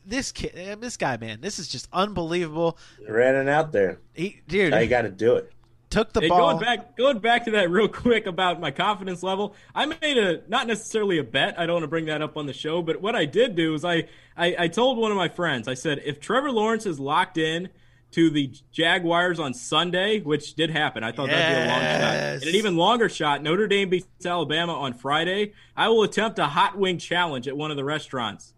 this 0.06 0.34
kid, 0.34 0.82
this 0.82 0.98
guy, 0.98 1.15
man, 1.15 1.39
this 1.39 1.60
is 1.60 1.69
just 1.69 1.88
unbelievable. 1.93 2.78
Ran 3.08 3.36
it 3.36 3.48
out 3.48 3.72
there. 3.72 4.00
He, 4.12 4.41
dude, 4.50 4.72
Now 4.72 4.80
you 4.80 4.89
got 4.89 5.04
to 5.04 5.12
do 5.12 5.36
it. 5.38 5.50
Took 5.93 6.12
the 6.12 6.21
Hey, 6.21 6.27
ball. 6.27 6.51
going 6.51 6.60
back, 6.60 6.97
going 6.97 7.19
back 7.19 7.45
to 7.45 7.51
that 7.51 7.69
real 7.69 7.88
quick 8.03 8.25
about 8.25 8.60
my 8.60 8.71
confidence 8.71 9.23
level. 9.23 9.56
I 9.73 9.86
made 9.86 10.17
a 10.17 10.41
not 10.47 10.67
necessarily 10.67 11.19
a 11.19 11.23
bet. 11.23 11.58
I 11.60 11.65
don't 11.65 11.75
want 11.75 11.84
to 11.84 11.88
bring 11.88 12.06
that 12.06 12.21
up 12.21 12.36
on 12.36 12.45
the 12.45 12.53
show, 12.53 12.82
but 12.82 13.01
what 13.01 13.15
I 13.15 13.25
did 13.25 13.56
do 13.56 13.73
is 13.73 13.86
I, 13.86 14.08
I, 14.36 14.56
I 14.60 14.67
told 14.67 14.97
one 14.97 15.12
of 15.12 15.17
my 15.17 15.29
friends. 15.29 15.67
I 15.67 15.75
said 15.75 16.01
if 16.03 16.19
Trevor 16.19 16.51
Lawrence 16.51 16.86
is 16.86 16.99
locked 16.99 17.38
in 17.38 17.69
to 18.12 18.29
the 18.29 18.51
Jaguars 18.71 19.39
on 19.39 19.53
Sunday, 19.53 20.19
which 20.19 20.53
did 20.56 20.69
happen, 20.69 21.03
I 21.03 21.12
thought 21.12 21.29
that'd 21.29 21.56
be 21.56 21.62
a 21.63 21.73
long 21.73 21.82
shot, 21.82 22.15
and 22.15 22.43
an 22.43 22.56
even 22.56 22.75
longer 22.77 23.10
shot. 23.10 23.41
Notre 23.41 23.67
Dame 23.67 23.89
beats 23.89 24.08
Alabama 24.25 24.73
on 24.73 24.93
Friday. 24.93 25.53
I 25.75 25.89
will 25.89 26.03
attempt 26.03 26.38
a 26.39 26.45
hot 26.45 26.77
wing 26.77 26.97
challenge 26.99 27.47
at 27.47 27.58
one 27.58 27.71
of 27.71 27.77
the 27.77 27.84
restaurants. 27.84 28.53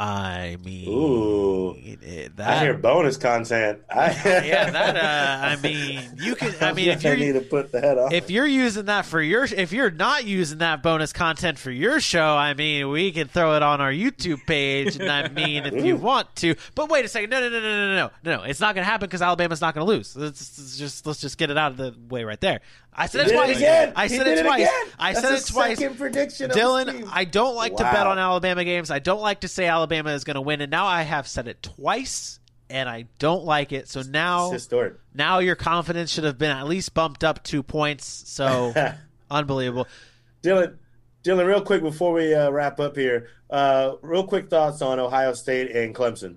I 0.00 0.56
mean, 0.64 0.88
Ooh. 0.88 1.74
it- 1.74 2.38
I 2.38 2.60
hear 2.60 2.74
bonus 2.74 3.16
content. 3.16 3.80
I, 3.90 4.10
yeah, 4.46 4.70
that. 4.70 4.96
Uh, 4.96 5.46
I 5.48 5.56
mean, 5.62 6.00
you 6.18 6.36
can. 6.36 6.54
I 6.60 6.72
mean, 6.72 6.88
if 6.90 7.02
you're 7.02 7.16
need 7.16 7.32
to 7.32 7.40
put 7.40 7.72
that 7.72 7.98
on. 7.98 8.12
if 8.12 8.30
you're 8.30 8.46
using 8.46 8.84
that 8.84 9.06
for 9.06 9.20
your 9.20 9.44
if 9.44 9.72
you're 9.72 9.90
not 9.90 10.24
using 10.24 10.58
that 10.58 10.82
bonus 10.84 11.12
content 11.12 11.58
for 11.58 11.70
your 11.70 11.98
show 12.00 12.36
i 12.36 12.54
mean 12.54 12.88
we 12.90 13.10
can 13.10 13.26
throw 13.28 13.56
it 13.56 13.62
on 13.62 13.80
our 13.80 13.90
youtube 13.90 14.44
page 14.46 14.96
and 14.96 15.10
i 15.10 15.28
mean 15.28 15.66
if 15.66 15.84
you 15.84 15.96
want 15.96 16.34
to 16.36 16.54
but 16.74 16.88
wait 16.88 17.04
a 17.04 17.08
second 17.08 17.30
no 17.30 17.40
no 17.40 17.48
no 17.48 17.60
no 17.60 17.68
no 17.70 17.96
no 17.96 18.10
no 18.22 18.36
no 18.38 18.42
it's 18.44 18.60
not 18.60 18.74
going 18.74 18.84
to 18.84 18.90
happen 18.90 19.06
because 19.06 19.22
alabama's 19.22 19.60
not 19.60 19.74
going 19.74 19.86
to 19.86 19.92
lose 19.92 20.14
let's, 20.16 20.58
let's 20.58 20.78
just 20.78 21.06
let's 21.06 21.20
just 21.20 21.38
get 21.38 21.50
it 21.50 21.58
out 21.58 21.72
of 21.72 21.76
the 21.76 21.94
way 22.08 22.22
right 22.24 22.40
there 22.40 22.60
i 22.98 23.06
said 23.06 23.22
it 23.22 23.28
Did 23.28 23.34
twice 23.34 23.56
again. 23.56 23.92
i 23.96 24.06
said 24.08 24.24
did 24.24 24.38
it 24.38 24.42
twice 24.42 24.60
again. 24.62 24.92
i 24.98 25.12
said 25.14 25.22
the 25.30 25.36
it 25.36 25.46
twice 25.46 25.78
second 25.78 25.96
prediction 25.96 26.50
dylan 26.50 26.90
team. 26.92 27.08
i 27.12 27.24
don't 27.24 27.54
like 27.54 27.76
to 27.76 27.82
bet 27.84 28.06
on 28.06 28.18
alabama 28.18 28.64
games 28.64 28.90
i 28.90 28.98
don't 28.98 29.20
like 29.22 29.40
to 29.40 29.48
say 29.48 29.66
alabama 29.66 30.10
is 30.10 30.24
going 30.24 30.34
to 30.34 30.40
win 30.40 30.60
and 30.60 30.70
now 30.70 30.86
i 30.86 31.02
have 31.02 31.26
said 31.26 31.48
it 31.48 31.62
twice 31.62 32.40
and 32.68 32.88
i 32.88 33.06
don't 33.18 33.44
like 33.44 33.72
it 33.72 33.88
so 33.88 34.02
now 34.02 34.52
now 35.14 35.38
your 35.38 35.56
confidence 35.56 36.10
should 36.10 36.24
have 36.24 36.38
been 36.38 36.50
at 36.50 36.66
least 36.68 36.94
bumped 36.94 37.24
up 37.24 37.42
two 37.42 37.62
points. 37.62 38.06
So 38.26 38.72
unbelievable. 39.30 39.88
Dylan, 40.42 40.76
Dylan, 41.24 41.46
real 41.46 41.60
quick 41.62 41.82
before 41.82 42.12
we 42.12 42.32
uh, 42.34 42.50
wrap 42.50 42.78
up 42.78 42.94
here, 42.96 43.28
uh, 43.50 43.94
real 44.02 44.22
quick 44.24 44.48
thoughts 44.48 44.80
on 44.80 45.00
Ohio 45.00 45.32
State 45.32 45.72
and 45.74 45.92
Clemson. 45.94 46.36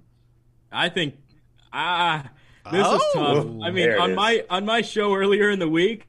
I 0.71 0.89
think 0.89 1.15
ah, 1.71 2.29
this 2.71 2.85
Oh. 2.87 2.95
is 2.95 3.03
tough. 3.13 3.45
I 3.63 3.69
mean, 3.71 3.91
on 3.91 4.11
is. 4.11 4.15
my 4.15 4.43
on 4.49 4.65
my 4.65 4.81
show 4.81 5.13
earlier 5.13 5.49
in 5.51 5.59
the 5.59 5.69
week, 5.69 6.07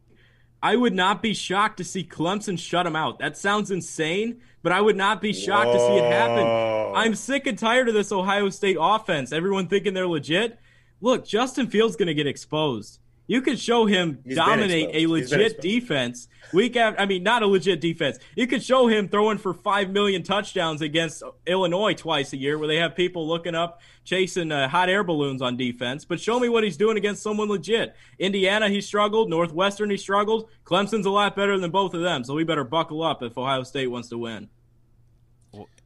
I 0.63 0.77
would 0.77 0.95
not 0.95 1.23
be 1.23 1.35
shocked 1.35 1.79
to 1.79 1.85
see 1.85 2.05
Clemson 2.05 2.57
shut 2.59 2.85
them 2.85 2.95
out. 2.95 3.19
That 3.19 3.37
sounds 3.37 3.73
insane, 3.73 4.41
but 4.63 4.71
I 4.71 4.81
would 4.81 4.97
not 4.97 5.21
be 5.21 5.33
shocked 5.33 5.73
to 5.73 5.79
see 5.79 5.97
it 5.97 6.13
happen. 6.13 6.47
I'm 6.95 7.17
sick 7.17 7.47
and 7.49 7.59
tired 7.59 7.89
of 7.89 7.95
this 7.95 8.13
Ohio 8.13 8.49
State 8.49 8.77
offense. 8.79 9.33
Everyone 9.33 9.67
thinking 9.67 9.93
they're 9.93 10.07
legit. 10.07 10.59
Look, 11.01 11.27
Justin 11.27 11.67
Fields 11.67 11.97
going 11.97 12.07
to 12.07 12.15
get 12.15 12.29
exposed. 12.29 13.01
You 13.27 13.41
could 13.41 13.59
show 13.59 13.87
him 13.87 14.19
He's 14.25 14.37
dominate 14.37 14.95
a 14.95 14.99
exposed. 14.99 15.21
He's 15.21 15.31
been 15.31 15.39
legit 15.39 15.61
defense 15.61 16.29
week 16.53 16.77
after. 16.77 17.01
I 17.01 17.07
mean, 17.07 17.23
not 17.23 17.43
a 17.43 17.47
legit 17.47 17.81
defense. 17.81 18.19
You 18.35 18.47
could 18.47 18.63
show 18.63 18.89
him 18.89 19.09
throwing 19.09 19.39
for 19.39 19.55
five 19.55 19.91
million 19.91 20.23
touchdowns 20.23 20.83
against 20.83 21.23
Illinois 21.47 21.95
twice 21.95 22.33
a 22.33 22.37
year, 22.37 22.59
where 22.59 22.69
they 22.69 22.77
have 22.77 22.95
people 22.97 23.27
looking 23.27 23.55
up 23.55 23.81
chasing 24.05 24.51
uh, 24.51 24.69
hot 24.69 24.89
air 24.89 25.05
balloons 25.05 25.41
on 25.41 25.57
defense. 25.57 26.05
But 26.05 26.21
show 26.21 26.41
me 26.41 26.49
what 26.49 26.65
he's 26.65 26.77
doing 26.77 26.97
against 26.97 27.23
someone 27.23 27.49
legit. 27.49 27.95
Indiana, 28.19 28.69
he 28.69 28.81
struggled. 28.81 29.31
Northwestern, 29.31 29.91
he 29.91 29.97
struggled. 29.97 30.49
Clemson's 30.65 31.07
a 31.07 31.11
lot 31.11 31.37
better 31.37 31.59
than 31.59 31.71
both 31.71 31.95
of 31.95 32.03
them. 32.03 32.25
So 32.25 32.35
we 32.35 32.45
better 32.45 32.65
buckle 32.65 33.03
up 33.03 33.23
if 33.23 33.39
Ohio 33.39 33.63
State 33.63 33.89
wants 33.89 34.09
to 34.11 34.19
win. 34.19 34.49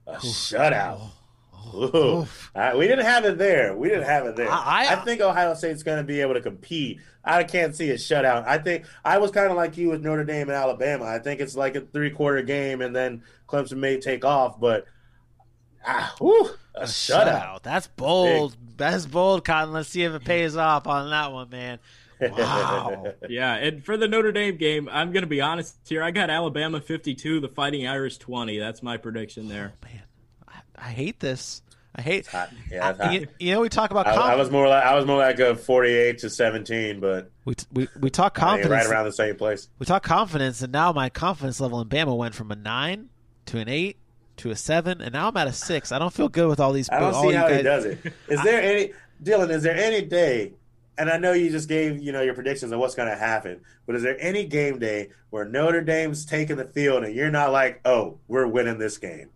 a 0.07 0.16
shutout. 0.16 1.11
Ooh. 1.75 2.27
Uh, 2.55 2.73
we 2.77 2.89
didn't 2.89 3.05
have 3.05 3.25
it 3.27 3.37
there. 3.37 3.77
We 3.77 3.89
didn't 3.89 4.05
have 4.05 4.25
it 4.27 4.35
there. 4.37 4.49
I- 4.51 4.87
I- 4.89 4.93
I 4.93 4.97
think 5.05 5.21
Ohio 5.21 5.53
State's 5.55 5.83
going 5.83 5.99
to 5.99 6.05
be 6.05 6.21
able 6.23 6.33
to 6.35 6.41
compete. 6.41 7.01
I 7.23 7.45
can't 7.45 7.77
see 7.77 7.91
a 7.91 7.95
shutout. 7.97 8.47
I 8.47 8.57
think 8.59 8.87
I 9.05 9.19
was 9.19 9.31
kind 9.31 9.51
of 9.51 9.57
like 9.57 9.77
you 9.77 9.91
with 9.91 10.01
Notre 10.03 10.25
Dame 10.25 10.49
and 10.49 10.53
Alabama. 10.57 11.05
I 11.05 11.19
think 11.19 11.41
it's 11.41 11.55
like 11.57 11.75
a 11.77 11.81
three 11.83 12.11
quarter 12.11 12.41
game, 12.43 12.81
and 12.81 12.95
then 12.97 13.23
Clemson 13.49 13.77
may 13.79 13.99
take 14.01 14.25
off. 14.25 14.59
But 14.59 14.87
ah, 15.87 16.14
whew, 16.19 16.49
a, 16.75 16.85
shutout. 16.85 17.62
That's 17.62 17.89
bold. 17.89 18.57
That's 18.77 19.05
bold, 19.07 19.45
Cotton. 19.45 19.73
Let's 19.75 19.89
see 19.89 20.03
if 20.05 20.12
it 20.14 20.25
pays 20.25 20.57
off 20.57 20.87
on 20.87 21.11
that 21.11 21.33
one, 21.33 21.51
man. 21.51 21.79
Wow. 22.21 23.12
Yeah, 23.29 23.55
and 23.55 23.85
for 23.85 23.97
the 23.99 24.09
Notre 24.09 24.33
Dame 24.33 24.57
game, 24.57 24.89
I'm 24.91 25.12
going 25.12 25.23
to 25.25 25.29
be 25.29 25.41
honest 25.43 25.77
here. 25.87 26.03
I 26.03 26.11
got 26.12 26.31
Alabama 26.31 26.81
52, 26.81 27.41
the 27.41 27.49
Fighting 27.49 27.87
Irish 27.87 28.17
20. 28.19 28.59
That's 28.59 28.83
my 28.83 28.97
prediction 28.97 29.49
there. 29.49 29.75
man, 29.83 30.03
I, 30.79 30.89
I 30.89 30.91
hate 30.91 31.20
this. 31.20 31.62
I 31.97 32.03
hate. 32.03 32.29
Yeah, 32.70 32.93
hot. 32.93 33.12
You, 33.12 33.27
you 33.39 33.53
know, 33.53 33.61
we 33.61 33.70
talk 33.70 33.91
about 33.91 34.07
I, 34.07 34.14
I 34.14 34.37
was 34.37 34.51
more 34.51 34.68
like 34.68 34.85
I 34.85 34.95
was 34.95 35.07
more 35.07 35.16
like 35.16 35.41
a 35.41 35.57
forty-eight 35.57 36.18
to 36.18 36.31
seventeen, 36.31 37.01
but 37.01 37.31
we, 37.47 37.55
we 37.72 37.89
we 37.99 38.11
talk 38.11 38.35
confidence. 38.35 38.70
right 38.70 38.87
around 38.87 39.07
the 39.07 39.12
same 39.12 39.37
place. 39.37 39.68
we 39.79 39.87
talk 39.87 40.03
confidence, 40.03 40.61
and 40.61 40.72
now 40.72 40.93
my 40.93 41.09
confidence 41.09 41.59
level 41.59 41.81
in 41.81 41.89
Bama 41.89 42.14
went 42.14 42.35
from 42.35 42.51
a 42.53 42.57
nine 42.57 43.09
to 43.47 43.59
an 43.59 43.68
eight 43.68 43.97
to 44.39 44.51
a 44.51 44.57
seven, 44.57 45.01
and 45.01 45.14
now 45.14 45.29
I'm 45.29 45.37
at 45.39 45.49
a 45.49 45.53
six. 45.53 45.91
I 45.91 45.99
don't 45.99 46.12
feel 46.12 46.29
good 46.29 46.49
with 46.49 46.61
all 46.61 46.72
these. 46.72 46.91
I 46.91 47.01
don't 47.01 47.14
see 47.14 47.33
how 47.33 47.49
guys, 47.49 47.57
he 47.57 47.62
does 47.62 47.85
it. 47.87 47.99
Is 48.29 48.43
there 48.43 48.61
any 48.61 48.93
Dylan? 49.22 49.51
Is 49.51 49.62
there 49.62 49.77
any 49.77 50.03
day? 50.05 50.53
And 50.99 51.11
I 51.11 51.18
know 51.18 51.33
you 51.33 51.51
just 51.51 51.68
gave 51.68 52.03
you 52.03 52.12
know 52.12 52.22
your 52.22 52.35
predictions 52.35 52.72
of 52.72 52.79
what's 52.79 52.95
going 52.95 53.09
to 53.09 53.16
happen, 53.16 53.61
but 53.87 53.97
is 53.97 54.03
there 54.03 54.16
any 54.18 54.47
game 54.47 54.79
day 54.79 55.11
where 55.29 55.45
Notre 55.45 55.83
Dame's 55.83 56.24
taking 56.24 56.57
the 56.57 56.64
field 56.64 57.05
and 57.05 57.14
you're 57.14 57.31
not 57.31 57.53
like, 57.53 57.83
oh, 57.85 58.18
we're 58.29 58.47
winning 58.47 58.79
this 58.79 58.97
game? 58.97 59.29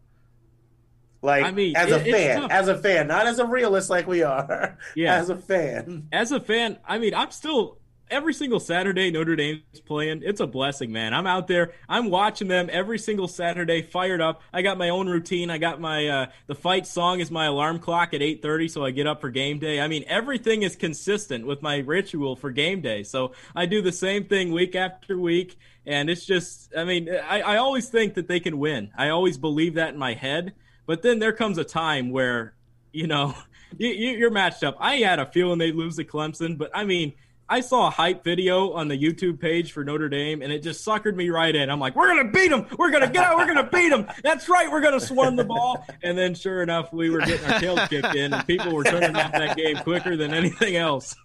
Like 1.22 1.44
I 1.44 1.50
mean, 1.50 1.76
as 1.76 1.90
a 1.90 1.96
it- 2.06 2.10
fan, 2.12 2.50
as 2.50 2.68
a 2.68 2.78
fan, 2.78 3.06
not 3.06 3.26
as 3.26 3.38
a 3.38 3.44
realist 3.46 3.90
like 3.90 4.06
we 4.06 4.22
are. 4.22 4.78
Yeah. 4.94 5.16
as 5.16 5.28
a 5.30 5.36
fan. 5.36 6.08
As 6.12 6.32
a 6.32 6.40
fan, 6.40 6.78
I 6.86 6.98
mean, 6.98 7.14
I'm 7.14 7.30
still 7.30 7.76
every 8.10 8.34
single 8.34 8.58
Saturday 8.58 9.10
Notre 9.10 9.36
Dame's 9.36 9.80
playing. 9.86 10.22
It's 10.24 10.40
a 10.40 10.46
blessing, 10.46 10.90
man. 10.90 11.14
I'm 11.14 11.26
out 11.28 11.46
there. 11.46 11.72
I'm 11.88 12.10
watching 12.10 12.48
them 12.48 12.68
every 12.72 12.98
single 12.98 13.28
Saturday, 13.28 13.82
fired 13.82 14.20
up. 14.20 14.42
I 14.52 14.62
got 14.62 14.78
my 14.78 14.88
own 14.88 15.08
routine. 15.08 15.48
I 15.50 15.58
got 15.58 15.80
my 15.80 16.08
uh, 16.08 16.26
the 16.46 16.54
fight 16.56 16.86
song 16.86 17.20
is 17.20 17.30
my 17.30 17.44
alarm 17.46 17.78
clock 17.78 18.14
at 18.14 18.20
8:30, 18.22 18.70
so 18.70 18.84
I 18.84 18.90
get 18.90 19.06
up 19.06 19.20
for 19.20 19.30
game 19.30 19.58
day. 19.58 19.80
I 19.80 19.88
mean, 19.88 20.04
everything 20.08 20.62
is 20.62 20.74
consistent 20.74 21.46
with 21.46 21.60
my 21.62 21.78
ritual 21.78 22.34
for 22.34 22.50
game 22.50 22.80
day. 22.80 23.02
So 23.02 23.32
I 23.54 23.66
do 23.66 23.82
the 23.82 23.92
same 23.92 24.24
thing 24.24 24.52
week 24.52 24.74
after 24.74 25.18
week, 25.18 25.56
and 25.86 26.08
it's 26.10 26.24
just, 26.24 26.72
I 26.76 26.84
mean, 26.84 27.08
I, 27.10 27.42
I 27.42 27.56
always 27.58 27.88
think 27.90 28.14
that 28.14 28.26
they 28.26 28.40
can 28.40 28.58
win. 28.58 28.90
I 28.96 29.10
always 29.10 29.36
believe 29.38 29.74
that 29.74 29.92
in 29.92 29.98
my 29.98 30.14
head. 30.14 30.54
But 30.86 31.02
then 31.02 31.18
there 31.18 31.32
comes 31.32 31.58
a 31.58 31.64
time 31.64 32.10
where, 32.10 32.54
you 32.92 33.06
know, 33.06 33.34
you, 33.78 33.88
you, 33.88 34.10
you're 34.18 34.30
matched 34.30 34.64
up. 34.64 34.76
I 34.80 34.96
had 34.96 35.18
a 35.18 35.26
feeling 35.26 35.58
they'd 35.58 35.74
lose 35.74 35.96
to 35.96 36.04
Clemson, 36.04 36.58
but 36.58 36.70
I 36.74 36.84
mean, 36.84 37.14
I 37.52 37.62
saw 37.62 37.88
a 37.88 37.90
hype 37.90 38.22
video 38.22 38.74
on 38.74 38.86
the 38.86 38.96
YouTube 38.96 39.40
page 39.40 39.72
for 39.72 39.82
Notre 39.82 40.08
Dame, 40.08 40.40
and 40.40 40.52
it 40.52 40.62
just 40.62 40.86
suckered 40.86 41.16
me 41.16 41.30
right 41.30 41.52
in. 41.52 41.68
I'm 41.68 41.80
like, 41.80 41.96
we're 41.96 42.06
gonna 42.06 42.30
beat 42.30 42.46
them. 42.48 42.64
We're 42.78 42.92
gonna 42.92 43.10
get 43.10 43.24
out. 43.24 43.36
We're 43.38 43.46
gonna 43.48 43.68
beat 43.68 43.88
them. 43.88 44.06
That's 44.22 44.48
right. 44.48 44.70
We're 44.70 44.80
gonna 44.80 45.00
swarm 45.00 45.34
the 45.34 45.42
ball. 45.42 45.84
And 46.04 46.16
then, 46.16 46.36
sure 46.36 46.62
enough, 46.62 46.92
we 46.92 47.10
were 47.10 47.18
getting 47.18 47.44
our 47.50 47.58
tails 47.58 47.80
kicked 47.88 48.14
in, 48.14 48.32
and 48.32 48.46
people 48.46 48.72
were 48.72 48.84
turning 48.84 49.16
off 49.16 49.32
that 49.32 49.56
game 49.56 49.78
quicker 49.78 50.16
than 50.16 50.32
anything 50.32 50.76
else. 50.76 51.16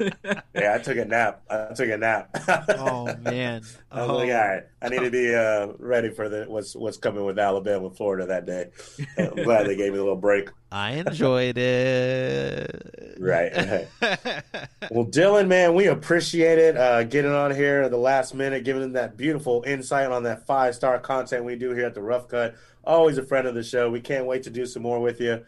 Yeah, 0.55 0.73
I 0.73 0.79
took 0.79 0.97
a 0.97 1.05
nap. 1.05 1.43
I 1.47 1.73
took 1.75 1.89
a 1.89 1.97
nap. 1.97 2.35
Oh 2.79 3.05
man. 3.17 3.61
I 3.91 4.01
was 4.01 4.09
Oh. 4.09 4.15
like, 4.15 4.29
all 4.31 4.35
right, 4.47 4.63
I 4.85 4.89
need 4.89 4.99
to 5.01 5.09
be 5.11 5.33
uh, 5.33 5.67
ready 5.79 6.09
for 6.11 6.29
the 6.29 6.45
what's 6.47 6.75
what's 6.75 6.97
coming 6.97 7.25
with 7.25 7.39
Alabama, 7.39 7.89
Florida 7.89 8.25
that 8.27 8.45
day. 8.45 8.69
I'm 9.17 9.35
glad 9.43 9.65
they 9.67 9.75
gave 9.75 9.91
me 9.93 9.97
a 9.99 10.03
little 10.03 10.15
break. 10.15 10.49
I 10.71 10.91
enjoyed 10.93 11.57
it. 11.57 13.15
Right, 13.19 13.87
right. 14.01 14.43
Well, 14.91 15.05
Dylan, 15.05 15.47
man, 15.47 15.73
we 15.73 15.87
appreciate 15.87 16.59
it 16.59 16.77
uh, 16.77 17.03
getting 17.03 17.31
on 17.31 17.53
here 17.55 17.81
at 17.81 17.91
the 17.91 17.97
last 17.97 18.35
minute, 18.35 18.63
giving 18.63 18.83
them 18.83 18.93
that 18.93 19.17
beautiful 19.17 19.63
insight 19.65 20.11
on 20.11 20.23
that 20.23 20.45
five 20.45 20.75
star 20.75 20.99
content 20.99 21.43
we 21.43 21.55
do 21.55 21.71
here 21.71 21.85
at 21.87 21.95
the 21.95 22.01
Rough 22.03 22.27
Cut. 22.27 22.55
Always 22.83 23.17
a 23.17 23.23
friend 23.23 23.47
of 23.47 23.55
the 23.55 23.63
show. 23.63 23.89
We 23.89 23.99
can't 24.01 24.27
wait 24.27 24.43
to 24.43 24.51
do 24.51 24.65
some 24.67 24.83
more 24.83 24.99
with 24.99 25.19
you. 25.19 25.43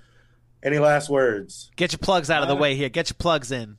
Any 0.63 0.79
last 0.79 1.07
words? 1.07 1.69
Get 1.75 1.91
your 1.91 1.99
plugs 1.99 2.31
out 2.31 2.41
of 2.41 2.47
the 2.47 2.55
Uh, 2.55 2.59
way 2.59 2.75
here. 2.75 2.89
Get 2.89 3.11
your 3.11 3.15
plugs 3.19 3.51
in. 3.51 3.77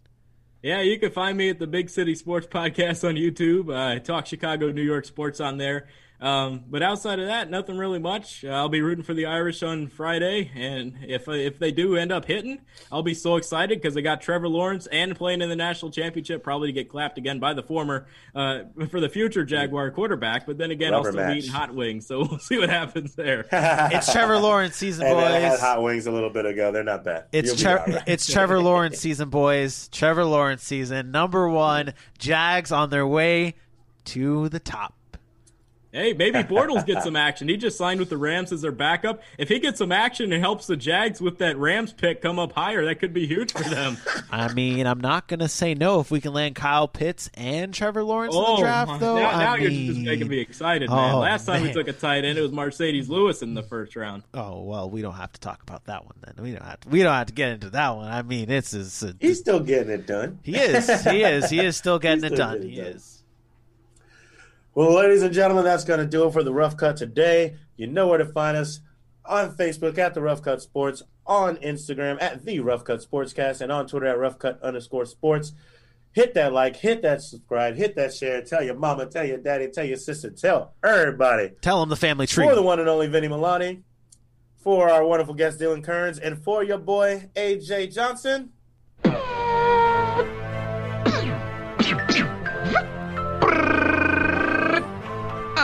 Yeah, 0.69 0.83
you 0.83 0.99
can 0.99 1.11
find 1.11 1.39
me 1.39 1.49
at 1.49 1.59
the 1.59 1.67
Big 1.67 1.89
City 1.89 2.15
Sports 2.15 2.47
Podcast 2.47 3.03
on 3.03 3.15
YouTube. 3.15 3.75
Uh, 3.75 3.95
I 3.95 3.99
talk 4.01 4.27
Chicago, 4.27 4.71
New 4.71 4.83
York 4.83 5.07
sports 5.07 5.41
on 5.41 5.57
there. 5.57 5.87
Um, 6.21 6.65
but 6.69 6.83
outside 6.83 7.21
of 7.21 7.27
that, 7.27 7.49
nothing 7.49 7.79
really 7.79 8.01
much. 8.01 8.45
Uh, 8.45 8.49
I'll 8.49 8.69
be 8.69 8.83
rooting 8.83 9.05
for 9.05 9.15
the 9.15 9.27
Irish 9.27 9.63
on 9.63 9.87
Friday, 9.87 10.51
and 10.55 10.97
if 11.07 11.29
if 11.29 11.61
they 11.61 11.71
do 11.71 11.95
end 11.97 12.11
up 12.11 12.25
hitting, 12.25 12.61
I'll 12.91 13.05
be 13.05 13.15
so 13.15 13.37
excited 13.37 13.81
because 13.81 13.95
they 13.95 14.03
got 14.03 14.21
Trevor 14.21 14.49
Lawrence 14.49 14.89
and 14.89 15.15
playing 15.15 15.43
in 15.43 15.49
the 15.49 15.55
national 15.55 15.93
championship, 15.93 16.43
probably 16.43 16.69
to 16.69 16.73
get 16.73 16.89
clapped 16.89 17.19
again 17.19 17.39
by 17.39 17.55
the 17.55 17.63
former 17.63 18.07
uh, 18.35 18.63
for 18.91 18.99
the 19.01 19.09
future 19.09 19.45
Jaguar 19.45 19.93
quarterback. 19.93 20.45
But 20.45 20.59
then 20.59 20.73
again, 20.73 20.91
Rubber 20.93 21.07
I'll 21.07 21.13
still 21.13 21.25
match. 21.25 21.33
be 21.35 21.39
eating 21.39 21.51
hot 21.53 21.73
wings, 21.73 22.07
so 22.09 22.19
we'll 22.29 22.39
see 22.41 22.59
what 22.59 22.69
happens 22.71 23.15
there. 23.15 23.47
It's 23.99 24.11
Trevor 24.13 24.39
Lawrence 24.39 24.75
season, 24.75 25.07
And 25.07 25.19
I 25.21 25.39
had 25.39 25.51
boys. 25.53 25.61
hot 25.61 25.83
wings 25.83 26.07
a 26.09 26.11
little 26.11 26.31
bit 26.31 26.47
ago. 26.47 26.73
They're 26.73 26.83
not 26.83 27.05
bad. 27.05 27.27
It's 27.33 27.61
Tre- 27.61 27.71
all 27.73 27.77
right. 27.87 28.03
it's 28.09 28.27
Trevor 28.31 28.61
Lawrence 28.61 28.99
season, 28.99 29.29
boys. 29.31 29.89
Trevor 29.93 30.25
Lawrence 30.25 30.65
season. 30.65 31.13
Number 31.13 31.49
one. 31.49 31.95
Jags 32.19 32.73
on 32.73 32.91
their 32.91 33.07
way 33.07 33.55
to 34.07 34.49
the 34.49 34.59
top. 34.59 34.95
Hey, 35.91 36.13
maybe 36.13 36.41
Bortles 36.41 36.85
gets 36.85 37.05
some 37.05 37.17
action. 37.29 37.49
He 37.49 37.57
just 37.57 37.79
signed 37.79 37.99
with 37.99 38.11
the 38.11 38.19
Rams 38.19 38.53
as 38.53 38.61
their 38.61 38.73
backup. 38.73 39.23
If 39.39 39.49
he 39.49 39.59
gets 39.59 39.79
some 39.79 39.91
action 39.91 40.33
and 40.33 40.43
helps 40.43 40.67
the 40.67 40.77
Jags 40.77 41.21
with 41.21 41.39
that 41.39 41.57
Rams 41.57 41.95
pick 41.95 42.21
come 42.21 42.39
up 42.39 42.53
higher, 42.53 42.85
that 42.85 42.97
could 43.01 43.15
be 43.15 43.27
huge 43.27 43.53
for 43.53 43.63
them. 43.69 43.97
I 44.31 44.53
mean, 44.53 44.87
I'm 44.87 45.01
not 45.01 45.29
gonna 45.29 45.49
say 45.49 45.75
no 45.75 46.01
if 46.01 46.11
we 46.11 46.21
can 46.21 46.35
land 46.35 46.57
Kyle 46.57 46.89
Pitts 46.89 47.31
and 47.35 47.73
Trevor 47.73 48.05
Lawrence 48.05 48.35
in 48.35 48.41
the 48.43 48.47
oh, 48.47 48.59
draft, 48.59 49.01
though. 49.01 49.17
Oh, 49.17 49.21
now, 49.21 49.53
I 49.55 49.57
you're 49.57 49.71
mean- 49.71 49.87
just 49.87 50.01
making 50.01 50.29
me 50.29 50.39
excited, 50.41 50.91
man. 50.91 51.15
Oh, 51.15 51.21
Last 51.21 51.47
time 51.47 51.63
we 51.63 51.69
man. 51.69 51.75
took 51.77 51.89
a 51.89 51.93
tight 51.95 52.25
end, 52.25 52.37
it 52.37 52.43
was 52.43 52.51
Marcedes 52.53 53.09
Lewis 53.09 53.41
in 53.43 53.55
the 53.55 53.63
first 53.63 53.97
round. 53.97 54.25
Oh 54.35 54.63
well, 54.63 54.91
we 54.91 55.01
don't 55.01 55.15
have 55.15 55.33
to 55.33 55.41
talk 55.41 55.63
about 55.63 55.85
that 55.87 56.05
one 56.05 56.15
then. 56.23 56.35
We 56.45 56.53
don't 56.53 56.65
have 56.65 56.81
to. 56.81 56.89
We 56.91 57.03
don't 57.03 57.15
have 57.15 57.29
to 57.29 57.33
get 57.33 57.51
into 57.53 57.71
that 57.71 57.97
one. 57.97 58.09
I 58.13 58.21
mean, 58.23 58.51
it's, 58.51 58.75
it's 58.75 59.03
a, 59.03 59.15
He's 59.21 59.39
still 59.39 59.61
getting 59.61 59.91
it 59.91 60.07
done. 60.07 60.39
he 60.43 60.57
is 60.57 60.87
he 61.05 61.23
is 61.23 61.49
he 61.49 61.61
is 61.61 61.77
still 61.77 61.99
getting 62.01 62.25
it 62.25 62.35
still 62.35 62.37
done. 62.37 62.57
getting 62.61 62.71
it 62.73 62.75
He 62.75 62.81
is. 62.81 63.18
Well, 64.75 64.95
ladies 64.95 65.23
and 65.23 65.35
gentlemen, 65.35 65.65
that's 65.65 65.85
going 65.85 66.01
to 66.01 66.07
do 66.07 66.27
it 66.27 66.33
for 66.33 66.43
the 66.43 66.53
Rough 66.53 66.77
Cut 66.77 66.97
today. 66.97 67.57
You 67.77 67.87
know 67.87 68.07
where 68.07 68.19
to 68.19 68.27
find 68.27 68.57
us 68.57 68.81
on 69.25 69.57
Facebook 69.57 69.99
at 69.99 70.15
the 70.15 70.23
Rough 70.23 70.43
Cut 70.43 70.63
Sports, 70.63 71.03
on 71.27 71.57
Instagram 71.57 72.21
at 72.21 72.45
the 72.45 72.61
Rough 72.61 72.85
Cut 72.85 73.01
Sportscast, 73.01 73.61
and 73.61 73.73
on 73.73 73.87
Twitter 73.87 74.07
at 74.07 74.19
Rough 74.19 74.39
Cut 74.39 74.63
underscore 74.63 75.05
Sports. 75.05 75.53
Hit 76.13 76.35
that 76.35 76.53
like, 76.53 76.77
hit 76.77 77.03
that 77.03 77.23
subscribe, 77.23 77.77
hit 77.77 77.97
that 77.97 78.15
share. 78.15 78.43
Tell 78.43 78.63
your 78.63 78.75
mama, 78.75 79.07
tell 79.07 79.25
your 79.25 79.39
daddy, 79.39 79.69
tell 79.69 79.85
your 79.85 79.99
sister, 79.99 80.31
tell 80.31 80.75
everybody. 80.83 81.53
Tell 81.61 81.81
them 81.81 81.89
the 81.89 81.97
family 81.97 82.27
tree. 82.27 82.47
For 82.47 82.55
the 82.55 82.63
one 82.63 82.81
and 82.81 82.89
only 82.89 83.09
Vinny 83.09 83.29
Milani, 83.29 83.83
for 84.59 84.89
our 84.91 85.05
wonderful 85.05 85.35
guest 85.35 85.61
Dylan 85.61 85.85
Kerns, 85.85 86.19
and 86.19 86.43
for 86.43 86.63
your 86.63 86.79
boy 86.79 87.29
AJ 87.37 87.95
Johnson. 87.95 88.51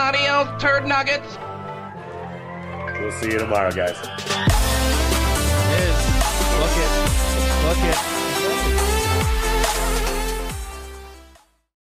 Adios, 0.05 0.61
turd 0.61 0.85
nuggets. 0.85 1.35
We'll 2.99 3.11
see 3.13 3.31
you 3.31 3.39
tomorrow, 3.39 3.71
guys. 3.71 3.97
It 3.97 4.05
is. 5.81 5.97
Look 6.59 6.75
it. 6.77 6.91
Look 7.65 7.81
it. 7.81 8.34